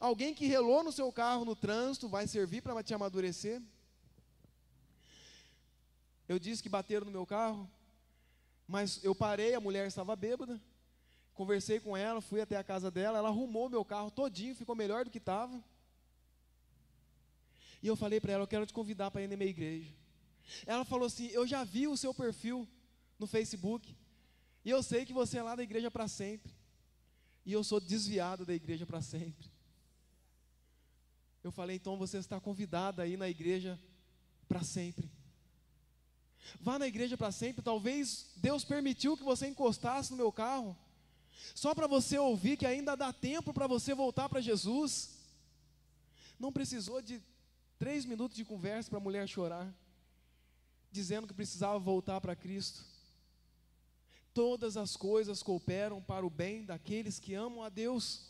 Alguém 0.00 0.34
que 0.34 0.46
relou 0.46 0.82
no 0.82 0.92
seu 0.92 1.12
carro 1.12 1.44
no 1.44 1.54
trânsito 1.54 2.08
vai 2.08 2.26
servir 2.26 2.62
para 2.62 2.82
te 2.82 2.94
amadurecer. 2.94 3.62
Eu 6.28 6.38
disse 6.38 6.62
que 6.62 6.68
bateram 6.68 7.06
no 7.06 7.12
meu 7.12 7.26
carro, 7.26 7.70
mas 8.66 9.02
eu 9.04 9.14
parei, 9.14 9.54
a 9.54 9.60
mulher 9.60 9.86
estava 9.86 10.16
bêbada. 10.16 10.60
Conversei 11.34 11.80
com 11.80 11.96
ela, 11.96 12.20
fui 12.20 12.40
até 12.40 12.56
a 12.56 12.64
casa 12.64 12.90
dela, 12.90 13.18
ela 13.18 13.28
arrumou 13.28 13.68
meu 13.68 13.84
carro 13.84 14.10
todinho, 14.10 14.54
ficou 14.54 14.74
melhor 14.74 15.04
do 15.04 15.10
que 15.10 15.18
estava. 15.18 15.62
E 17.82 17.86
eu 17.86 17.96
falei 17.96 18.20
para 18.20 18.32
ela, 18.32 18.44
eu 18.44 18.48
quero 18.48 18.64
te 18.64 18.72
convidar 18.72 19.10
para 19.10 19.22
ir 19.22 19.28
na 19.28 19.36
minha 19.36 19.50
igreja. 19.50 19.92
Ela 20.64 20.84
falou 20.84 21.06
assim: 21.06 21.26
"Eu 21.26 21.46
já 21.46 21.64
vi 21.64 21.86
o 21.86 21.96
seu 21.96 22.14
perfil 22.14 22.68
no 23.18 23.26
Facebook, 23.26 23.94
e 24.64 24.70
eu 24.70 24.82
sei 24.82 25.04
que 25.04 25.12
você 25.12 25.38
é 25.38 25.42
lá 25.42 25.54
da 25.54 25.62
igreja 25.62 25.90
para 25.90 26.08
sempre. 26.08 26.52
E 27.44 27.52
eu 27.52 27.62
sou 27.62 27.80
desviado 27.80 28.46
da 28.46 28.54
igreja 28.54 28.86
para 28.86 29.02
sempre." 29.02 29.50
Eu 31.42 31.52
falei: 31.52 31.76
"Então 31.76 31.98
você 31.98 32.18
está 32.18 32.40
convidada 32.40 33.02
aí 33.02 33.16
na 33.16 33.28
igreja 33.28 33.78
para 34.48 34.62
sempre." 34.62 35.10
Vá 36.60 36.78
na 36.78 36.86
igreja 36.86 37.16
para 37.16 37.32
sempre. 37.32 37.62
Talvez 37.62 38.26
Deus 38.36 38.64
permitiu 38.64 39.16
que 39.16 39.24
você 39.24 39.46
encostasse 39.46 40.10
no 40.10 40.16
meu 40.16 40.32
carro, 40.32 40.76
só 41.54 41.74
para 41.74 41.86
você 41.86 42.18
ouvir 42.18 42.56
que 42.56 42.66
ainda 42.66 42.96
dá 42.96 43.12
tempo 43.12 43.52
para 43.52 43.66
você 43.66 43.94
voltar 43.94 44.28
para 44.28 44.40
Jesus. 44.40 45.10
Não 46.38 46.52
precisou 46.52 47.00
de 47.00 47.22
três 47.78 48.04
minutos 48.04 48.36
de 48.36 48.44
conversa 48.44 48.88
para 48.88 48.98
a 48.98 49.02
mulher 49.02 49.28
chorar, 49.28 49.72
dizendo 50.90 51.26
que 51.26 51.34
precisava 51.34 51.78
voltar 51.78 52.20
para 52.20 52.36
Cristo. 52.36 52.84
todas 54.32 54.76
as 54.76 54.96
coisas 54.96 55.42
cooperam 55.42 56.02
para 56.02 56.26
o 56.26 56.30
bem 56.30 56.64
daqueles 56.64 57.20
que 57.20 57.34
amam 57.34 57.62
a 57.62 57.68
Deus. 57.68 58.22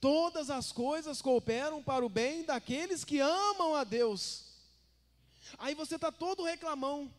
Todas 0.00 0.50
as 0.50 0.72
coisas 0.72 1.22
cooperam 1.22 1.80
para 1.80 2.04
o 2.04 2.08
bem 2.08 2.44
daqueles 2.44 3.04
que 3.04 3.20
amam 3.20 3.76
a 3.76 3.84
Deus. 3.84 4.51
Aí 5.58 5.74
você 5.74 5.96
está 5.96 6.10
todo 6.10 6.44
reclamão, 6.44 7.12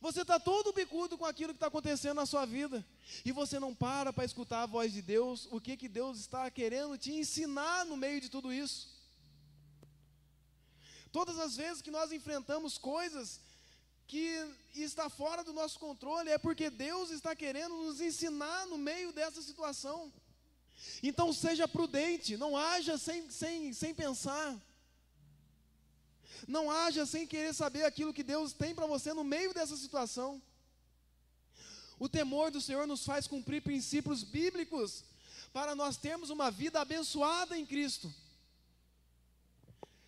você 0.00 0.22
está 0.22 0.38
todo 0.38 0.72
bicudo 0.72 1.16
com 1.16 1.24
aquilo 1.24 1.52
que 1.52 1.56
está 1.56 1.68
acontecendo 1.68 2.16
na 2.16 2.26
sua 2.26 2.44
vida, 2.44 2.84
e 3.24 3.32
você 3.32 3.58
não 3.58 3.74
para 3.74 4.12
para 4.12 4.24
escutar 4.24 4.62
a 4.62 4.66
voz 4.66 4.92
de 4.92 5.00
Deus, 5.00 5.48
o 5.50 5.60
que, 5.60 5.76
que 5.76 5.88
Deus 5.88 6.18
está 6.18 6.50
querendo 6.50 6.98
te 6.98 7.12
ensinar 7.12 7.86
no 7.86 7.96
meio 7.96 8.20
de 8.20 8.28
tudo 8.28 8.52
isso. 8.52 8.92
Todas 11.10 11.38
as 11.38 11.56
vezes 11.56 11.80
que 11.80 11.90
nós 11.90 12.12
enfrentamos 12.12 12.76
coisas 12.76 13.40
que 14.06 14.46
está 14.74 15.08
fora 15.08 15.42
do 15.42 15.52
nosso 15.52 15.78
controle, 15.78 16.28
é 16.30 16.38
porque 16.38 16.68
Deus 16.68 17.10
está 17.10 17.34
querendo 17.34 17.74
nos 17.74 18.00
ensinar 18.00 18.66
no 18.66 18.76
meio 18.76 19.12
dessa 19.12 19.40
situação. 19.40 20.12
Então 21.02 21.32
seja 21.32 21.66
prudente, 21.66 22.36
não 22.36 22.56
haja 22.56 22.98
sem, 22.98 23.30
sem, 23.30 23.72
sem 23.72 23.94
pensar. 23.94 24.60
Não 26.46 26.70
haja 26.70 27.06
sem 27.06 27.26
querer 27.26 27.54
saber 27.54 27.84
aquilo 27.84 28.12
que 28.12 28.22
Deus 28.22 28.52
tem 28.52 28.74
para 28.74 28.86
você 28.86 29.12
no 29.12 29.24
meio 29.24 29.54
dessa 29.54 29.76
situação. 29.76 30.42
O 31.98 32.08
temor 32.08 32.50
do 32.50 32.60
Senhor 32.60 32.86
nos 32.86 33.04
faz 33.04 33.26
cumprir 33.26 33.62
princípios 33.62 34.22
bíblicos 34.22 35.04
para 35.52 35.74
nós 35.74 35.96
termos 35.96 36.30
uma 36.30 36.50
vida 36.50 36.80
abençoada 36.80 37.56
em 37.56 37.64
Cristo. 37.64 38.12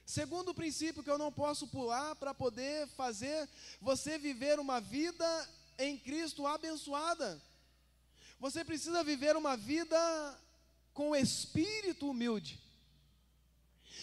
Segundo 0.04 0.54
princípio 0.54 1.02
que 1.02 1.10
eu 1.10 1.18
não 1.18 1.32
posso 1.32 1.66
pular 1.66 2.14
para 2.16 2.32
poder 2.32 2.86
fazer 2.88 3.48
você 3.80 4.18
viver 4.18 4.58
uma 4.58 4.80
vida 4.80 5.48
em 5.78 5.98
Cristo 5.98 6.46
abençoada. 6.46 7.40
Você 8.38 8.64
precisa 8.64 9.02
viver 9.02 9.36
uma 9.36 9.56
vida 9.56 9.96
com 10.92 11.16
espírito 11.16 12.10
humilde. 12.10 12.60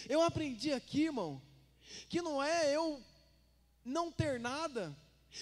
Eu 0.09 0.21
aprendi 0.21 0.73
aqui, 0.73 1.03
irmão, 1.03 1.41
que 2.09 2.21
não 2.21 2.41
é 2.41 2.75
eu 2.75 3.03
não 3.83 4.11
ter 4.11 4.39
nada, 4.39 4.95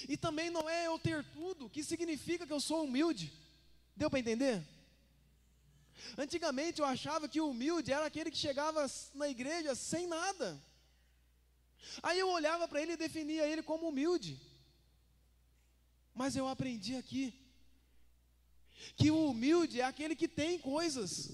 e 0.08 0.16
também 0.18 0.50
não 0.50 0.70
é 0.70 0.88
eu 0.88 0.98
ter 0.98 1.24
tudo, 1.32 1.70
que 1.70 1.84
significa 1.84 2.48
que 2.48 2.54
eu 2.54 2.60
sou 2.60 2.84
humilde. 2.84 3.32
Deu 3.96 4.10
para 4.10 4.20
entender? 4.20 4.66
Antigamente 6.18 6.80
eu 6.80 6.86
achava 6.86 7.28
que 7.28 7.40
o 7.40 7.50
humilde 7.50 7.92
era 7.92 8.06
aquele 8.06 8.32
que 8.32 8.38
chegava 8.38 8.86
na 9.14 9.28
igreja 9.28 9.76
sem 9.76 10.08
nada. 10.08 10.62
Aí 12.02 12.18
eu 12.20 12.30
olhava 12.30 12.68
para 12.68 12.82
ele 12.82 12.94
e 12.94 12.98
definia 12.98 13.46
ele 13.46 13.62
como 13.62 13.90
humilde. 13.90 14.40
Mas 16.14 16.36
eu 16.36 16.48
aprendi 16.48 16.96
aqui 16.96 17.34
que 18.96 19.12
o 19.12 19.30
humilde 19.30 19.80
é 19.80 19.84
aquele 19.84 20.16
que 20.16 20.28
tem 20.28 20.58
coisas, 20.58 21.30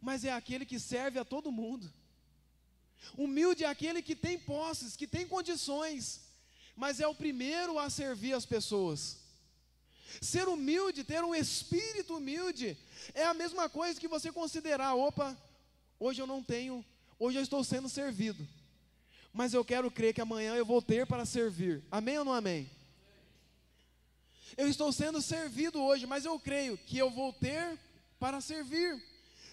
mas 0.00 0.24
é 0.24 0.32
aquele 0.32 0.64
que 0.64 0.78
serve 0.78 1.18
a 1.18 1.24
todo 1.24 1.52
mundo. 1.52 1.92
Humilde 3.16 3.64
é 3.64 3.68
aquele 3.68 4.02
que 4.02 4.14
tem 4.14 4.38
posses, 4.38 4.96
que 4.96 5.06
tem 5.06 5.26
condições, 5.26 6.20
mas 6.76 7.00
é 7.00 7.06
o 7.06 7.14
primeiro 7.14 7.78
a 7.78 7.90
servir 7.90 8.32
as 8.32 8.46
pessoas. 8.46 9.18
Ser 10.20 10.48
humilde, 10.48 11.04
ter 11.04 11.22
um 11.22 11.34
espírito 11.34 12.16
humilde, 12.16 12.76
é 13.14 13.24
a 13.24 13.34
mesma 13.34 13.68
coisa 13.68 14.00
que 14.00 14.08
você 14.08 14.32
considerar: 14.32 14.94
opa, 14.94 15.36
hoje 15.98 16.20
eu 16.20 16.26
não 16.26 16.42
tenho, 16.42 16.84
hoje 17.18 17.38
eu 17.38 17.42
estou 17.42 17.62
sendo 17.62 17.88
servido, 17.88 18.46
mas 19.32 19.54
eu 19.54 19.64
quero 19.64 19.90
crer 19.90 20.14
que 20.14 20.20
amanhã 20.20 20.54
eu 20.54 20.64
vou 20.64 20.80
ter 20.80 21.06
para 21.06 21.24
servir. 21.24 21.82
Amém 21.90 22.18
ou 22.18 22.24
não 22.24 22.32
amém? 22.32 22.70
Eu 24.56 24.66
estou 24.68 24.92
sendo 24.92 25.20
servido 25.20 25.80
hoje, 25.80 26.06
mas 26.06 26.24
eu 26.24 26.38
creio 26.40 26.76
que 26.78 26.98
eu 26.98 27.10
vou 27.10 27.32
ter 27.32 27.78
para 28.18 28.40
servir. 28.40 29.00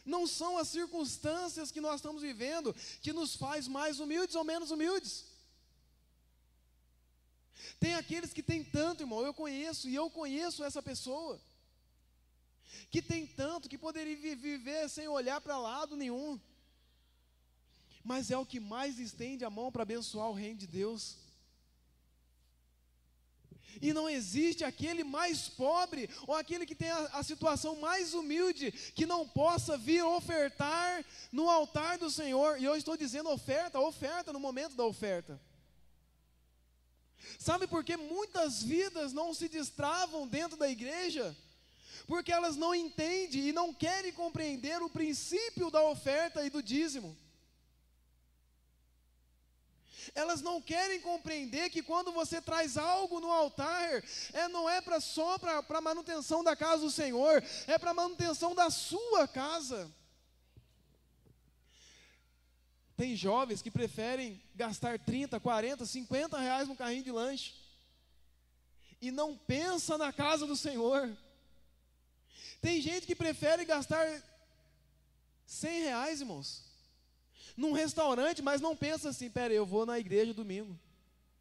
Não 0.05 0.27
são 0.27 0.57
as 0.57 0.67
circunstâncias 0.67 1.71
que 1.71 1.81
nós 1.81 1.95
estamos 1.95 2.21
vivendo 2.21 2.73
que 3.01 3.11
nos 3.11 3.35
faz 3.35 3.67
mais 3.67 3.99
humildes 3.99 4.35
ou 4.35 4.43
menos 4.43 4.69
humildes. 4.69 5.25
Tem 7.79 7.95
aqueles 7.95 8.31
que 8.31 8.43
têm 8.43 8.63
tanto, 8.63 9.01
irmão, 9.03 9.21
eu 9.21 9.33
conheço, 9.33 9.89
e 9.89 9.95
eu 9.95 10.09
conheço 10.09 10.63
essa 10.63 10.81
pessoa, 10.81 11.41
que 12.91 13.01
tem 13.01 13.25
tanto, 13.25 13.67
que 13.67 13.77
poderia 13.77 14.15
viver 14.35 14.89
sem 14.89 15.07
olhar 15.07 15.41
para 15.41 15.57
lado 15.57 15.95
nenhum, 15.95 16.39
mas 18.03 18.29
é 18.29 18.37
o 18.37 18.45
que 18.45 18.59
mais 18.59 18.99
estende 18.99 19.43
a 19.43 19.49
mão 19.49 19.71
para 19.71 19.81
abençoar 19.81 20.29
o 20.29 20.33
reino 20.33 20.59
de 20.59 20.67
Deus. 20.67 21.17
E 23.81 23.93
não 23.93 24.09
existe 24.09 24.63
aquele 24.63 25.03
mais 25.03 25.47
pobre, 25.47 26.09
ou 26.27 26.35
aquele 26.35 26.65
que 26.65 26.75
tem 26.75 26.89
a, 26.89 26.97
a, 27.13 27.23
situação 27.23 27.75
mais 27.77 28.13
humilde, 28.13 28.71
que 28.71 29.05
não 29.05 29.27
possa 29.27 29.77
vir 29.77 30.03
ofertar 30.03 31.03
no 31.31 31.49
altar 31.49 31.97
do 31.97 32.09
Senhor. 32.09 32.59
E 32.59 32.65
eu 32.65 32.75
estou 32.75 32.95
dizendo 32.97 33.29
oferta, 33.29 33.79
oferta 33.79 34.31
no 34.31 34.39
momento 34.39 34.75
da 34.75 34.83
oferta. 34.83 35.39
Sabe 37.39 37.67
por 37.67 37.83
que 37.83 37.97
muitas 37.97 38.61
vidas 38.61 39.11
não 39.11 39.33
se 39.33 39.49
destravam 39.49 40.27
dentro 40.27 40.57
da 40.57 40.69
igreja? 40.69 41.35
Porque 42.07 42.31
elas 42.31 42.55
não 42.55 42.75
entendem 42.75 43.47
e 43.47 43.51
não 43.51 43.73
querem 43.73 44.11
compreender 44.11 44.81
o 44.81 44.89
princípio 44.89 45.71
da 45.71 45.81
oferta 45.83 46.45
e 46.45 46.49
do 46.49 46.61
dízimo. 46.61 47.17
Elas 50.15 50.41
não 50.41 50.61
querem 50.61 51.01
compreender 51.01 51.69
que 51.69 51.83
quando 51.83 52.11
você 52.13 52.41
traz 52.41 52.77
algo 52.77 53.19
no 53.19 53.29
altar, 53.29 54.01
é, 54.31 54.47
não 54.47 54.69
é 54.69 54.79
pra, 54.79 55.01
só 55.01 55.37
para 55.37 55.81
manutenção 55.81 56.41
da 56.41 56.55
casa 56.55 56.83
do 56.83 56.89
Senhor, 56.89 57.43
é 57.67 57.77
para 57.77 57.93
manutenção 57.93 58.55
da 58.55 58.69
sua 58.69 59.27
casa. 59.27 59.91
Tem 62.95 63.13
jovens 63.13 63.61
que 63.61 63.69
preferem 63.69 64.41
gastar 64.55 64.97
30, 64.97 65.37
40, 65.37 65.85
50 65.85 66.39
reais 66.39 66.67
no 66.69 66.77
carrinho 66.77 67.03
de 67.03 67.11
lanche 67.11 67.53
e 69.01 69.11
não 69.11 69.37
pensa 69.37 69.97
na 69.97 70.13
casa 70.13 70.47
do 70.47 70.55
Senhor. 70.55 71.15
Tem 72.61 72.81
gente 72.81 73.05
que 73.05 73.15
prefere 73.15 73.65
gastar 73.65 74.23
100 75.45 75.81
reais, 75.83 76.21
irmãos, 76.21 76.63
num 77.55 77.71
restaurante, 77.71 78.41
mas 78.41 78.61
não 78.61 78.75
pensa 78.75 79.09
assim: 79.09 79.29
pera, 79.29 79.53
eu 79.53 79.65
vou 79.65 79.85
na 79.85 79.99
igreja 79.99 80.33
domingo, 80.33 80.77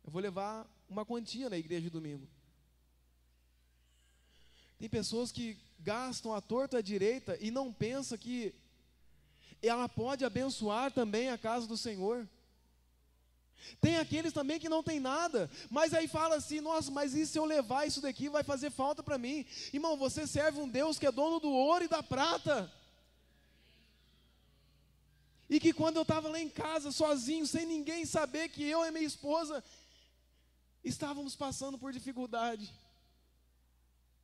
eu 0.05 0.11
vou 0.11 0.21
levar 0.21 0.67
uma 0.89 1.05
quantia 1.05 1.51
na 1.51 1.59
igreja 1.59 1.91
domingo. 1.91 2.29
Tem 4.79 4.89
pessoas 4.89 5.33
que 5.33 5.57
gastam 5.79 6.35
a 6.35 6.41
torta 6.41 6.79
à 6.79 6.83
direita 6.83 7.37
e 7.41 7.51
não 7.51 7.73
pensa 7.73 8.19
que 8.19 8.55
ela 9.63 9.89
pode 9.89 10.25
abençoar 10.25 10.93
também 10.93 11.31
a 11.31 11.39
casa 11.39 11.67
do 11.67 11.77
Senhor. 11.77 12.29
Tem 13.81 13.97
aqueles 13.97 14.33
também 14.33 14.61
que 14.61 14.69
não 14.69 14.83
tem 14.83 15.01
nada, 15.01 15.51
mas 15.71 15.95
aí 15.95 16.07
fala 16.07 16.37
assim: 16.37 16.61
nossa, 16.61 16.91
mas 16.91 17.15
e 17.15 17.27
se 17.27 17.39
eu 17.39 17.45
levar 17.45 17.87
isso 17.87 18.01
daqui 18.01 18.29
vai 18.29 18.43
fazer 18.43 18.71
falta 18.71 19.03
para 19.03 19.19
mim? 19.19 19.47
Irmão, 19.73 19.97
você 19.97 20.27
serve 20.27 20.61
um 20.61 20.69
Deus 20.69 20.99
que 20.99 21.07
é 21.07 21.13
dono 21.13 21.41
do 21.41 21.51
ouro 21.51 21.85
e 21.85 21.89
da 21.89 22.03
prata. 22.03 22.71
E 25.49 25.61
que 25.61 25.73
quando 25.73 25.97
eu 25.97 26.03
estava 26.03 26.29
lá 26.29 26.41
em 26.41 26.49
casa, 26.49 26.91
sozinho, 26.91 27.47
sem 27.47 27.67
ninguém 27.67 28.07
saber 28.07 28.49
que 28.49 28.65
eu 28.65 28.85
e 28.85 28.91
minha 28.91 29.05
esposa 29.05 29.63
estávamos 30.83 31.37
passando 31.37 31.79
por 31.79 31.93
dificuldade, 31.93 32.73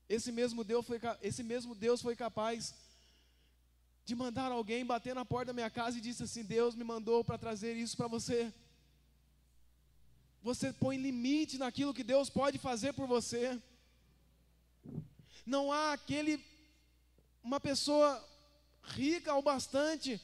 esse 0.09 0.33
mesmo 0.33 0.64
Deus 0.64 0.87
foi, 0.87 1.01
esse 1.23 1.43
mesmo 1.43 1.75
Deus 1.75 2.01
foi 2.01 2.16
capaz 2.16 2.75
de 4.05 4.14
mandar 4.14 4.51
alguém 4.51 4.85
bater 4.85 5.14
na 5.14 5.25
porta 5.25 5.47
da 5.47 5.53
minha 5.53 5.71
casa 5.71 5.99
e 5.99 6.01
disse 6.01 6.23
assim: 6.25 6.43
Deus 6.43 6.75
me 6.75 6.83
mandou 6.83 7.23
para 7.23 7.39
trazer 7.39 7.77
isso 7.77 7.97
para 7.97 8.09
você. 8.09 8.53
Você 10.43 10.73
põe 10.73 10.97
limite 10.97 11.59
naquilo 11.59 11.95
que 11.95 12.03
Deus 12.03 12.31
pode 12.31 12.59
fazer 12.59 12.93
por 12.95 13.07
você. 13.07 13.61
Não 15.45 15.71
há 15.71 15.93
aquele 15.93 16.43
uma 17.43 17.61
pessoa 17.61 18.09
rica 18.83 19.35
o 19.35 19.43
bastante 19.43 20.21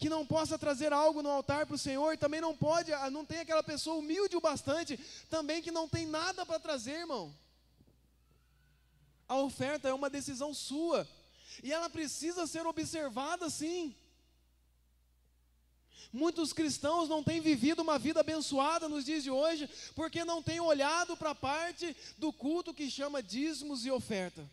que 0.00 0.08
não 0.08 0.24
possa 0.24 0.58
trazer 0.58 0.94
algo 0.94 1.22
no 1.22 1.28
altar 1.28 1.66
para 1.66 1.74
o 1.74 1.78
Senhor, 1.78 2.16
também 2.16 2.40
não 2.40 2.56
pode, 2.56 2.90
ah, 2.90 3.10
não 3.10 3.22
tem 3.22 3.40
aquela 3.40 3.62
pessoa 3.62 3.96
humilde 3.96 4.34
o 4.34 4.40
bastante, 4.40 4.98
também 5.28 5.60
que 5.60 5.70
não 5.70 5.86
tem 5.86 6.06
nada 6.06 6.46
para 6.46 6.58
trazer, 6.58 7.00
irmão. 7.00 7.30
A 9.28 9.36
oferta 9.36 9.90
é 9.90 9.92
uma 9.92 10.08
decisão 10.08 10.54
sua. 10.54 11.06
E 11.62 11.70
ela 11.70 11.90
precisa 11.90 12.46
ser 12.46 12.66
observada 12.66 13.50
sim. 13.50 13.94
Muitos 16.10 16.54
cristãos 16.54 17.06
não 17.06 17.22
têm 17.22 17.40
vivido 17.40 17.82
uma 17.82 17.98
vida 17.98 18.20
abençoada 18.20 18.88
nos 18.88 19.04
dias 19.04 19.22
de 19.22 19.30
hoje, 19.30 19.68
porque 19.94 20.24
não 20.24 20.42
têm 20.42 20.60
olhado 20.60 21.14
para 21.14 21.30
a 21.30 21.34
parte 21.34 21.94
do 22.16 22.32
culto 22.32 22.72
que 22.72 22.90
chama 22.90 23.22
dízimos 23.22 23.84
e 23.84 23.90
oferta. 23.90 24.48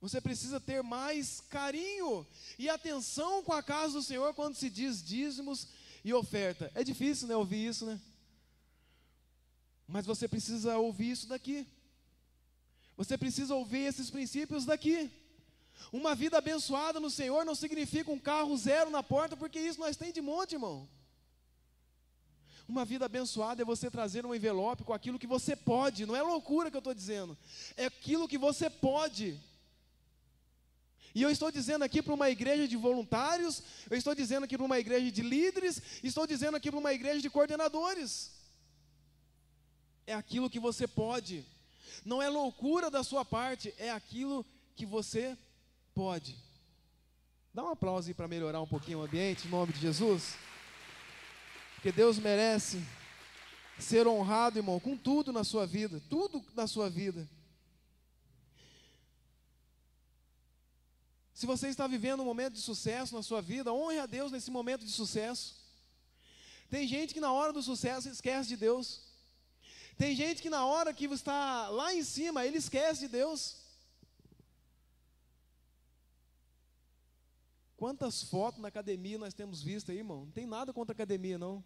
Você 0.00 0.20
precisa 0.20 0.58
ter 0.58 0.82
mais 0.82 1.40
carinho 1.42 2.26
e 2.58 2.70
atenção 2.70 3.42
com 3.42 3.52
a 3.52 3.62
casa 3.62 3.94
do 3.94 4.02
Senhor 4.02 4.32
quando 4.32 4.54
se 4.54 4.70
diz 4.70 5.02
dízimos 5.02 5.68
e 6.02 6.14
oferta. 6.14 6.70
É 6.74 6.82
difícil, 6.82 7.28
né, 7.28 7.36
ouvir 7.36 7.66
isso, 7.66 7.84
né? 7.84 8.00
Mas 9.86 10.06
você 10.06 10.26
precisa 10.26 10.78
ouvir 10.78 11.10
isso 11.10 11.26
daqui. 11.26 11.66
Você 12.96 13.18
precisa 13.18 13.54
ouvir 13.54 13.80
esses 13.80 14.10
princípios 14.10 14.64
daqui. 14.64 15.10
Uma 15.92 16.14
vida 16.14 16.38
abençoada 16.38 17.00
no 17.00 17.10
Senhor 17.10 17.44
não 17.44 17.54
significa 17.54 18.10
um 18.10 18.18
carro 18.18 18.56
zero 18.56 18.90
na 18.90 19.02
porta, 19.02 19.36
porque 19.36 19.58
isso 19.60 19.80
nós 19.80 19.96
tem 19.96 20.12
de 20.12 20.20
monte, 20.20 20.52
irmão. 20.52 20.88
Uma 22.68 22.84
vida 22.84 23.04
abençoada 23.04 23.62
é 23.62 23.64
você 23.64 23.90
trazer 23.90 24.24
um 24.24 24.34
envelope 24.34 24.84
com 24.84 24.92
aquilo 24.92 25.18
que 25.18 25.26
você 25.26 25.56
pode, 25.56 26.06
não 26.06 26.14
é 26.14 26.22
loucura 26.22 26.70
que 26.70 26.76
eu 26.76 26.80
estou 26.80 26.94
dizendo, 26.94 27.36
é 27.76 27.86
aquilo 27.86 28.28
que 28.28 28.38
você 28.38 28.70
pode. 28.70 29.40
E 31.14 31.22
eu 31.22 31.30
estou 31.30 31.50
dizendo 31.50 31.82
aqui 31.82 32.02
para 32.02 32.14
uma 32.14 32.30
igreja 32.30 32.68
de 32.68 32.76
voluntários, 32.76 33.62
eu 33.90 33.96
estou 33.96 34.14
dizendo 34.14 34.44
aqui 34.44 34.56
para 34.56 34.66
uma 34.66 34.78
igreja 34.78 35.10
de 35.10 35.22
líderes, 35.22 35.82
estou 36.02 36.26
dizendo 36.26 36.56
aqui 36.56 36.70
para 36.70 36.78
uma 36.78 36.92
igreja 36.92 37.20
de 37.20 37.30
coordenadores. 37.30 38.30
É 40.06 40.14
aquilo 40.14 40.50
que 40.50 40.60
você 40.60 40.86
pode, 40.86 41.44
não 42.04 42.22
é 42.22 42.28
loucura 42.28 42.90
da 42.90 43.02
sua 43.02 43.24
parte, 43.24 43.74
é 43.76 43.90
aquilo 43.90 44.46
que 44.76 44.86
você 44.86 45.36
pode. 45.94 46.36
Dá 47.52 47.64
um 47.64 47.70
aplauso 47.70 48.08
aí 48.08 48.14
para 48.14 48.28
melhorar 48.28 48.60
um 48.60 48.66
pouquinho 48.66 49.00
o 49.00 49.02
ambiente, 49.02 49.46
em 49.46 49.50
nome 49.50 49.72
de 49.72 49.80
Jesus. 49.80 50.36
Porque 51.74 51.90
Deus 51.90 52.18
merece 52.18 52.80
ser 53.78 54.06
honrado, 54.06 54.58
irmão, 54.58 54.78
com 54.78 54.96
tudo 54.96 55.32
na 55.32 55.42
sua 55.42 55.66
vida, 55.66 56.00
tudo 56.08 56.44
na 56.54 56.66
sua 56.66 56.88
vida. 56.88 57.28
Se 61.40 61.46
você 61.46 61.68
está 61.68 61.86
vivendo 61.86 62.20
um 62.20 62.26
momento 62.26 62.52
de 62.52 62.60
sucesso 62.60 63.14
na 63.14 63.22
sua 63.22 63.40
vida, 63.40 63.72
honre 63.72 63.98
a 63.98 64.04
Deus 64.04 64.30
nesse 64.30 64.50
momento 64.50 64.84
de 64.84 64.90
sucesso. 64.90 65.56
Tem 66.68 66.86
gente 66.86 67.14
que 67.14 67.20
na 67.26 67.32
hora 67.32 67.50
do 67.50 67.62
sucesso 67.62 68.10
esquece 68.10 68.46
de 68.50 68.58
Deus. 68.58 69.00
Tem 69.96 70.14
gente 70.14 70.42
que 70.42 70.50
na 70.50 70.66
hora 70.66 70.92
que 70.92 71.06
está 71.06 71.70
lá 71.70 71.94
em 71.94 72.04
cima, 72.04 72.44
ele 72.44 72.58
esquece 72.58 73.00
de 73.00 73.08
Deus. 73.08 73.56
Quantas 77.74 78.22
fotos 78.22 78.60
na 78.60 78.68
academia 78.68 79.16
nós 79.16 79.32
temos 79.32 79.62
visto 79.62 79.90
aí, 79.90 79.96
irmão? 79.96 80.26
Não 80.26 80.32
tem 80.32 80.44
nada 80.44 80.74
contra 80.74 80.92
a 80.92 80.96
academia, 80.98 81.38
não. 81.38 81.64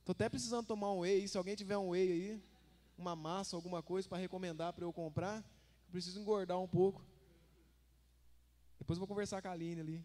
Estou 0.00 0.10
até 0.10 0.28
precisando 0.28 0.66
tomar 0.66 0.92
um 0.92 0.98
whey. 1.02 1.28
Se 1.28 1.38
alguém 1.38 1.54
tiver 1.54 1.78
um 1.78 1.90
whey 1.90 2.10
aí, 2.10 2.42
uma 2.98 3.14
massa, 3.14 3.54
alguma 3.54 3.80
coisa 3.80 4.08
para 4.08 4.18
recomendar 4.18 4.72
para 4.72 4.84
eu 4.84 4.92
comprar, 4.92 5.44
preciso 5.92 6.18
engordar 6.18 6.60
um 6.60 6.66
pouco. 6.66 7.13
Depois 8.78 8.96
eu 8.96 9.00
vou 9.00 9.08
conversar 9.08 9.40
com 9.40 9.48
a 9.48 9.52
Aline 9.52 9.80
ali. 9.80 10.04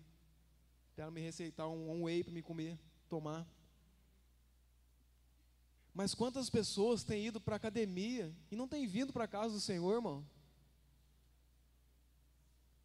Ela 0.97 1.11
me 1.11 1.21
receitar 1.21 1.67
um, 1.69 1.91
um 1.91 2.03
whey 2.03 2.23
para 2.23 2.33
me 2.33 2.41
comer, 2.41 2.77
tomar. 3.07 3.47
Mas 5.93 6.13
quantas 6.13 6.49
pessoas 6.49 7.03
têm 7.03 7.27
ido 7.27 7.39
para 7.39 7.55
a 7.55 7.57
academia 7.57 8.35
e 8.51 8.55
não 8.55 8.67
têm 8.67 8.85
vindo 8.85 9.13
para 9.13 9.23
a 9.23 9.27
casa 9.27 9.53
do 9.53 9.59
Senhor, 9.59 9.93
irmão? 9.95 10.25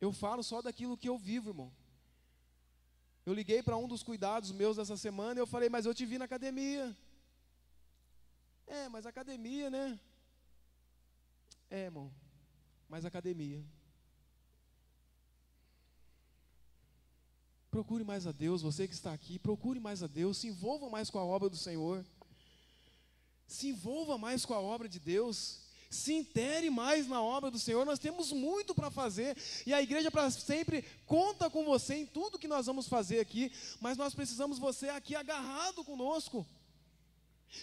Eu 0.01 0.13
falo 0.13 0.43
só 0.43 0.61
daquilo 0.63 0.97
que 0.97 1.09
eu 1.09 1.19
vivo, 1.19 1.51
irmão. 1.51 1.73
Eu 3.27 3.33
liguei 3.33 3.63
para 3.63 3.77
um 3.77 3.89
dos 3.89 4.03
cuidados 4.03 4.53
meus 4.53 4.77
dessa 4.77 4.97
semana 4.97 5.41
e 5.41 5.43
eu 5.43 5.47
falei, 5.47 5.69
mas 5.69 5.87
eu 5.87 5.95
te 5.95 6.05
vi 6.05 6.19
na 6.19 6.27
academia. 6.27 6.95
É, 8.67 8.89
mas 8.89 9.07
academia, 9.07 9.71
né? 9.71 9.99
É, 11.71 11.85
irmão, 11.85 12.13
mas 12.89 13.05
academia. 13.05 13.65
Procure 17.75 18.05
mais 18.05 18.25
a 18.25 18.31
Deus, 18.31 18.63
você 18.63 18.87
que 18.87 18.95
está 18.95 19.13
aqui, 19.13 19.37
procure 19.37 19.81
mais 19.81 20.01
a 20.01 20.07
Deus, 20.07 20.39
se 20.39 20.47
envolva 20.47 20.89
mais 20.89 21.11
com 21.11 21.19
a 21.19 21.25
obra 21.25 21.51
do 21.51 21.57
Senhor. 21.57 22.07
Se 23.49 23.71
envolva 23.71 24.17
mais 24.17 24.45
com 24.45 24.55
a 24.55 24.61
obra 24.61 24.89
de 24.89 25.01
Deus 25.01 25.65
se 25.91 26.13
intere 26.13 26.71
mais 26.71 27.07
na 27.07 27.23
obra 27.23 27.51
do 27.53 27.59
Senhor. 27.59 27.85
Nós 27.85 28.01
temos 28.01 28.33
muito 28.33 28.75
para 28.75 28.91
fazer 28.91 29.37
e 29.67 29.73
a 29.73 29.81
igreja 29.81 30.11
para 30.11 30.31
sempre 30.31 30.85
conta 31.07 31.49
com 31.49 31.65
você 31.65 31.95
em 31.95 32.07
tudo 32.07 32.39
que 32.39 32.49
nós 32.49 32.67
vamos 32.67 32.89
fazer 32.89 33.21
aqui, 33.21 33.51
mas 33.81 33.97
nós 33.97 34.15
precisamos 34.15 34.59
você 34.59 34.89
aqui 34.89 35.15
agarrado 35.15 35.85
conosco. 35.85 36.47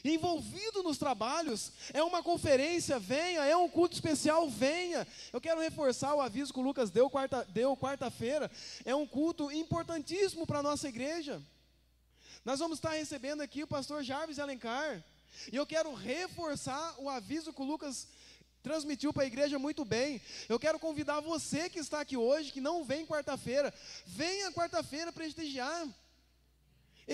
Envolvido 0.03 0.83
nos 0.83 0.97
trabalhos, 0.97 1.71
é 1.93 2.01
uma 2.01 2.23
conferência, 2.23 2.97
venha, 2.99 3.45
é 3.45 3.55
um 3.55 3.69
culto 3.69 3.93
especial, 3.93 4.49
venha. 4.49 5.07
Eu 5.31 5.39
quero 5.39 5.61
reforçar 5.61 6.15
o 6.15 6.21
aviso 6.21 6.53
que 6.53 6.59
o 6.59 6.63
Lucas 6.63 6.89
deu 6.89 7.09
quarta-feira, 7.09 7.51
deu 7.53 7.77
quarta-feira. 7.77 8.51
é 8.83 8.95
um 8.95 9.05
culto 9.05 9.51
importantíssimo 9.51 10.47
para 10.47 10.59
a 10.59 10.63
nossa 10.63 10.87
igreja. 10.87 11.41
Nós 12.43 12.59
vamos 12.59 12.77
estar 12.77 12.91
recebendo 12.91 13.41
aqui 13.41 13.63
o 13.63 13.67
pastor 13.67 14.03
Jarvis 14.03 14.39
Alencar. 14.39 15.03
E 15.51 15.55
eu 15.55 15.65
quero 15.65 15.93
reforçar 15.93 16.95
o 16.97 17.09
aviso 17.09 17.53
que 17.53 17.61
o 17.61 17.65
Lucas 17.65 18.07
transmitiu 18.61 19.11
para 19.13 19.23
a 19.23 19.27
igreja 19.27 19.57
muito 19.59 19.83
bem. 19.83 20.21
Eu 20.47 20.59
quero 20.59 20.79
convidar 20.79 21.19
você 21.19 21.69
que 21.69 21.79
está 21.79 22.01
aqui 22.01 22.17
hoje, 22.17 22.51
que 22.51 22.61
não 22.61 22.83
vem 22.83 23.05
quarta-feira, 23.05 23.73
venha 24.05 24.51
quarta-feira 24.51 25.11
prestigiar. 25.11 25.87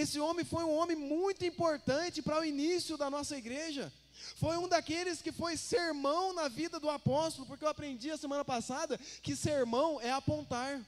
Esse 0.02 0.20
homem 0.20 0.46
foi 0.46 0.64
um 0.64 0.76
homem 0.78 0.96
muito 0.96 1.44
importante 1.44 2.22
para 2.22 2.40
o 2.40 2.46
início 2.46 2.96
da 2.98 3.10
nossa 3.10 3.36
igreja. 3.36 3.92
Foi 4.36 4.56
um 4.56 4.68
daqueles 4.68 5.24
que 5.24 5.32
foi 5.32 5.58
sermão 5.58 6.34
na 6.34 6.48
vida 6.48 6.80
do 6.80 6.88
apóstolo, 6.88 7.48
porque 7.48 7.66
eu 7.66 7.70
aprendi 7.70 8.12
a 8.12 8.18
semana 8.24 8.46
passada 8.46 9.00
que 9.24 9.36
sermão 9.36 10.00
é 10.00 10.12
apontar. 10.12 10.80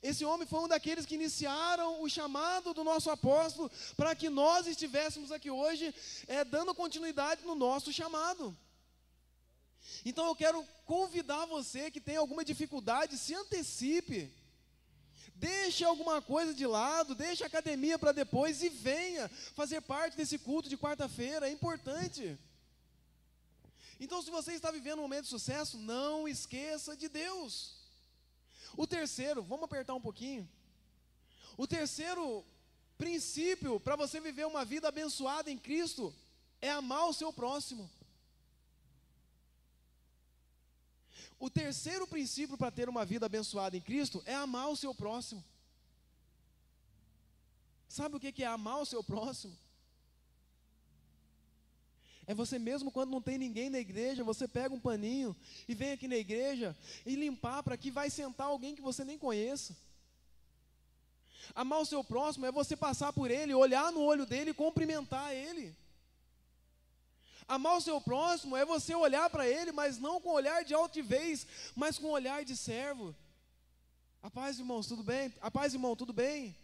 Esse 0.00 0.24
homem 0.24 0.46
foi 0.46 0.60
um 0.60 0.68
daqueles 0.68 1.06
que 1.06 1.16
iniciaram 1.16 2.00
o 2.02 2.08
chamado 2.08 2.72
do 2.72 2.84
nosso 2.84 3.10
apóstolo 3.10 3.68
para 3.96 4.14
que 4.14 4.30
nós 4.30 4.68
estivéssemos 4.68 5.32
aqui 5.32 5.50
hoje, 5.50 5.92
é, 6.28 6.44
dando 6.44 6.72
continuidade 6.72 7.44
no 7.44 7.56
nosso 7.56 7.92
chamado. 7.92 8.56
Então 10.04 10.24
eu 10.26 10.36
quero 10.36 10.64
convidar 10.86 11.46
você 11.46 11.90
que 11.90 12.00
tem 12.00 12.16
alguma 12.16 12.44
dificuldade, 12.44 13.18
se 13.18 13.34
antecipe. 13.34 14.43
Deixe 15.44 15.84
alguma 15.84 16.22
coisa 16.22 16.54
de 16.54 16.66
lado, 16.66 17.14
deixe 17.14 17.44
a 17.44 17.46
academia 17.46 17.98
para 17.98 18.12
depois 18.12 18.62
e 18.62 18.70
venha 18.70 19.28
fazer 19.54 19.82
parte 19.82 20.16
desse 20.16 20.38
culto 20.38 20.70
de 20.70 20.78
quarta-feira, 20.78 21.46
é 21.46 21.52
importante. 21.52 22.38
Então, 24.00 24.22
se 24.22 24.30
você 24.30 24.52
está 24.54 24.70
vivendo 24.70 25.00
um 25.00 25.02
momento 25.02 25.24
de 25.24 25.28
sucesso, 25.28 25.76
não 25.76 26.26
esqueça 26.26 26.96
de 26.96 27.10
Deus. 27.10 27.74
O 28.74 28.86
terceiro, 28.86 29.42
vamos 29.42 29.66
apertar 29.66 29.92
um 29.92 30.00
pouquinho. 30.00 30.48
O 31.58 31.66
terceiro 31.66 32.42
princípio 32.96 33.78
para 33.78 33.96
você 33.96 34.20
viver 34.20 34.46
uma 34.46 34.64
vida 34.64 34.88
abençoada 34.88 35.50
em 35.50 35.58
Cristo 35.58 36.14
é 36.62 36.70
amar 36.70 37.06
o 37.06 37.12
seu 37.12 37.30
próximo. 37.30 37.90
O 41.38 41.50
terceiro 41.50 42.06
princípio 42.06 42.56
para 42.56 42.70
ter 42.70 42.88
uma 42.88 43.04
vida 43.04 43.26
abençoada 43.26 43.76
em 43.76 43.80
Cristo 43.80 44.22
é 44.24 44.34
amar 44.34 44.68
o 44.68 44.76
seu 44.76 44.94
próximo. 44.94 45.44
Sabe 47.88 48.16
o 48.16 48.20
que 48.20 48.42
é 48.42 48.46
amar 48.46 48.80
o 48.80 48.86
seu 48.86 49.04
próximo? 49.04 49.56
É 52.26 52.34
você 52.34 52.58
mesmo 52.58 52.90
quando 52.90 53.10
não 53.10 53.20
tem 53.20 53.36
ninguém 53.36 53.68
na 53.68 53.78
igreja, 53.78 54.24
você 54.24 54.48
pega 54.48 54.74
um 54.74 54.80
paninho 54.80 55.36
e 55.68 55.74
vem 55.74 55.92
aqui 55.92 56.08
na 56.08 56.16
igreja 56.16 56.76
e 57.04 57.14
limpar 57.14 57.62
para 57.62 57.76
que 57.76 57.90
vai 57.90 58.08
sentar 58.08 58.46
alguém 58.46 58.74
que 58.74 58.80
você 58.80 59.04
nem 59.04 59.18
conheça. 59.18 59.76
Amar 61.54 61.80
o 61.80 61.86
seu 61.86 62.02
próximo 62.02 62.46
é 62.46 62.52
você 62.52 62.76
passar 62.76 63.12
por 63.12 63.30
ele, 63.30 63.52
olhar 63.52 63.92
no 63.92 64.00
olho 64.00 64.24
dele 64.24 64.50
e 64.50 64.54
cumprimentar 64.54 65.32
ele. 65.32 65.76
Amar 67.46 67.76
o 67.76 67.80
seu 67.80 68.00
próximo 68.00 68.56
é 68.56 68.64
você 68.64 68.94
olhar 68.94 69.28
para 69.28 69.46
ele, 69.46 69.70
mas 69.70 69.98
não 69.98 70.20
com 70.20 70.30
olhar 70.30 70.64
de 70.64 70.72
altivez, 70.74 71.46
mas 71.74 71.98
com 71.98 72.08
olhar 72.08 72.44
de 72.44 72.56
servo. 72.56 73.14
A 74.22 74.30
paz, 74.30 74.58
irmãos, 74.58 74.86
tudo 74.86 75.02
bem? 75.02 75.32
A 75.40 75.50
paz, 75.50 75.74
irmão, 75.74 75.94
tudo 75.94 76.12
bem? 76.12 76.56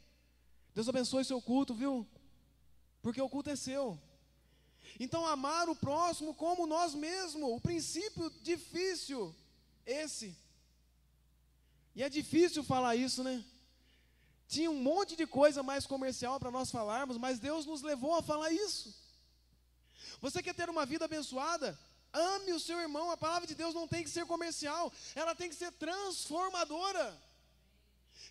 Deus 0.75 0.89
abençoe 0.89 1.25
seu 1.25 1.43
culto, 1.43 1.75
viu? 1.75 2.07
Porque 3.03 3.21
o 3.21 3.29
culto 3.29 3.51
é 3.51 3.57
seu. 3.57 3.99
Então, 4.99 5.27
amar 5.27 5.69
o 5.69 5.77
próximo 5.77 6.35
como 6.35 6.67
nós 6.67 6.95
mesmos, 6.95 7.51
o 7.51 7.61
princípio 7.61 8.31
difícil, 8.43 9.35
esse. 9.85 10.35
E 11.95 12.03
é 12.03 12.09
difícil 12.09 12.65
falar 12.65 12.97
isso, 12.97 13.23
né? 13.23 13.45
Tinha 14.49 14.71
um 14.71 14.83
monte 14.83 15.15
de 15.15 15.27
coisa 15.27 15.63
mais 15.63 15.87
comercial 15.87 16.41
para 16.41 16.51
nós 16.51 16.71
falarmos, 16.71 17.19
mas 17.19 17.39
Deus 17.39 17.67
nos 17.67 17.83
levou 17.83 18.15
a 18.15 18.23
falar 18.23 18.51
isso. 18.51 19.00
Você 20.21 20.43
quer 20.43 20.55
ter 20.55 20.69
uma 20.69 20.87
vida 20.87 21.05
abençoada? 21.05 21.79
Ame 22.13 22.53
o 22.53 22.61
seu 22.61 22.79
irmão. 22.79 23.11
A 23.11 23.17
palavra 23.17 23.47
de 23.47 23.55
Deus 23.55 23.75
não 23.75 23.87
tem 23.87 24.03
que 24.03 24.11
ser 24.11 24.27
comercial, 24.27 24.93
ela 25.15 25.35
tem 25.35 25.49
que 25.49 25.55
ser 25.55 25.73
transformadora. 25.73 27.17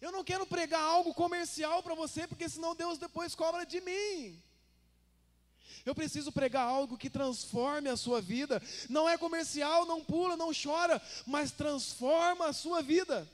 Eu 0.02 0.12
não 0.12 0.24
quero 0.24 0.46
pregar 0.46 0.82
algo 0.82 1.14
comercial 1.14 1.84
para 1.84 1.96
você, 1.96 2.28
porque 2.28 2.48
senão 2.48 2.76
Deus 2.76 2.98
depois 2.98 3.36
cobra 3.36 3.66
de 3.66 3.82
mim. 3.82 4.42
Eu 5.86 5.96
preciso 5.96 6.32
pregar 6.32 6.68
algo 6.68 6.98
que 6.98 7.10
transforme 7.10 7.90
a 7.90 7.98
sua 7.98 8.22
vida. 8.22 8.62
Não 8.90 9.08
é 9.10 9.18
comercial, 9.18 9.86
não 9.86 10.04
pula, 10.04 10.38
não 10.38 10.52
chora, 10.54 11.02
mas 11.26 11.52
transforma 11.52 12.48
a 12.48 12.54
sua 12.54 12.82
vida. 12.82 13.28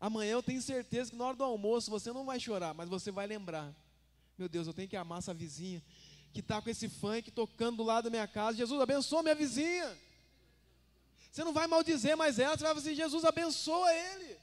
Amanhã 0.00 0.32
eu 0.32 0.42
tenho 0.42 0.60
certeza 0.60 1.10
que 1.10 1.16
na 1.16 1.24
hora 1.24 1.36
do 1.36 1.44
almoço 1.44 1.90
você 1.90 2.12
não 2.12 2.24
vai 2.24 2.38
chorar, 2.38 2.74
mas 2.74 2.88
você 2.88 3.10
vai 3.10 3.26
lembrar. 3.26 3.72
Meu 4.36 4.48
Deus, 4.48 4.66
eu 4.66 4.74
tenho 4.74 4.88
que 4.88 4.96
amar 4.96 5.18
essa 5.18 5.32
vizinha 5.32 5.82
que 6.32 6.40
está 6.40 6.60
com 6.60 6.68
esse 6.68 6.88
funk 6.88 7.30
tocando 7.30 7.76
do 7.76 7.82
lado 7.84 8.04
da 8.04 8.10
minha 8.10 8.26
casa. 8.26 8.58
Jesus, 8.58 8.80
abençoa 8.80 9.22
minha 9.22 9.34
vizinha. 9.34 9.96
Você 11.30 11.44
não 11.44 11.52
vai 11.52 11.66
maldizer 11.66 12.16
mais 12.16 12.38
ela, 12.38 12.56
você 12.56 12.64
vai 12.64 12.74
fazer, 12.74 12.90
assim, 12.90 12.96
Jesus, 12.96 13.24
abençoa 13.24 13.92
ele. 13.92 14.36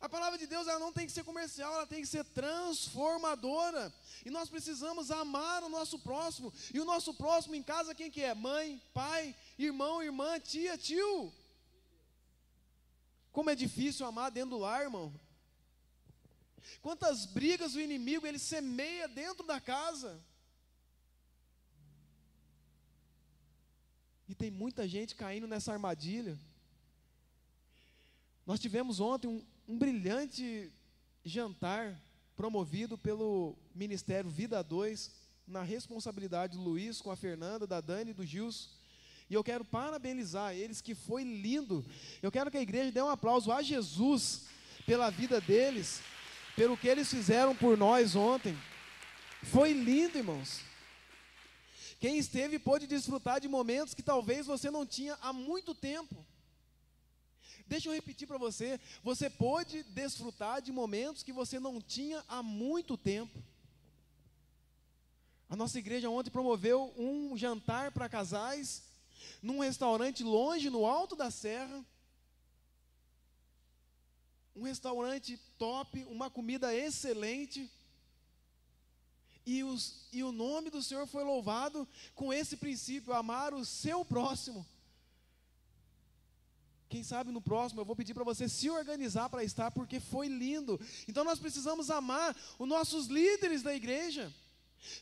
A 0.00 0.08
palavra 0.08 0.38
de 0.38 0.46
Deus 0.46 0.68
ela 0.68 0.78
não 0.78 0.92
tem 0.92 1.06
que 1.06 1.12
ser 1.12 1.24
comercial, 1.24 1.72
ela 1.74 1.86
tem 1.86 2.00
que 2.00 2.06
ser 2.06 2.24
transformadora. 2.24 3.92
E 4.24 4.30
nós 4.30 4.48
precisamos 4.48 5.10
amar 5.10 5.64
o 5.64 5.68
nosso 5.68 5.98
próximo. 5.98 6.52
E 6.72 6.78
o 6.78 6.84
nosso 6.84 7.14
próximo 7.14 7.54
em 7.54 7.62
casa 7.62 7.94
quem 7.94 8.10
que 8.10 8.22
é? 8.22 8.34
Mãe, 8.34 8.80
pai, 8.94 9.34
irmão, 9.58 10.02
irmã, 10.02 10.38
tia, 10.38 10.78
tio. 10.78 11.32
Como 13.32 13.50
é 13.50 13.54
difícil 13.54 14.06
amar 14.06 14.30
dentro 14.30 14.50
do 14.50 14.58
lar, 14.58 14.82
irmão. 14.82 15.12
Quantas 16.80 17.26
brigas 17.26 17.74
o 17.74 17.80
inimigo 17.80 18.26
ele 18.26 18.38
semeia 18.38 19.08
dentro 19.08 19.46
da 19.46 19.60
casa. 19.60 20.20
E 24.28 24.34
tem 24.34 24.50
muita 24.50 24.88
gente 24.88 25.14
caindo 25.14 25.46
nessa 25.46 25.72
armadilha. 25.72 26.38
Nós 28.44 28.60
tivemos 28.60 29.00
ontem 29.00 29.28
um, 29.28 29.44
um 29.68 29.78
brilhante 29.78 30.72
jantar 31.24 32.00
promovido 32.36 32.98
pelo 32.98 33.56
Ministério 33.74 34.30
Vida 34.30 34.62
2, 34.62 35.10
na 35.46 35.62
responsabilidade 35.62 36.56
do 36.56 36.62
Luiz, 36.62 37.00
com 37.00 37.10
a 37.10 37.16
Fernanda, 37.16 37.66
da 37.66 37.80
Dani 37.80 38.10
e 38.10 38.14
do 38.14 38.26
Gilson. 38.26 38.68
E 39.28 39.34
eu 39.34 39.42
quero 39.42 39.64
parabenizar 39.64 40.54
eles, 40.54 40.80
que 40.80 40.94
foi 40.94 41.24
lindo. 41.24 41.84
Eu 42.22 42.30
quero 42.30 42.50
que 42.50 42.56
a 42.58 42.62
igreja 42.62 42.92
dê 42.92 43.02
um 43.02 43.08
aplauso 43.08 43.50
a 43.50 43.62
Jesus 43.62 44.46
pela 44.84 45.10
vida 45.10 45.40
deles, 45.40 46.00
pelo 46.56 46.76
que 46.76 46.88
eles 46.88 47.08
fizeram 47.08 47.54
por 47.54 47.76
nós 47.76 48.16
ontem. 48.16 48.58
Foi 49.44 49.72
lindo, 49.72 50.16
irmãos. 50.16 50.62
Quem 52.00 52.18
esteve 52.18 52.58
pôde 52.58 52.86
desfrutar 52.86 53.40
de 53.40 53.48
momentos 53.48 53.94
que 53.94 54.02
talvez 54.02 54.46
você 54.46 54.70
não 54.70 54.86
tinha 54.86 55.18
há 55.20 55.32
muito 55.32 55.74
tempo. 55.74 56.16
Deixa 57.66 57.88
eu 57.88 57.92
repetir 57.92 58.26
para 58.26 58.38
você: 58.38 58.80
você 59.02 59.28
pôde 59.28 59.82
desfrutar 59.82 60.62
de 60.62 60.72
momentos 60.72 61.22
que 61.22 61.32
você 61.32 61.60
não 61.60 61.80
tinha 61.80 62.24
há 62.28 62.42
muito 62.42 62.96
tempo. 62.96 63.42
A 65.48 65.54
nossa 65.54 65.78
igreja 65.78 66.10
ontem 66.10 66.30
promoveu 66.30 66.92
um 66.96 67.36
jantar 67.36 67.92
para 67.92 68.08
casais 68.08 68.82
num 69.42 69.60
restaurante 69.60 70.24
longe, 70.24 70.70
no 70.70 70.86
alto 70.86 71.14
da 71.14 71.30
serra. 71.30 71.84
Um 74.56 74.62
restaurante 74.62 75.38
top, 75.58 76.04
uma 76.06 76.30
comida 76.30 76.74
excelente. 76.74 77.70
E, 79.44 79.62
os, 79.62 80.08
e 80.12 80.24
o 80.24 80.32
nome 80.32 80.70
do 80.70 80.82
Senhor 80.82 81.06
foi 81.06 81.22
louvado 81.22 81.86
com 82.14 82.32
esse 82.32 82.56
princípio: 82.56 83.12
amar 83.12 83.54
o 83.54 83.64
seu 83.64 84.04
próximo. 84.04 84.66
Quem 86.88 87.04
sabe 87.04 87.30
no 87.30 87.40
próximo 87.40 87.80
eu 87.80 87.84
vou 87.84 87.94
pedir 87.94 88.14
para 88.14 88.24
você 88.24 88.48
se 88.48 88.70
organizar 88.70 89.28
para 89.28 89.44
estar, 89.44 89.70
porque 89.70 90.00
foi 90.00 90.28
lindo. 90.28 90.80
Então 91.06 91.22
nós 91.22 91.38
precisamos 91.38 91.90
amar 91.90 92.34
os 92.58 92.68
nossos 92.68 93.06
líderes 93.06 93.62
da 93.62 93.74
igreja. 93.74 94.32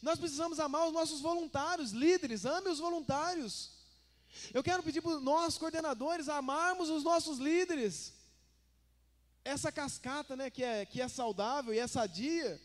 Nós 0.02 0.18
precisamos 0.18 0.58
amar 0.58 0.86
os 0.86 0.92
nossos 0.92 1.20
voluntários, 1.20 1.92
líderes, 1.92 2.44
ame 2.44 2.70
os 2.70 2.78
voluntários. 2.78 3.70
Eu 4.52 4.62
quero 4.62 4.82
pedir 4.82 5.00
para 5.00 5.20
nós, 5.20 5.56
coordenadores, 5.58 6.28
amarmos 6.28 6.90
os 6.90 7.04
nossos 7.04 7.38
líderes. 7.38 8.12
Essa 9.44 9.70
cascata, 9.70 10.34
né, 10.34 10.48
que 10.50 10.64
é, 10.64 10.86
que 10.86 11.00
é 11.00 11.08
saudável 11.08 11.74
e 11.74 11.78
é 11.78 11.86
sadia, 11.86 12.60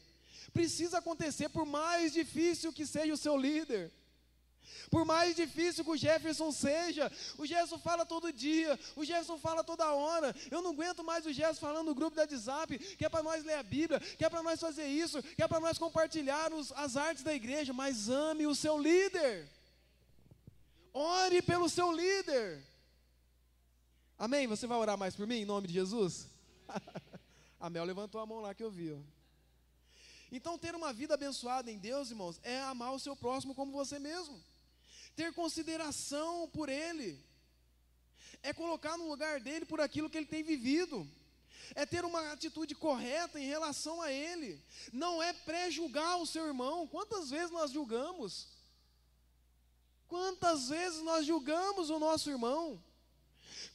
precisa 0.53 0.99
acontecer 0.99 1.49
por 1.49 1.65
mais 1.65 2.13
difícil 2.13 2.71
que 2.71 2.86
seja 2.86 3.13
o 3.13 3.17
seu 3.17 3.36
líder. 3.38 3.91
Por 4.89 5.05
mais 5.05 5.36
difícil 5.36 5.84
que 5.84 5.91
o 5.91 5.97
Jefferson 5.97 6.51
seja, 6.51 7.11
o 7.38 7.45
Jefferson 7.45 7.77
fala 7.80 8.05
todo 8.05 8.32
dia, 8.32 8.80
o 8.95 9.03
Jefferson 9.03 9.38
fala 9.38 9.63
toda 9.63 9.93
hora. 9.93 10.36
Eu 10.49 10.61
não 10.61 10.71
aguento 10.71 11.03
mais 11.03 11.25
o 11.25 11.34
Jefferson 11.34 11.61
falando 11.61 11.88
no 11.88 11.95
grupo 11.95 12.15
da 12.15 12.23
WhatsApp, 12.23 12.77
que 12.95 13.05
é 13.05 13.09
para 13.09 13.23
nós 13.23 13.43
ler 13.43 13.55
a 13.55 13.63
Bíblia, 13.63 13.99
que 13.99 14.25
é 14.25 14.30
para 14.30 14.41
nós 14.41 14.59
fazer 14.59 14.88
isso, 14.88 15.21
que 15.21 15.43
é 15.43 15.47
para 15.47 15.59
nós 15.59 15.77
compartilhar 15.77 16.51
os, 16.53 16.71
as 16.71 16.97
artes 16.97 17.23
da 17.23 17.34
igreja, 17.34 17.73
mas 17.73 18.09
ame 18.09 18.47
o 18.47 18.55
seu 18.55 18.77
líder. 18.77 19.47
Ore 20.93 21.41
pelo 21.41 21.69
seu 21.69 21.91
líder. 21.91 22.63
Amém? 24.17 24.47
Você 24.47 24.65
vai 24.65 24.77
orar 24.77 24.97
mais 24.97 25.15
por 25.15 25.27
mim, 25.27 25.36
em 25.36 25.45
nome 25.45 25.67
de 25.67 25.73
Jesus? 25.73 26.27
a 27.59 27.70
Mel 27.70 27.84
levantou 27.84 28.22
a 28.22 28.26
mão 28.26 28.39
lá 28.39 28.53
que 28.53 28.63
eu 28.63 28.72
vi. 28.72 28.91
Ó. 28.91 28.99
Então, 30.32 30.57
ter 30.57 30.76
uma 30.76 30.93
vida 30.93 31.15
abençoada 31.15 31.72
em 31.72 31.78
Deus, 31.78 32.11
irmãos, 32.11 32.39
é 32.43 32.59
amar 32.61 32.93
o 32.93 32.99
seu 32.99 33.15
próximo 33.15 33.55
como 33.55 33.72
você 33.72 33.97
mesmo, 33.97 34.39
ter 35.15 35.34
consideração 35.34 36.47
por 36.49 36.70
ele, 36.70 37.20
é 38.43 38.53
colocar 38.53 38.97
no 38.97 39.09
lugar 39.09 39.39
dele 39.39 39.65
por 39.65 39.82
aquilo 39.82 40.09
que 40.09 40.17
ele 40.17 40.28
tem 40.28 40.43
vivido, 40.43 41.07
é 41.76 41.86
ter 41.86 42.05
uma 42.05 42.32
atitude 42.32 42.76
correta 42.76 43.39
em 43.39 43.47
relação 43.47 44.01
a 44.01 44.11
ele, 44.11 44.61
não 44.93 45.22
é 45.22 45.34
pré-julgar 45.34 46.17
o 46.17 46.26
seu 46.26 46.45
irmão. 46.45 46.88
Quantas 46.88 47.30
vezes 47.30 47.51
nós 47.51 47.72
julgamos? 47.72 48.47
Quantas 50.07 50.70
vezes 50.70 51.01
nós 51.01 51.26
julgamos 51.26 51.89
o 51.89 51.99
nosso 51.99 52.30
irmão? 52.30 52.82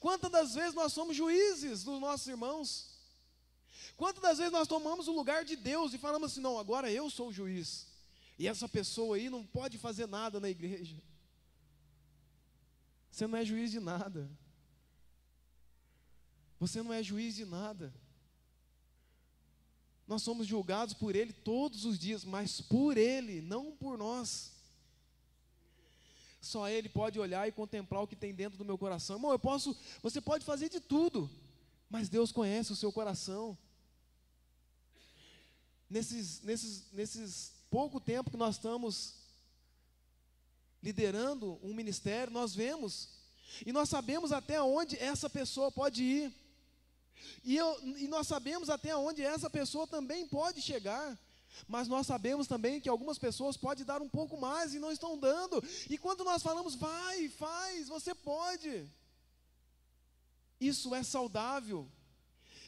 Quantas 0.05 0.30
das 0.30 0.55
vezes 0.55 0.74
nós 0.74 0.92
somos 0.92 1.16
juízes 1.16 1.82
dos 1.82 1.98
nossos 1.98 2.26
irmãos? 2.26 2.90
Quantas 3.96 4.20
das 4.22 4.36
vezes 4.36 4.52
nós 4.52 4.68
tomamos 4.68 5.09
o 5.09 5.12
lugar 5.12 5.46
de 5.46 5.57
Deus 5.57 5.94
e 5.94 5.98
falamos 5.98 6.30
assim: 6.30 6.42
não, 6.42 6.59
agora 6.59 6.92
eu 6.92 7.09
sou 7.09 7.28
o 7.28 7.32
juiz, 7.32 7.86
e 8.38 8.46
essa 8.46 8.68
pessoa 8.68 9.16
aí 9.16 9.30
não 9.30 9.42
pode 9.46 9.78
fazer 9.78 10.07
nada 10.07 10.38
na 10.38 10.50
igreja. 10.50 11.02
Você 13.11 13.26
não 13.26 13.38
é 13.38 13.46
juiz 13.46 13.70
de 13.70 13.80
nada. 13.80 14.30
Você 16.61 16.82
não 16.82 16.92
é 16.92 17.02
juiz 17.02 17.36
de 17.36 17.46
nada. 17.46 17.94
Nós 20.07 20.22
somos 20.22 20.46
julgados 20.46 20.92
por 20.92 21.16
Ele 21.16 21.32
todos 21.32 21.86
os 21.86 21.98
dias, 21.98 22.26
mas 22.26 22.61
por 22.61 22.98
Ele, 22.98 23.40
não 23.40 23.72
por 23.74 23.96
nós. 23.96 24.52
Só 26.45 26.68
Ele 26.68 26.88
pode 26.88 27.18
olhar 27.18 27.49
e 27.49 27.53
contemplar 27.53 28.03
o 28.03 28.07
que 28.07 28.16
tem 28.16 28.34
dentro 28.34 28.59
do 28.59 28.64
meu 28.64 28.78
coração. 28.78 29.16
Irmão, 29.16 29.32
eu 29.32 29.38
posso, 29.38 29.76
você 30.03 30.20
pode 30.20 30.45
fazer 30.45 30.68
de 30.68 30.80
tudo, 30.80 31.30
mas 31.88 32.09
Deus 32.09 32.30
conhece 32.30 32.72
o 32.72 32.76
seu 32.76 32.92
coração 32.92 33.57
nesses, 35.88 36.42
nesses, 36.42 36.92
nesses 36.92 37.53
pouco 37.70 38.01
tempo 38.01 38.30
que 38.30 38.36
nós 38.36 38.57
estamos 38.57 39.14
liderando 40.82 41.59
um 41.62 41.72
ministério, 41.72 42.32
nós 42.32 42.55
vemos 42.55 43.09
e 43.64 43.72
nós 43.72 43.88
sabemos 43.88 44.32
até 44.32 44.61
onde 44.61 44.97
essa 44.99 45.30
pessoa 45.30 45.70
pode 45.70 46.03
ir. 46.03 46.32
E, 47.42 47.57
eu, 47.57 47.80
e 47.97 48.09
nós 48.09 48.26
sabemos 48.26 48.68
até 48.68 48.95
onde 48.97 49.22
essa 49.22 49.49
pessoa 49.49 49.86
também 49.86 50.26
pode 50.26 50.61
chegar. 50.61 51.18
Mas 51.66 51.88
nós 51.88 52.07
sabemos 52.07 52.46
também 52.46 52.80
que 52.80 52.88
algumas 52.88 53.18
pessoas 53.18 53.57
podem 53.57 53.84
dar 53.84 54.02
um 54.02 54.09
pouco 54.09 54.36
mais 54.36 54.74
e 54.74 54.78
não 54.78 54.92
estão 54.92 55.18
dando. 55.18 55.62
E 55.88 55.96
quando 55.96 56.24
nós 56.24 56.42
falamos, 56.42 56.74
vai, 56.74 57.28
faz, 57.28 57.88
você 57.88 58.14
pode. 58.14 58.90
Isso 60.61 60.94
é 60.94 61.02
saudável. 61.02 61.90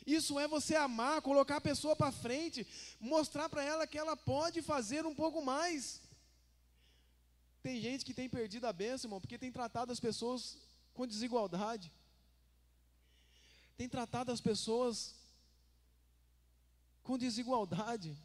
Isso 0.07 0.39
é 0.39 0.47
você 0.47 0.77
amar, 0.77 1.21
colocar 1.21 1.57
a 1.57 1.61
pessoa 1.61 1.97
para 1.97 2.13
frente, 2.13 2.67
mostrar 3.01 3.49
para 3.49 3.65
ela 3.65 3.87
que 3.87 3.99
ela 3.99 4.17
pode 4.17 4.63
fazer 4.63 5.05
um 5.05 5.15
pouco 5.15 5.43
mais. 5.43 6.01
Tem 7.61 7.81
gente 7.81 8.05
que 8.05 8.15
tem 8.15 8.29
perdido 8.29 8.67
a 8.67 8.73
bênção, 8.73 9.09
irmão, 9.09 9.21
porque 9.21 9.37
tem 9.37 9.51
tratado 9.51 9.91
as 9.91 9.99
pessoas 9.99 10.57
com 10.95 11.07
desigualdade. 11.07 11.93
Tem 13.77 13.89
tratado 13.89 14.31
as 14.31 14.41
pessoas 14.41 15.17
com 17.03 17.19
desigualdade. 17.19 18.17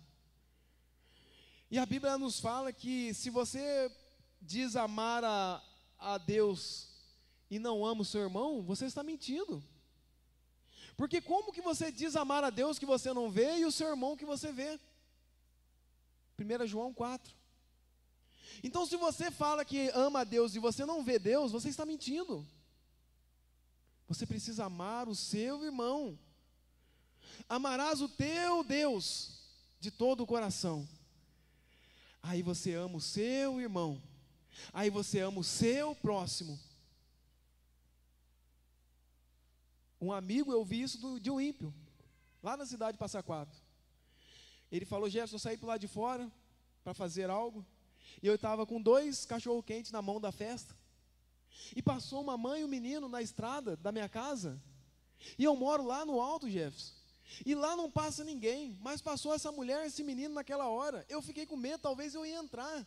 E 1.72 1.80
a 1.80 1.86
Bíblia 1.86 2.18
nos 2.18 2.38
fala 2.38 2.74
que 2.74 3.14
se 3.14 3.30
você 3.30 3.90
diz 4.42 4.76
amar 4.76 5.24
a, 5.24 5.64
a 5.98 6.18
Deus 6.18 6.90
e 7.50 7.58
não 7.58 7.86
ama 7.86 8.02
o 8.02 8.06
seu 8.06 8.20
irmão, 8.20 8.62
você 8.62 8.86
está 8.86 9.02
mentindo. 9.02 9.64
Porque 10.98 11.22
como 11.22 11.54
que 11.54 11.62
você 11.62 11.90
diz 11.90 12.18
amar 12.18 12.44
a 12.44 12.50
Deus 12.50 12.78
que 12.78 12.86
você 12.86 13.14
não 13.14 13.32
vê 13.32 13.60
e 13.60 13.66
o 13.66 13.72
seu 13.72 13.88
irmão 13.88 14.18
que 14.18 14.26
você 14.26 14.52
vê? 14.52 14.78
1 16.38 16.68
João 16.68 16.94
4. 16.94 17.34
Então, 18.62 18.86
se 18.86 18.98
você 18.98 19.32
fala 19.32 19.64
que 19.64 19.90
ama 19.94 20.20
a 20.20 20.24
Deus 20.26 20.54
e 20.54 20.60
você 20.60 20.86
não 20.86 21.02
vê 21.02 21.18
Deus, 21.18 21.54
você 21.54 21.70
está 21.70 21.86
mentindo. 21.86 22.46
Você 24.10 24.26
precisa 24.26 24.66
amar 24.66 25.08
o 25.08 25.16
seu 25.16 25.64
irmão. 25.64 26.20
Amarás 27.48 28.02
o 28.02 28.10
teu 28.10 28.62
Deus 28.62 29.40
de 29.80 29.90
todo 29.90 30.22
o 30.22 30.28
coração. 30.28 30.86
Aí 32.22 32.42
você 32.42 32.74
ama 32.76 32.98
o 32.98 33.02
seu 33.02 33.60
irmão. 33.60 34.02
Aí 34.72 34.90
você 34.90 35.20
ama 35.20 35.40
o 35.40 35.44
seu 35.44 35.96
próximo. 35.96 36.60
Um 40.00 40.12
amigo, 40.12 40.52
eu 40.52 40.64
vi 40.66 40.82
isso 40.82 41.00
do, 41.00 41.20
de 41.20 41.30
um 41.30 41.40
ímpio, 41.40 41.74
lá 42.42 42.58
na 42.58 42.66
cidade 42.66 42.94
de 42.94 42.98
Passa 42.98 43.22
Quatro. 43.22 43.60
Ele 44.72 44.86
falou, 44.86 45.10
Gerson, 45.10 45.36
eu 45.36 45.40
saí 45.40 45.58
para 45.58 45.68
lá 45.68 45.78
de 45.78 45.88
fora, 45.88 46.32
para 46.84 46.94
fazer 46.94 47.30
algo. 47.30 47.66
E 48.22 48.28
eu 48.28 48.36
estava 48.36 48.66
com 48.66 48.82
dois 48.82 49.26
cachorro-quentes 49.26 49.92
na 49.92 50.02
mão 50.02 50.20
da 50.20 50.32
festa. 50.32 50.76
E 51.76 51.82
passou 51.82 52.22
uma 52.22 52.38
mãe 52.38 52.62
e 52.62 52.64
um 52.64 52.68
menino 52.68 53.08
na 53.08 53.22
estrada 53.22 53.76
da 53.78 53.92
minha 53.92 54.10
casa. 54.10 54.62
E 55.38 55.44
eu 55.44 55.56
moro 55.56 55.86
lá 55.86 56.06
no 56.06 56.20
alto, 56.20 56.50
Jefferson. 56.50 57.01
E 57.46 57.56
lá 57.56 57.76
não 57.76 57.90
passa 57.90 58.24
ninguém, 58.24 58.78
mas 58.82 59.02
passou 59.02 59.34
essa 59.34 59.52
mulher, 59.52 59.86
esse 59.86 60.04
menino 60.04 60.36
naquela 60.36 60.68
hora. 60.68 61.06
Eu 61.08 61.22
fiquei 61.22 61.46
com 61.46 61.56
medo, 61.56 61.82
talvez 61.82 62.14
eu 62.14 62.26
ia 62.26 62.38
entrar. 62.38 62.86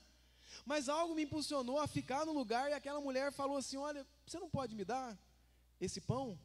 Mas 0.64 0.88
algo 0.88 1.14
me 1.14 1.22
impulsionou 1.22 1.78
a 1.78 1.86
ficar 1.86 2.24
no 2.26 2.32
lugar 2.32 2.70
e 2.70 2.74
aquela 2.74 3.00
mulher 3.00 3.32
falou 3.32 3.56
assim: 3.56 3.76
Olha, 3.76 4.06
você 4.26 4.38
não 4.38 4.48
pode 4.48 4.74
me 4.74 4.84
dar 4.84 5.18
esse 5.80 6.00
pão? 6.00 6.38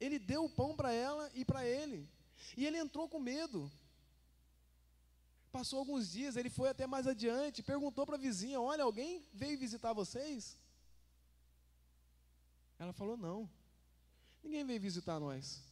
Ele 0.00 0.18
deu 0.18 0.44
o 0.44 0.50
pão 0.50 0.76
para 0.76 0.92
ela 0.92 1.30
e 1.34 1.44
para 1.44 1.66
ele. 1.66 2.08
E 2.56 2.66
ele 2.66 2.78
entrou 2.78 3.08
com 3.08 3.18
medo. 3.18 3.70
Passou 5.50 5.78
alguns 5.78 6.10
dias, 6.10 6.36
ele 6.36 6.50
foi 6.50 6.68
até 6.68 6.86
mais 6.86 7.06
adiante, 7.06 7.62
perguntou 7.62 8.04
para 8.04 8.16
a 8.16 8.18
vizinha: 8.18 8.60
Olha, 8.60 8.84
alguém 8.84 9.24
veio 9.32 9.58
visitar 9.58 9.92
vocês? 9.92 10.56
Ela 12.78 12.92
falou: 12.92 13.16
Não, 13.16 13.48
ninguém 14.42 14.64
veio 14.64 14.80
visitar 14.80 15.18
nós. 15.18 15.62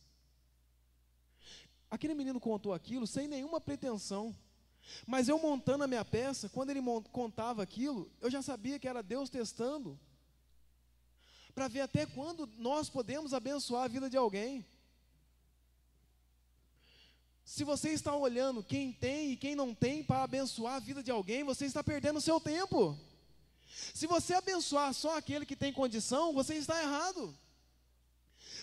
Aquele 1.91 2.15
menino 2.15 2.41
contou 2.41 2.73
aquilo 2.73 3.07
sem 3.07 3.29
nenhuma 3.29 3.61
pretensão. 3.61 4.35
Mas 5.07 5.29
eu 5.29 5.39
montando 5.39 5.85
a 5.85 5.87
minha 5.87 6.05
peça, 6.05 6.49
quando 6.49 6.71
ele 6.71 6.81
contava 7.13 7.63
aquilo, 7.63 8.11
eu 8.21 8.31
já 8.31 8.43
sabia 8.43 8.79
que 8.79 8.89
era 8.89 9.03
Deus 9.03 9.29
testando 9.29 9.99
para 11.55 11.69
ver 11.69 11.81
até 11.81 12.05
quando 12.05 12.47
nós 12.59 12.91
podemos 12.91 13.33
abençoar 13.33 13.85
a 13.85 13.89
vida 13.89 14.11
de 14.11 14.17
alguém. 14.17 14.65
Se 17.43 17.65
você 17.65 17.91
está 17.91 18.15
olhando 18.15 18.63
quem 18.63 18.93
tem 18.93 19.31
e 19.31 19.37
quem 19.37 19.55
não 19.55 19.75
tem 19.75 20.05
para 20.05 20.23
abençoar 20.23 20.75
a 20.75 20.81
vida 20.81 21.03
de 21.03 21.11
alguém, 21.11 21.45
você 21.45 21.65
está 21.65 21.83
perdendo 21.83 22.19
o 22.19 22.21
seu 22.21 22.39
tempo. 22.39 22.99
Se 23.95 24.07
você 24.07 24.35
abençoar 24.35 24.93
só 24.93 25.17
aquele 25.17 25.47
que 25.47 25.57
tem 25.57 25.73
condição, 25.73 26.35
você 26.35 26.57
está 26.57 26.79
errado. 26.83 27.35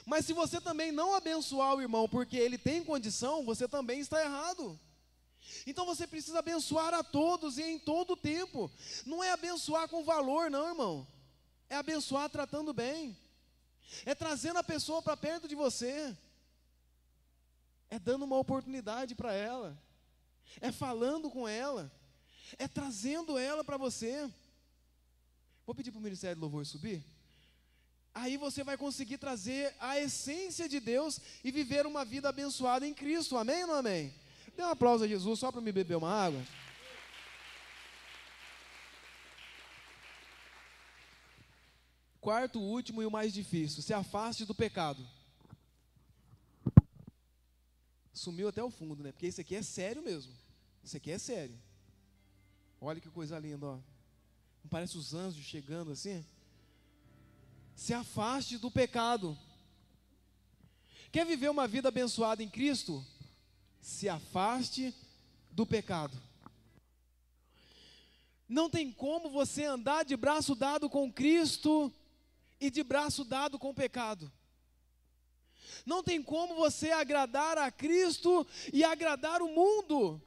Mas 0.05 0.25
se 0.25 0.33
você 0.33 0.59
também 0.59 0.91
não 0.91 1.15
abençoar 1.15 1.75
o 1.75 1.81
irmão 1.81 2.07
porque 2.09 2.37
ele 2.37 2.57
tem 2.57 2.83
condição, 2.83 3.45
você 3.45 3.67
também 3.67 3.99
está 3.99 4.21
errado. 4.21 4.79
Então 5.65 5.85
você 5.85 6.05
precisa 6.05 6.39
abençoar 6.39 6.93
a 6.93 7.03
todos 7.03 7.57
e 7.57 7.63
em 7.63 7.79
todo 7.79 8.13
o 8.13 8.17
tempo. 8.17 8.71
Não 9.05 9.23
é 9.23 9.31
abençoar 9.31 9.87
com 9.87 10.03
valor, 10.03 10.49
não, 10.49 10.67
irmão. 10.67 11.07
É 11.69 11.75
abençoar 11.75 12.29
tratando 12.29 12.73
bem. 12.73 13.17
É 14.05 14.13
trazendo 14.15 14.59
a 14.59 14.63
pessoa 14.63 15.01
para 15.01 15.15
perto 15.15 15.47
de 15.47 15.55
você. 15.55 16.15
É 17.89 17.99
dando 17.99 18.25
uma 18.25 18.37
oportunidade 18.37 19.15
para 19.15 19.33
ela. 19.33 19.77
É 20.59 20.71
falando 20.71 21.29
com 21.29 21.47
ela. 21.47 21.91
É 22.57 22.67
trazendo 22.67 23.37
ela 23.37 23.63
para 23.63 23.77
você. 23.77 24.29
Vou 25.65 25.73
pedir 25.73 25.91
para 25.91 25.99
o 25.99 26.03
Ministério 26.03 26.35
do 26.35 26.41
Louvor 26.41 26.65
subir. 26.65 27.03
Aí 28.13 28.37
você 28.37 28.63
vai 28.63 28.77
conseguir 28.77 29.17
trazer 29.17 29.73
a 29.79 29.99
essência 29.99 30.69
de 30.69 30.79
Deus 30.79 31.19
e 31.43 31.51
viver 31.51 31.85
uma 31.85 32.05
vida 32.05 32.29
abençoada 32.29 32.87
em 32.87 32.93
Cristo. 32.93 33.37
Amém 33.37 33.63
ou 33.63 33.67
não 33.67 33.75
amém? 33.75 34.13
Dê 34.55 34.61
um 34.61 34.69
aplauso 34.69 35.03
a 35.03 35.07
Jesus 35.07 35.39
só 35.39 35.51
para 35.51 35.61
me 35.61 35.71
beber 35.71 35.95
uma 35.95 36.11
água. 36.11 36.41
Quarto, 42.21 42.61
último 42.61 43.01
e 43.01 43.05
o 43.05 43.11
mais 43.11 43.33
difícil: 43.33 43.81
se 43.81 43.93
afaste 43.93 44.45
do 44.45 44.53
pecado. 44.53 45.05
Sumiu 48.13 48.47
até 48.47 48.63
o 48.63 48.69
fundo, 48.69 49.03
né? 49.03 49.11
Porque 49.11 49.27
isso 49.27 49.41
aqui 49.41 49.55
é 49.55 49.63
sério 49.63 50.03
mesmo. 50.03 50.31
Isso 50.83 50.95
aqui 50.95 51.11
é 51.11 51.17
sério. 51.17 51.59
Olha 52.79 53.01
que 53.01 53.09
coisa 53.09 53.39
linda, 53.39 53.65
ó. 53.65 53.75
Não 54.63 54.69
parece 54.69 54.97
os 54.97 55.13
anjos 55.13 55.43
chegando 55.43 55.91
assim? 55.91 56.23
Se 57.75 57.93
afaste 57.93 58.57
do 58.57 58.71
pecado. 58.71 59.37
Quer 61.11 61.25
viver 61.25 61.49
uma 61.49 61.67
vida 61.67 61.89
abençoada 61.89 62.41
em 62.41 62.49
Cristo? 62.49 63.05
Se 63.81 64.07
afaste 64.09 64.93
do 65.51 65.65
pecado. 65.65 66.17
Não 68.47 68.69
tem 68.69 68.91
como 68.91 69.29
você 69.29 69.65
andar 69.65 70.03
de 70.05 70.15
braço 70.15 70.55
dado 70.55 70.89
com 70.89 71.11
Cristo 71.11 71.91
e 72.59 72.69
de 72.69 72.83
braço 72.83 73.23
dado 73.23 73.57
com 73.57 73.69
o 73.69 73.73
pecado. 73.73 74.31
Não 75.85 76.03
tem 76.03 76.21
como 76.21 76.55
você 76.55 76.91
agradar 76.91 77.57
a 77.57 77.71
Cristo 77.71 78.45
e 78.71 78.83
agradar 78.83 79.41
o 79.41 79.49
mundo. 79.49 80.21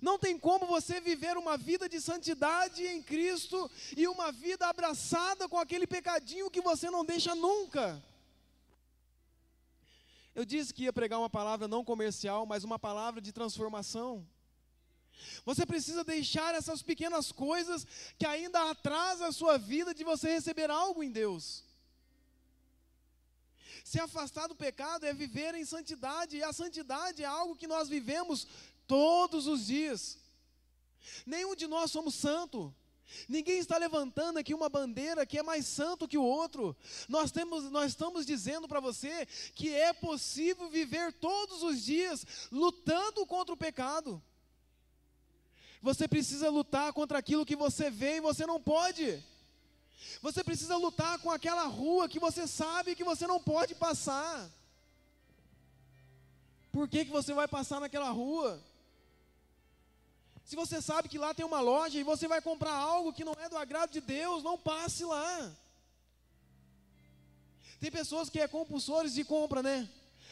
Não 0.00 0.18
tem 0.18 0.38
como 0.38 0.66
você 0.66 1.00
viver 1.00 1.36
uma 1.36 1.56
vida 1.56 1.88
de 1.88 2.00
santidade 2.00 2.86
em 2.86 3.02
Cristo 3.02 3.70
e 3.96 4.06
uma 4.06 4.30
vida 4.30 4.66
abraçada 4.66 5.48
com 5.48 5.58
aquele 5.58 5.86
pecadinho 5.86 6.50
que 6.50 6.60
você 6.60 6.90
não 6.90 7.04
deixa 7.04 7.34
nunca. 7.34 8.02
Eu 10.34 10.44
disse 10.44 10.72
que 10.72 10.84
ia 10.84 10.92
pregar 10.92 11.18
uma 11.18 11.30
palavra 11.30 11.66
não 11.66 11.84
comercial, 11.84 12.46
mas 12.46 12.62
uma 12.62 12.78
palavra 12.78 13.20
de 13.20 13.32
transformação. 13.32 14.26
Você 15.44 15.66
precisa 15.66 16.04
deixar 16.04 16.54
essas 16.54 16.82
pequenas 16.82 17.32
coisas 17.32 17.86
que 18.18 18.26
ainda 18.26 18.70
atrasam 18.70 19.26
a 19.26 19.32
sua 19.32 19.58
vida 19.58 19.92
de 19.92 20.04
você 20.04 20.28
receber 20.30 20.70
algo 20.70 21.02
em 21.02 21.10
Deus. 21.10 21.64
Se 23.84 23.98
afastar 23.98 24.46
do 24.46 24.54
pecado 24.54 25.04
é 25.04 25.12
viver 25.12 25.54
em 25.54 25.64
santidade, 25.64 26.36
e 26.36 26.42
a 26.42 26.52
santidade 26.52 27.22
é 27.22 27.26
algo 27.26 27.56
que 27.56 27.66
nós 27.66 27.88
vivemos 27.88 28.46
todos 28.90 29.46
os 29.46 29.66
dias. 29.66 30.18
Nenhum 31.24 31.54
de 31.54 31.68
nós 31.68 31.92
somos 31.92 32.16
santo. 32.16 32.74
Ninguém 33.28 33.58
está 33.60 33.78
levantando 33.78 34.40
aqui 34.40 34.52
uma 34.52 34.68
bandeira 34.68 35.24
que 35.24 35.38
é 35.38 35.44
mais 35.44 35.64
santo 35.64 36.08
que 36.08 36.18
o 36.18 36.24
outro. 36.24 36.76
Nós, 37.08 37.30
temos, 37.30 37.70
nós 37.70 37.92
estamos 37.92 38.26
dizendo 38.26 38.66
para 38.66 38.80
você 38.80 39.26
que 39.54 39.72
é 39.72 39.92
possível 39.92 40.68
viver 40.68 41.12
todos 41.12 41.62
os 41.62 41.84
dias 41.84 42.26
lutando 42.50 43.24
contra 43.26 43.54
o 43.54 43.56
pecado. 43.56 44.20
Você 45.80 46.08
precisa 46.08 46.50
lutar 46.50 46.92
contra 46.92 47.16
aquilo 47.16 47.46
que 47.46 47.54
você 47.54 47.90
vê 47.90 48.16
e 48.16 48.20
você 48.20 48.44
não 48.44 48.60
pode. 48.60 49.22
Você 50.20 50.42
precisa 50.42 50.76
lutar 50.76 51.20
com 51.20 51.30
aquela 51.30 51.66
rua 51.66 52.08
que 52.08 52.18
você 52.18 52.44
sabe 52.44 52.96
que 52.96 53.04
você 53.04 53.24
não 53.24 53.40
pode 53.40 53.72
passar. 53.76 54.50
Por 56.72 56.88
que, 56.88 57.04
que 57.04 57.10
você 57.12 57.32
vai 57.32 57.46
passar 57.46 57.78
naquela 57.78 58.10
rua? 58.10 58.60
Se 60.44 60.56
você 60.56 60.80
sabe 60.82 61.08
que 61.08 61.18
lá 61.18 61.32
tem 61.32 61.44
uma 61.44 61.60
loja 61.60 61.98
e 61.98 62.02
você 62.02 62.26
vai 62.26 62.40
comprar 62.40 62.74
algo 62.74 63.12
que 63.12 63.24
não 63.24 63.34
é 63.34 63.48
do 63.48 63.56
agrado 63.56 63.90
de 63.92 64.00
Deus, 64.00 64.42
não 64.42 64.58
passe 64.58 65.04
lá. 65.04 65.54
Tem 67.78 67.90
pessoas 67.90 68.28
que 68.28 68.40
é 68.40 68.48
compulsores 68.48 69.14
de 69.14 69.24
compra, 69.24 69.62
né? 69.62 69.88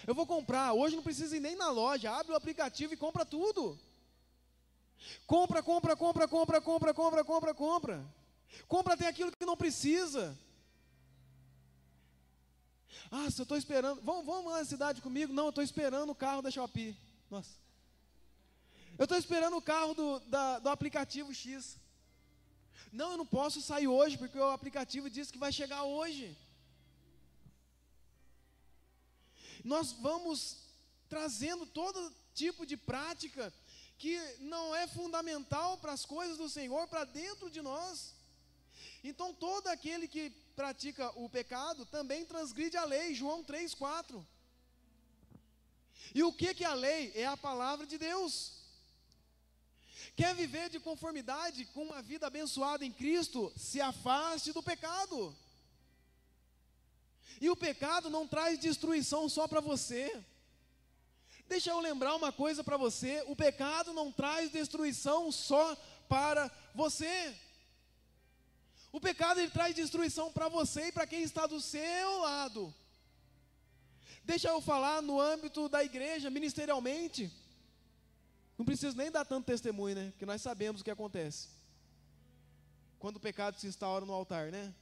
Eu 0.06 0.14
vou 0.14 0.26
comprar, 0.26 0.72
hoje 0.72 0.96
não 0.96 1.02
precisa 1.02 1.36
ir 1.36 1.40
nem 1.40 1.56
na 1.56 1.70
loja, 1.70 2.10
abre 2.10 2.32
o 2.32 2.36
aplicativo 2.36 2.92
e 2.92 2.96
compra 2.96 3.24
tudo. 3.24 3.78
Compra, 5.26 5.62
compra, 5.62 5.96
compra, 5.96 6.28
compra, 6.28 6.60
compra, 6.60 6.94
compra, 6.94 7.24
compra, 7.24 7.54
compra. 7.54 8.06
Compra 8.66 8.94
até 8.94 9.06
aquilo 9.06 9.32
que 9.32 9.46
não 9.46 9.56
precisa. 9.56 10.36
Ah, 13.10 13.30
se 13.30 13.40
eu 13.40 13.44
estou 13.44 13.56
esperando, 13.56 14.02
vamos, 14.02 14.26
vamos 14.26 14.52
lá 14.52 14.58
na 14.58 14.64
cidade 14.64 15.00
comigo? 15.00 15.32
Não, 15.32 15.44
eu 15.44 15.50
estou 15.50 15.64
esperando 15.64 16.10
o 16.10 16.14
carro 16.14 16.42
da 16.42 16.50
Shopee. 16.50 16.96
Nossa. 17.30 17.67
Eu 18.98 19.04
estou 19.04 19.16
esperando 19.16 19.56
o 19.56 19.62
carro 19.62 19.94
do, 19.94 20.18
da, 20.34 20.58
do 20.58 20.68
aplicativo 20.68 21.32
X. 21.32 21.76
Não, 22.92 23.12
eu 23.12 23.16
não 23.16 23.26
posso 23.26 23.60
sair 23.62 23.86
hoje, 23.86 24.18
porque 24.18 24.36
o 24.36 24.50
aplicativo 24.50 25.08
diz 25.08 25.30
que 25.30 25.38
vai 25.38 25.52
chegar 25.52 25.84
hoje. 25.84 26.36
Nós 29.62 29.92
vamos 29.92 30.56
trazendo 31.08 31.64
todo 31.64 32.12
tipo 32.34 32.66
de 32.66 32.76
prática 32.76 33.52
que 33.98 34.18
não 34.40 34.74
é 34.74 34.88
fundamental 34.88 35.78
para 35.78 35.92
as 35.92 36.04
coisas 36.04 36.36
do 36.36 36.48
Senhor 36.48 36.88
para 36.88 37.04
dentro 37.04 37.48
de 37.48 37.62
nós. 37.62 38.14
Então 39.04 39.32
todo 39.32 39.68
aquele 39.68 40.08
que 40.08 40.30
pratica 40.56 41.08
o 41.10 41.28
pecado 41.28 41.86
também 41.86 42.24
transgride 42.24 42.76
a 42.76 42.84
lei, 42.84 43.14
João 43.14 43.44
3:4. 43.44 44.26
E 46.12 46.22
o 46.24 46.32
que 46.32 46.52
que 46.52 46.64
é 46.64 46.68
a 46.68 46.74
lei? 46.74 47.12
É 47.14 47.26
a 47.26 47.36
palavra 47.36 47.86
de 47.86 47.96
Deus. 47.96 48.57
Quer 50.18 50.34
viver 50.34 50.68
de 50.68 50.80
conformidade 50.80 51.64
com 51.66 51.84
uma 51.84 52.02
vida 52.02 52.26
abençoada 52.26 52.84
em 52.84 52.90
Cristo? 52.90 53.52
Se 53.56 53.80
afaste 53.80 54.52
do 54.52 54.60
pecado. 54.60 55.32
E 57.40 57.48
o 57.48 57.54
pecado 57.54 58.10
não 58.10 58.26
traz 58.26 58.58
destruição 58.58 59.28
só 59.28 59.46
para 59.46 59.60
você. 59.60 60.20
Deixa 61.46 61.70
eu 61.70 61.78
lembrar 61.78 62.16
uma 62.16 62.32
coisa 62.32 62.64
para 62.64 62.76
você: 62.76 63.22
o 63.28 63.36
pecado 63.36 63.92
não 63.92 64.10
traz 64.10 64.50
destruição 64.50 65.30
só 65.30 65.76
para 66.08 66.50
você. 66.74 67.32
O 68.90 69.00
pecado 69.00 69.38
ele 69.38 69.52
traz 69.52 69.72
destruição 69.72 70.32
para 70.32 70.48
você 70.48 70.88
e 70.88 70.92
para 70.92 71.06
quem 71.06 71.22
está 71.22 71.46
do 71.46 71.60
seu 71.60 72.18
lado. 72.18 72.74
Deixa 74.24 74.48
eu 74.48 74.60
falar 74.60 75.00
no 75.00 75.20
âmbito 75.20 75.68
da 75.68 75.84
igreja, 75.84 76.28
ministerialmente. 76.28 77.30
Não 78.58 78.64
preciso 78.64 78.96
nem 78.96 79.08
dar 79.08 79.24
tanto 79.24 79.46
testemunho, 79.46 79.94
né? 79.94 80.10
Porque 80.10 80.26
nós 80.26 80.42
sabemos 80.42 80.80
o 80.80 80.84
que 80.84 80.90
acontece. 80.90 81.46
Quando 82.98 83.16
o 83.16 83.20
pecado 83.20 83.56
se 83.58 83.68
instaura 83.68 84.04
no 84.04 84.12
altar, 84.12 84.50
né? 84.50 84.74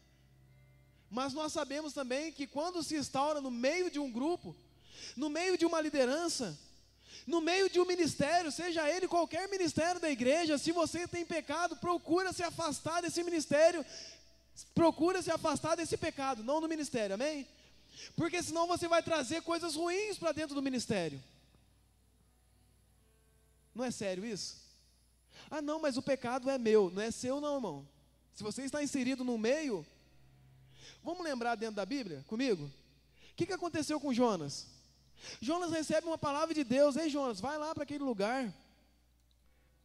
Mas 1.11 1.35
nós 1.35 1.53
sabemos 1.53 1.93
também 1.93 2.33
que 2.33 2.47
quando 2.47 2.83
se 2.83 2.97
instaura 2.97 3.39
no 3.39 3.51
meio 3.51 3.91
de 3.91 3.99
um 3.99 4.11
grupo, 4.11 4.57
no 5.15 5.29
meio 5.29 5.59
de 5.59 5.67
uma 5.67 5.81
liderança, 5.81 6.59
no 7.27 7.41
meio 7.43 7.69
de 7.69 7.79
um 7.79 7.85
ministério, 7.85 8.51
seja 8.51 8.91
ele 8.91 9.07
qualquer 9.07 9.47
ministério 9.49 10.01
da 10.01 10.11
igreja, 10.11 10.57
se 10.57 10.73
você 10.73 11.07
tem 11.07 11.25
pecado, 11.25 11.77
procura 11.77 12.33
se 12.33 12.43
afastar 12.43 13.03
desse 13.03 13.23
ministério, 13.23 13.85
procura 14.75 15.21
se 15.21 15.31
afastar 15.31 15.77
desse 15.77 15.99
pecado, 15.99 16.43
não 16.43 16.63
do 16.63 16.69
ministério, 16.69 17.15
amém? 17.15 17.47
Porque 18.17 18.43
senão 18.43 18.67
você 18.67 18.89
vai 18.89 19.03
trazer 19.03 19.43
coisas 19.43 19.75
ruins 19.75 20.19
para 20.19 20.33
dentro 20.33 20.55
do 20.55 20.63
ministério. 20.63 21.23
Não 23.77 23.85
é 23.85 23.91
sério 23.91 24.25
isso? 24.25 24.57
Ah, 25.51 25.61
não, 25.61 25.79
mas 25.79 25.99
o 25.99 26.03
pecado 26.03 26.49
é 26.49 26.57
meu, 26.57 26.91
não 26.91 27.03
é 27.03 27.11
seu, 27.11 27.41
não, 27.41 27.57
irmão. 27.57 27.89
Se 28.33 28.43
você 28.43 28.63
está 28.63 28.83
inserido 28.83 29.23
no 29.23 29.37
meio, 29.37 29.87
vamos 31.03 31.23
lembrar 31.23 31.55
dentro 31.57 31.77
da 31.77 31.85
Bíblia 31.85 32.25
comigo? 32.27 32.65
O 32.65 33.35
que, 33.37 33.45
que 33.45 33.53
aconteceu 33.53 34.01
com 34.01 34.15
Jonas? 34.15 34.67
Jonas 35.41 35.71
recebe 35.71 36.07
uma 36.07 36.17
palavra 36.17 36.55
de 36.55 36.65
Deus, 36.65 36.97
ei 36.97 37.11
Jonas, 37.11 37.39
vai 37.39 37.59
lá 37.59 37.75
para 37.75 37.83
aquele 37.83 38.03
lugar. 38.03 38.53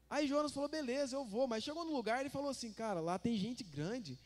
Aí 0.10 0.26
Jonas 0.26 0.52
falou, 0.52 0.70
beleza, 0.70 1.18
eu 1.18 1.26
vou, 1.26 1.48
mas 1.48 1.64
chegou 1.64 1.84
no 1.84 1.94
lugar 1.94 2.26
e 2.26 2.30
falou 2.30 2.50
assim, 2.50 2.72
cara, 2.72 3.02
lá 3.02 3.20
tem 3.20 3.38
gente 3.38 3.64
grande, 3.64 4.18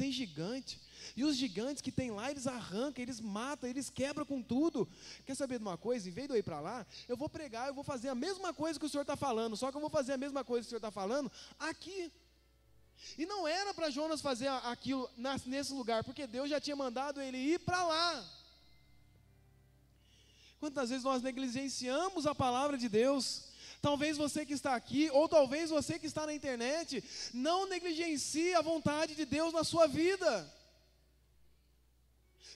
tem 0.00 0.10
gigante, 0.10 0.80
e 1.14 1.22
os 1.24 1.36
gigantes 1.36 1.82
que 1.82 1.92
tem 1.92 2.10
lá, 2.10 2.30
eles 2.30 2.46
arrancam, 2.46 3.02
eles 3.02 3.20
matam, 3.20 3.68
eles 3.68 3.90
quebram 3.90 4.24
com 4.24 4.40
tudo. 4.40 4.88
Quer 5.26 5.34
saber 5.34 5.58
de 5.58 5.64
uma 5.64 5.76
coisa? 5.76 6.08
Em 6.08 6.12
vez 6.12 6.26
de 6.26 6.32
eu 6.32 6.38
ir 6.38 6.42
para 6.42 6.58
lá, 6.58 6.86
eu 7.06 7.18
vou 7.18 7.28
pregar, 7.28 7.68
eu 7.68 7.74
vou 7.74 7.84
fazer 7.84 8.08
a 8.08 8.14
mesma 8.14 8.54
coisa 8.54 8.78
que 8.78 8.86
o 8.86 8.88
Senhor 8.88 9.02
está 9.02 9.14
falando, 9.14 9.58
só 9.58 9.70
que 9.70 9.76
eu 9.76 9.80
vou 9.80 9.90
fazer 9.90 10.14
a 10.14 10.16
mesma 10.16 10.42
coisa 10.42 10.62
que 10.62 10.68
o 10.68 10.70
Senhor 10.70 10.78
está 10.78 10.90
falando 10.90 11.30
aqui. 11.58 12.10
E 13.18 13.26
não 13.26 13.46
era 13.46 13.74
para 13.74 13.90
Jonas 13.90 14.22
fazer 14.22 14.48
aquilo 14.48 15.10
nesse 15.44 15.74
lugar, 15.74 16.02
porque 16.02 16.26
Deus 16.26 16.48
já 16.48 16.58
tinha 16.58 16.76
mandado 16.76 17.20
ele 17.20 17.36
ir 17.36 17.58
para 17.60 17.84
lá. 17.84 18.24
Quantas 20.58 20.88
vezes 20.88 21.04
nós 21.04 21.22
negligenciamos 21.22 22.26
a 22.26 22.34
palavra 22.34 22.78
de 22.78 22.88
Deus? 22.88 23.49
Talvez 23.80 24.16
você 24.16 24.44
que 24.44 24.52
está 24.52 24.74
aqui, 24.74 25.10
ou 25.10 25.28
talvez 25.28 25.70
você 25.70 25.98
que 25.98 26.06
está 26.06 26.26
na 26.26 26.34
internet, 26.34 27.02
não 27.32 27.66
negligencie 27.66 28.54
a 28.54 28.60
vontade 28.60 29.14
de 29.14 29.24
Deus 29.24 29.52
na 29.52 29.64
sua 29.64 29.86
vida. 29.86 30.52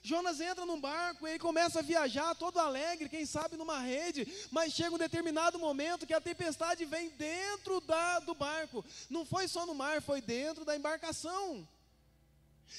Jonas 0.03 0.39
entra 0.39 0.67
num 0.67 0.79
barco 0.79 1.27
e 1.27 1.31
ele 1.31 1.39
começa 1.39 1.79
a 1.79 1.83
viajar 1.83 2.35
todo 2.35 2.59
alegre, 2.59 3.09
quem 3.09 3.25
sabe 3.25 3.57
numa 3.57 3.79
rede, 3.79 4.31
mas 4.51 4.75
chega 4.75 4.95
um 4.95 4.99
determinado 4.99 5.59
momento 5.59 6.07
que 6.07 6.13
a 6.13 6.21
tempestade 6.21 6.85
vem 6.85 7.09
dentro 7.09 7.81
da, 7.81 8.19
do 8.19 8.35
barco. 8.35 8.85
Não 9.09 9.25
foi 9.25 9.49
só 9.49 9.65
no 9.65 9.75
mar, 9.75 10.03
foi 10.03 10.21
dentro 10.21 10.63
da 10.63 10.77
embarcação. 10.77 11.67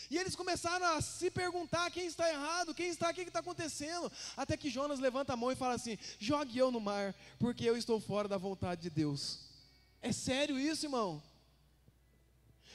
E 0.10 0.18
eles 0.18 0.36
começaram 0.36 0.86
a 0.86 1.02
se 1.02 1.32
perguntar 1.32 1.90
quem 1.92 2.06
está 2.06 2.30
errado, 2.30 2.74
quem 2.74 2.90
está, 2.90 3.10
o 3.10 3.14
que 3.14 3.22
está 3.22 3.40
acontecendo. 3.40 4.12
Até 4.36 4.58
que 4.58 4.70
Jonas 4.70 5.00
levanta 5.00 5.34
a 5.34 5.38
mão 5.38 5.52
e 5.52 5.56
fala 5.56 5.76
assim: 5.76 5.98
jogue 6.20 6.58
eu 6.58 6.72
no 6.72 6.80
mar, 6.80 7.16
porque 7.40 7.64
eu 7.64 7.78
estou 7.78 8.00
fora 8.00 8.28
da 8.28 8.38
vontade 8.38 8.82
de 8.82 8.90
Deus. 8.90 9.40
É 10.02 10.12
sério 10.12 10.60
isso, 10.60 10.86
irmão? 10.86 11.22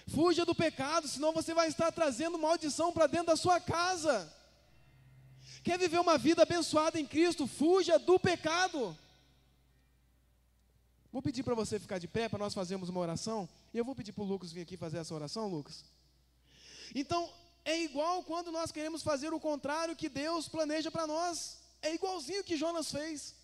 Fuja 0.08 0.44
do 0.44 0.54
pecado, 0.54 1.06
senão 1.06 1.32
você 1.32 1.54
vai 1.54 1.68
estar 1.68 1.92
trazendo 1.92 2.38
maldição 2.38 2.92
para 2.92 3.06
dentro 3.06 3.28
da 3.28 3.36
sua 3.36 3.60
casa. 3.60 4.32
Quer 5.62 5.78
viver 5.78 6.00
uma 6.00 6.18
vida 6.18 6.42
abençoada 6.42 6.98
em 6.98 7.06
Cristo? 7.06 7.46
Fuja 7.46 7.98
do 7.98 8.18
pecado. 8.18 8.96
Vou 11.12 11.20
pedir 11.20 11.42
para 11.42 11.54
você 11.54 11.78
ficar 11.78 11.98
de 11.98 12.08
pé 12.08 12.28
para 12.28 12.38
nós 12.38 12.54
fazermos 12.54 12.88
uma 12.88 13.00
oração. 13.00 13.48
E 13.74 13.78
eu 13.78 13.84
vou 13.84 13.94
pedir 13.94 14.12
para 14.12 14.24
o 14.24 14.26
Lucas 14.26 14.52
vir 14.52 14.62
aqui 14.62 14.76
fazer 14.76 14.98
essa 14.98 15.14
oração, 15.14 15.48
Lucas. 15.48 15.84
Então, 16.94 17.30
é 17.64 17.82
igual 17.82 18.22
quando 18.22 18.50
nós 18.50 18.72
queremos 18.72 19.02
fazer 19.02 19.32
o 19.32 19.40
contrário 19.40 19.96
que 19.96 20.08
Deus 20.08 20.48
planeja 20.48 20.90
para 20.90 21.06
nós. 21.06 21.58
É 21.82 21.94
igualzinho 21.94 22.44
que 22.44 22.56
Jonas 22.56 22.90
fez. 22.90 23.34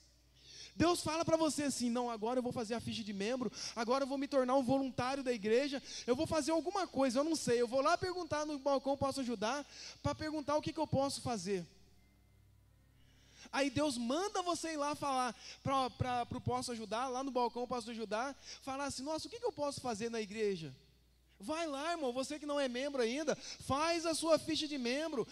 Deus 0.74 1.01
fala 1.02 1.24
para 1.24 1.36
você 1.36 1.64
assim: 1.64 1.89
não, 1.89 2.10
agora 2.10 2.39
eu 2.39 2.43
vou 2.43 2.52
fazer 2.52 2.74
a 2.74 2.81
ficha 2.81 3.02
de 3.02 3.12
membro, 3.12 3.51
agora 3.74 4.05
eu 4.05 4.09
vou 4.09 4.18
me 4.18 4.28
tornar 4.28 4.55
um 4.56 4.62
voluntário 4.62 5.23
da 5.23 5.32
igreja, 5.32 5.82
eu 6.06 6.14
vou 6.14 6.27
fazer 6.27 6.52
alguma 6.52 6.86
coisa, 6.86 7.18
eu 7.18 7.24
não 7.24 7.35
sei. 7.35 7.60
Eu 7.60 7.66
vou 7.66 7.81
lá 7.81 7.97
perguntar 7.97 8.44
no 8.44 8.59
balcão, 8.59 8.97
posso 8.97 9.20
ajudar? 9.20 9.66
Para 10.02 10.14
perguntar 10.14 10.56
o 10.56 10.62
que, 10.62 10.73
que 10.73 10.81
eu 10.81 10.86
posso 10.86 11.23
fazer. 11.23 11.66
Aí 13.51 13.70
Deus 13.70 13.97
manda 13.97 14.43
você 14.43 14.73
ir 14.73 14.77
lá 14.77 14.94
falar 14.94 15.35
para 15.62 16.27
o 16.31 16.40
posso 16.40 16.73
ajudar, 16.73 17.09
lá 17.09 17.23
no 17.23 17.31
balcão 17.31 17.66
posso 17.66 17.90
ajudar, 17.90 18.36
falar 18.60 18.85
assim: 18.85 19.02
nossa, 19.02 19.27
o 19.28 19.31
que, 19.31 19.39
que 19.39 19.47
eu 19.47 19.52
posso 19.52 19.81
fazer 19.81 20.10
na 20.10 20.20
igreja? 20.20 20.74
Vai 21.39 21.67
lá, 21.67 21.93
irmão, 21.93 22.13
você 22.13 22.39
que 22.39 22.47
não 22.47 22.59
é 22.59 22.69
membro 22.69 23.03
ainda, 23.03 23.37
faz 23.37 24.07
a 24.07 24.15
sua 24.15 24.39
ficha 24.39 24.67
de 24.67 24.79
membro, 24.79 25.27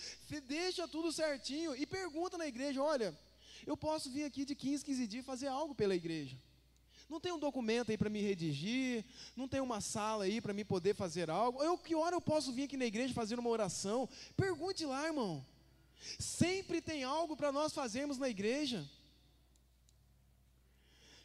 deixa 0.47 0.87
tudo 0.87 1.11
certinho 1.11 1.75
e 1.75 1.87
pergunta 1.87 2.37
na 2.37 2.47
igreja: 2.47 2.83
olha, 2.83 3.19
eu 3.67 3.77
posso 3.77 4.11
vir 4.11 4.25
aqui 4.25 4.45
de 4.45 4.55
15, 4.55 4.85
15 4.85 5.07
dias 5.07 5.27
fazer 5.27 5.47
algo 5.47 5.75
pela 5.75 5.95
igreja. 5.95 6.37
Não 7.09 7.21
tem 7.21 7.33
um 7.33 7.39
documento 7.39 7.91
aí 7.91 7.99
para 7.99 8.11
me 8.11 8.21
redigir, 8.21 9.05
não 9.37 9.47
tem 9.47 9.61
uma 9.61 9.81
sala 9.81 10.25
aí 10.25 10.41
para 10.41 10.55
me 10.55 10.65
poder 10.65 10.95
fazer 10.95 11.31
algo. 11.31 11.63
Eu, 11.63 11.77
que 11.79 11.95
hora 11.95 12.17
eu 12.17 12.21
posso 12.21 12.53
vir 12.53 12.65
aqui 12.65 12.77
na 12.77 12.87
igreja 12.87 13.15
fazer 13.15 13.39
uma 13.39 13.51
oração? 13.51 14.09
Pergunte 14.37 14.85
lá, 14.85 15.07
irmão. 15.07 15.45
Sempre 16.19 16.81
tem 16.81 17.05
algo 17.05 17.37
para 17.37 17.53
nós 17.53 17.73
fazermos 17.73 18.19
na 18.19 18.29
igreja. 18.29 18.89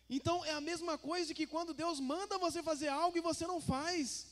Então 0.10 0.44
é 0.44 0.52
a 0.52 0.62
mesma 0.62 0.98
coisa 0.98 1.34
que 1.34 1.46
quando 1.46 1.74
Deus 1.74 2.00
manda 2.00 2.38
você 2.38 2.64
fazer 2.64 2.88
algo 2.88 3.18
e 3.18 3.22
você 3.22 3.46
não 3.46 3.62
faz. 3.62 4.28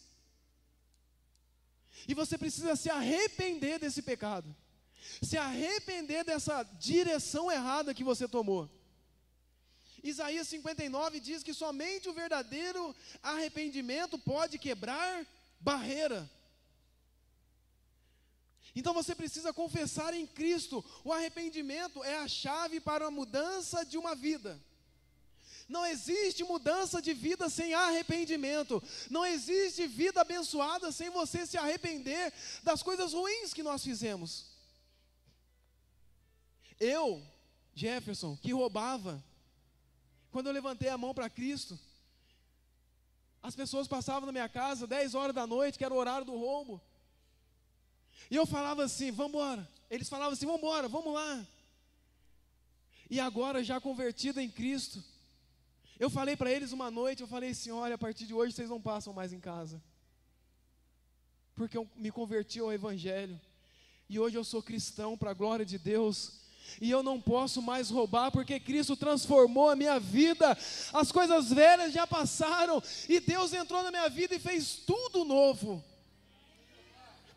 E 2.07 2.13
você 2.13 2.37
precisa 2.37 2.75
se 2.75 2.89
arrepender 2.89 3.79
desse 3.79 4.01
pecado. 4.01 4.53
Se 5.21 5.37
arrepender 5.37 6.23
dessa 6.25 6.63
direção 6.63 7.51
errada 7.51 7.93
que 7.93 8.03
você 8.03 8.27
tomou. 8.27 8.69
Isaías 10.03 10.47
59 10.47 11.19
diz 11.19 11.43
que 11.43 11.53
somente 11.53 12.09
o 12.09 12.13
verdadeiro 12.13 12.95
arrependimento 13.21 14.17
pode 14.17 14.57
quebrar 14.57 15.25
barreira. 15.59 16.29
Então 18.75 18.93
você 18.93 19.15
precisa 19.15 19.51
confessar 19.51 20.13
em 20.13 20.27
Cristo. 20.27 20.85
O 21.03 21.11
arrependimento 21.11 22.03
é 22.03 22.19
a 22.19 22.27
chave 22.27 22.79
para 22.79 23.07
a 23.07 23.11
mudança 23.11 23.83
de 23.83 23.97
uma 23.97 24.13
vida. 24.13 24.61
Não 25.67 25.85
existe 25.85 26.43
mudança 26.43 27.01
de 27.01 27.13
vida 27.13 27.49
sem 27.49 27.73
arrependimento. 27.73 28.81
Não 29.09 29.25
existe 29.25 29.85
vida 29.85 30.21
abençoada 30.21 30.91
sem 30.91 31.09
você 31.09 31.45
se 31.45 31.57
arrepender 31.57 32.33
das 32.63 32.81
coisas 32.81 33.13
ruins 33.13 33.53
que 33.53 33.63
nós 33.63 33.83
fizemos. 33.83 34.45
Eu, 36.79 37.21
Jefferson, 37.73 38.37
que 38.37 38.53
roubava, 38.53 39.23
quando 40.31 40.47
eu 40.47 40.53
levantei 40.53 40.89
a 40.89 40.97
mão 40.97 41.13
para 41.13 41.29
Cristo, 41.29 41.77
as 43.41 43.55
pessoas 43.55 43.87
passavam 43.87 44.25
na 44.25 44.31
minha 44.31 44.49
casa 44.49 44.87
10 44.87 45.15
horas 45.15 45.35
da 45.35 45.45
noite, 45.45 45.77
que 45.77 45.83
era 45.83 45.93
o 45.93 45.97
horário 45.97 46.25
do 46.25 46.35
roubo. 46.37 46.81
E 48.29 48.35
eu 48.35 48.45
falava 48.45 48.83
assim: 48.83 49.11
vamos 49.11 49.33
embora. 49.33 49.69
Eles 49.89 50.07
falavam 50.07 50.33
assim: 50.33 50.45
vamos 50.45 50.61
embora, 50.61 50.87
vamos 50.87 51.13
lá. 51.13 51.45
E 53.09 53.19
agora, 53.19 53.63
já 53.63 53.79
convertido 53.79 54.39
em 54.39 54.49
Cristo, 54.49 55.03
eu 55.99 56.09
falei 56.09 56.35
para 56.35 56.51
eles 56.51 56.71
uma 56.71 56.91
noite, 56.91 57.21
eu 57.21 57.27
falei 57.27 57.51
assim: 57.51 57.71
olha, 57.71 57.95
a 57.95 57.97
partir 57.97 58.25
de 58.25 58.33
hoje 58.33 58.53
vocês 58.53 58.69
não 58.69 58.81
passam 58.81 59.13
mais 59.13 59.33
em 59.33 59.39
casa. 59.39 59.81
Porque 61.55 61.77
eu 61.77 61.89
me 61.95 62.11
converti 62.11 62.59
ao 62.59 62.71
Evangelho. 62.71 63.39
E 64.09 64.19
hoje 64.19 64.37
eu 64.37 64.43
sou 64.43 64.61
cristão 64.61 65.17
para 65.17 65.31
a 65.31 65.33
glória 65.33 65.65
de 65.65 65.77
Deus. 65.77 66.39
E 66.81 66.91
eu 66.91 67.01
não 67.01 67.19
posso 67.19 67.61
mais 67.61 67.89
roubar, 67.89 68.31
porque 68.31 68.59
Cristo 68.59 68.95
transformou 68.95 69.69
a 69.69 69.75
minha 69.75 69.99
vida. 69.99 70.57
As 70.93 71.11
coisas 71.11 71.49
velhas 71.49 71.93
já 71.93 72.05
passaram. 72.05 72.81
E 73.09 73.19
Deus 73.19 73.53
entrou 73.53 73.81
na 73.81 73.89
minha 73.89 74.09
vida 74.09 74.35
e 74.35 74.39
fez 74.39 74.75
tudo 74.75 75.25
novo. 75.25 75.83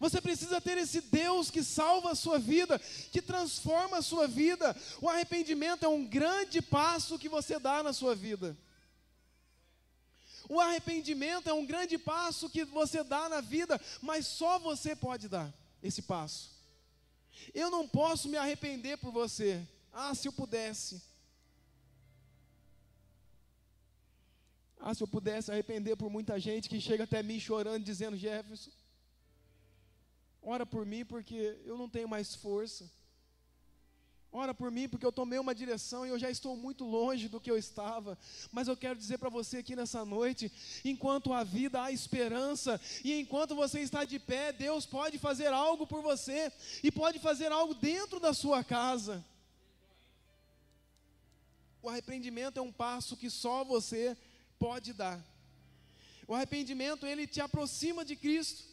Você 0.01 0.19
precisa 0.19 0.63
ter 0.63 0.79
esse 0.79 1.03
Deus 1.03 1.51
que 1.51 1.63
salva 1.63 2.13
a 2.13 2.15
sua 2.15 2.39
vida, 2.39 2.79
que 3.13 3.21
transforma 3.21 3.99
a 3.99 4.03
sua 4.03 4.27
vida. 4.27 4.75
O 4.99 5.09
arrependimento 5.11 5.85
é 5.85 5.89
um 5.89 6.07
grande 6.07 6.63
passo 6.63 7.19
que 7.19 7.29
você 7.29 7.59
dá 7.59 7.83
na 7.83 7.93
sua 7.93 8.15
vida. 8.15 8.57
O 10.49 10.59
arrependimento 10.59 11.51
é 11.51 11.53
um 11.53 11.67
grande 11.67 11.99
passo 11.99 12.49
que 12.49 12.65
você 12.65 13.05
dá 13.05 13.29
na 13.29 13.43
vida, 13.43 13.79
mas 14.01 14.27
só 14.27 14.59
você 14.59 14.97
pode 14.97 15.29
dar 15.29 15.53
esse 15.83 16.01
passo. 16.01 16.51
Eu 17.53 17.71
não 17.71 17.87
posso 17.87 18.27
me 18.27 18.39
arrepender 18.39 18.97
por 18.97 19.13
você. 19.13 19.63
Ah, 19.93 20.15
se 20.15 20.27
eu 20.27 20.33
pudesse. 20.33 21.03
Ah, 24.79 24.95
se 24.95 25.03
eu 25.03 25.09
pudesse 25.09 25.53
arrepender 25.53 25.95
por 25.95 26.09
muita 26.09 26.41
gente 26.41 26.71
que 26.71 26.81
chega 26.81 27.05
até 27.05 27.23
mim 27.23 27.39
chorando, 27.39 27.85
dizendo: 27.85 28.17
Jefferson, 28.17 28.71
Ora 30.43 30.65
por 30.65 30.87
mim, 30.87 31.05
porque 31.05 31.59
eu 31.65 31.77
não 31.77 31.89
tenho 31.89 32.09
mais 32.09 32.35
força. 32.35 32.91
Ora 34.33 34.55
por 34.55 34.71
mim, 34.71 34.89
porque 34.89 35.05
eu 35.05 35.11
tomei 35.11 35.41
uma 35.41 35.55
direção 35.55 36.07
e 36.07 36.09
eu 36.09 36.19
já 36.19 36.31
estou 36.31 36.57
muito 36.57 36.85
longe 36.85 37.29
do 37.29 37.41
que 37.41 37.51
eu 37.51 37.59
estava. 37.59 38.17
Mas 38.53 38.69
eu 38.69 38.77
quero 38.77 38.97
dizer 38.97 39.19
para 39.19 39.29
você 39.29 39.59
aqui 39.59 39.75
nessa 39.75 40.05
noite: 40.05 40.53
enquanto 40.85 41.33
há 41.33 41.43
vida, 41.43 41.83
há 41.83 41.91
esperança. 41.91 42.81
E 43.03 43.13
enquanto 43.19 43.57
você 43.57 43.81
está 43.81 44.05
de 44.05 44.21
pé, 44.21 44.53
Deus 44.53 44.87
pode 44.87 45.19
fazer 45.19 45.49
algo 45.49 45.85
por 45.85 46.01
você. 46.01 46.53
E 46.81 46.93
pode 46.93 47.19
fazer 47.19 47.51
algo 47.51 47.75
dentro 47.75 48.21
da 48.21 48.33
sua 48.33 48.63
casa. 48.63 49.25
O 51.83 51.89
arrependimento 51.89 52.59
é 52.59 52.63
um 52.63 52.73
passo 52.73 53.17
que 53.17 53.29
só 53.29 53.65
você 53.65 54.17
pode 54.61 54.93
dar. 54.93 55.21
O 56.29 56.35
arrependimento, 56.35 57.05
ele 57.05 57.27
te 57.27 57.41
aproxima 57.41 58.05
de 58.05 58.15
Cristo. 58.15 58.70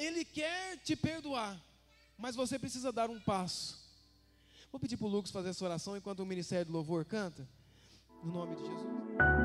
Ele 0.00 0.24
quer 0.24 0.78
te 0.78 0.96
perdoar. 0.96 1.60
Mas 2.16 2.34
você 2.34 2.58
precisa 2.58 2.90
dar 2.90 3.10
um 3.10 3.20
passo. 3.20 3.78
Vou 4.72 4.80
pedir 4.80 4.96
para 4.96 5.06
o 5.06 5.10
Lucas 5.10 5.30
fazer 5.30 5.50
essa 5.50 5.64
oração 5.64 5.96
enquanto 5.96 6.20
o 6.20 6.26
Ministério 6.26 6.66
do 6.66 6.72
Louvor 6.72 7.04
canta. 7.04 7.46
No 8.22 8.32
nome 8.32 8.56
de 8.56 8.62
Jesus. 8.62 9.39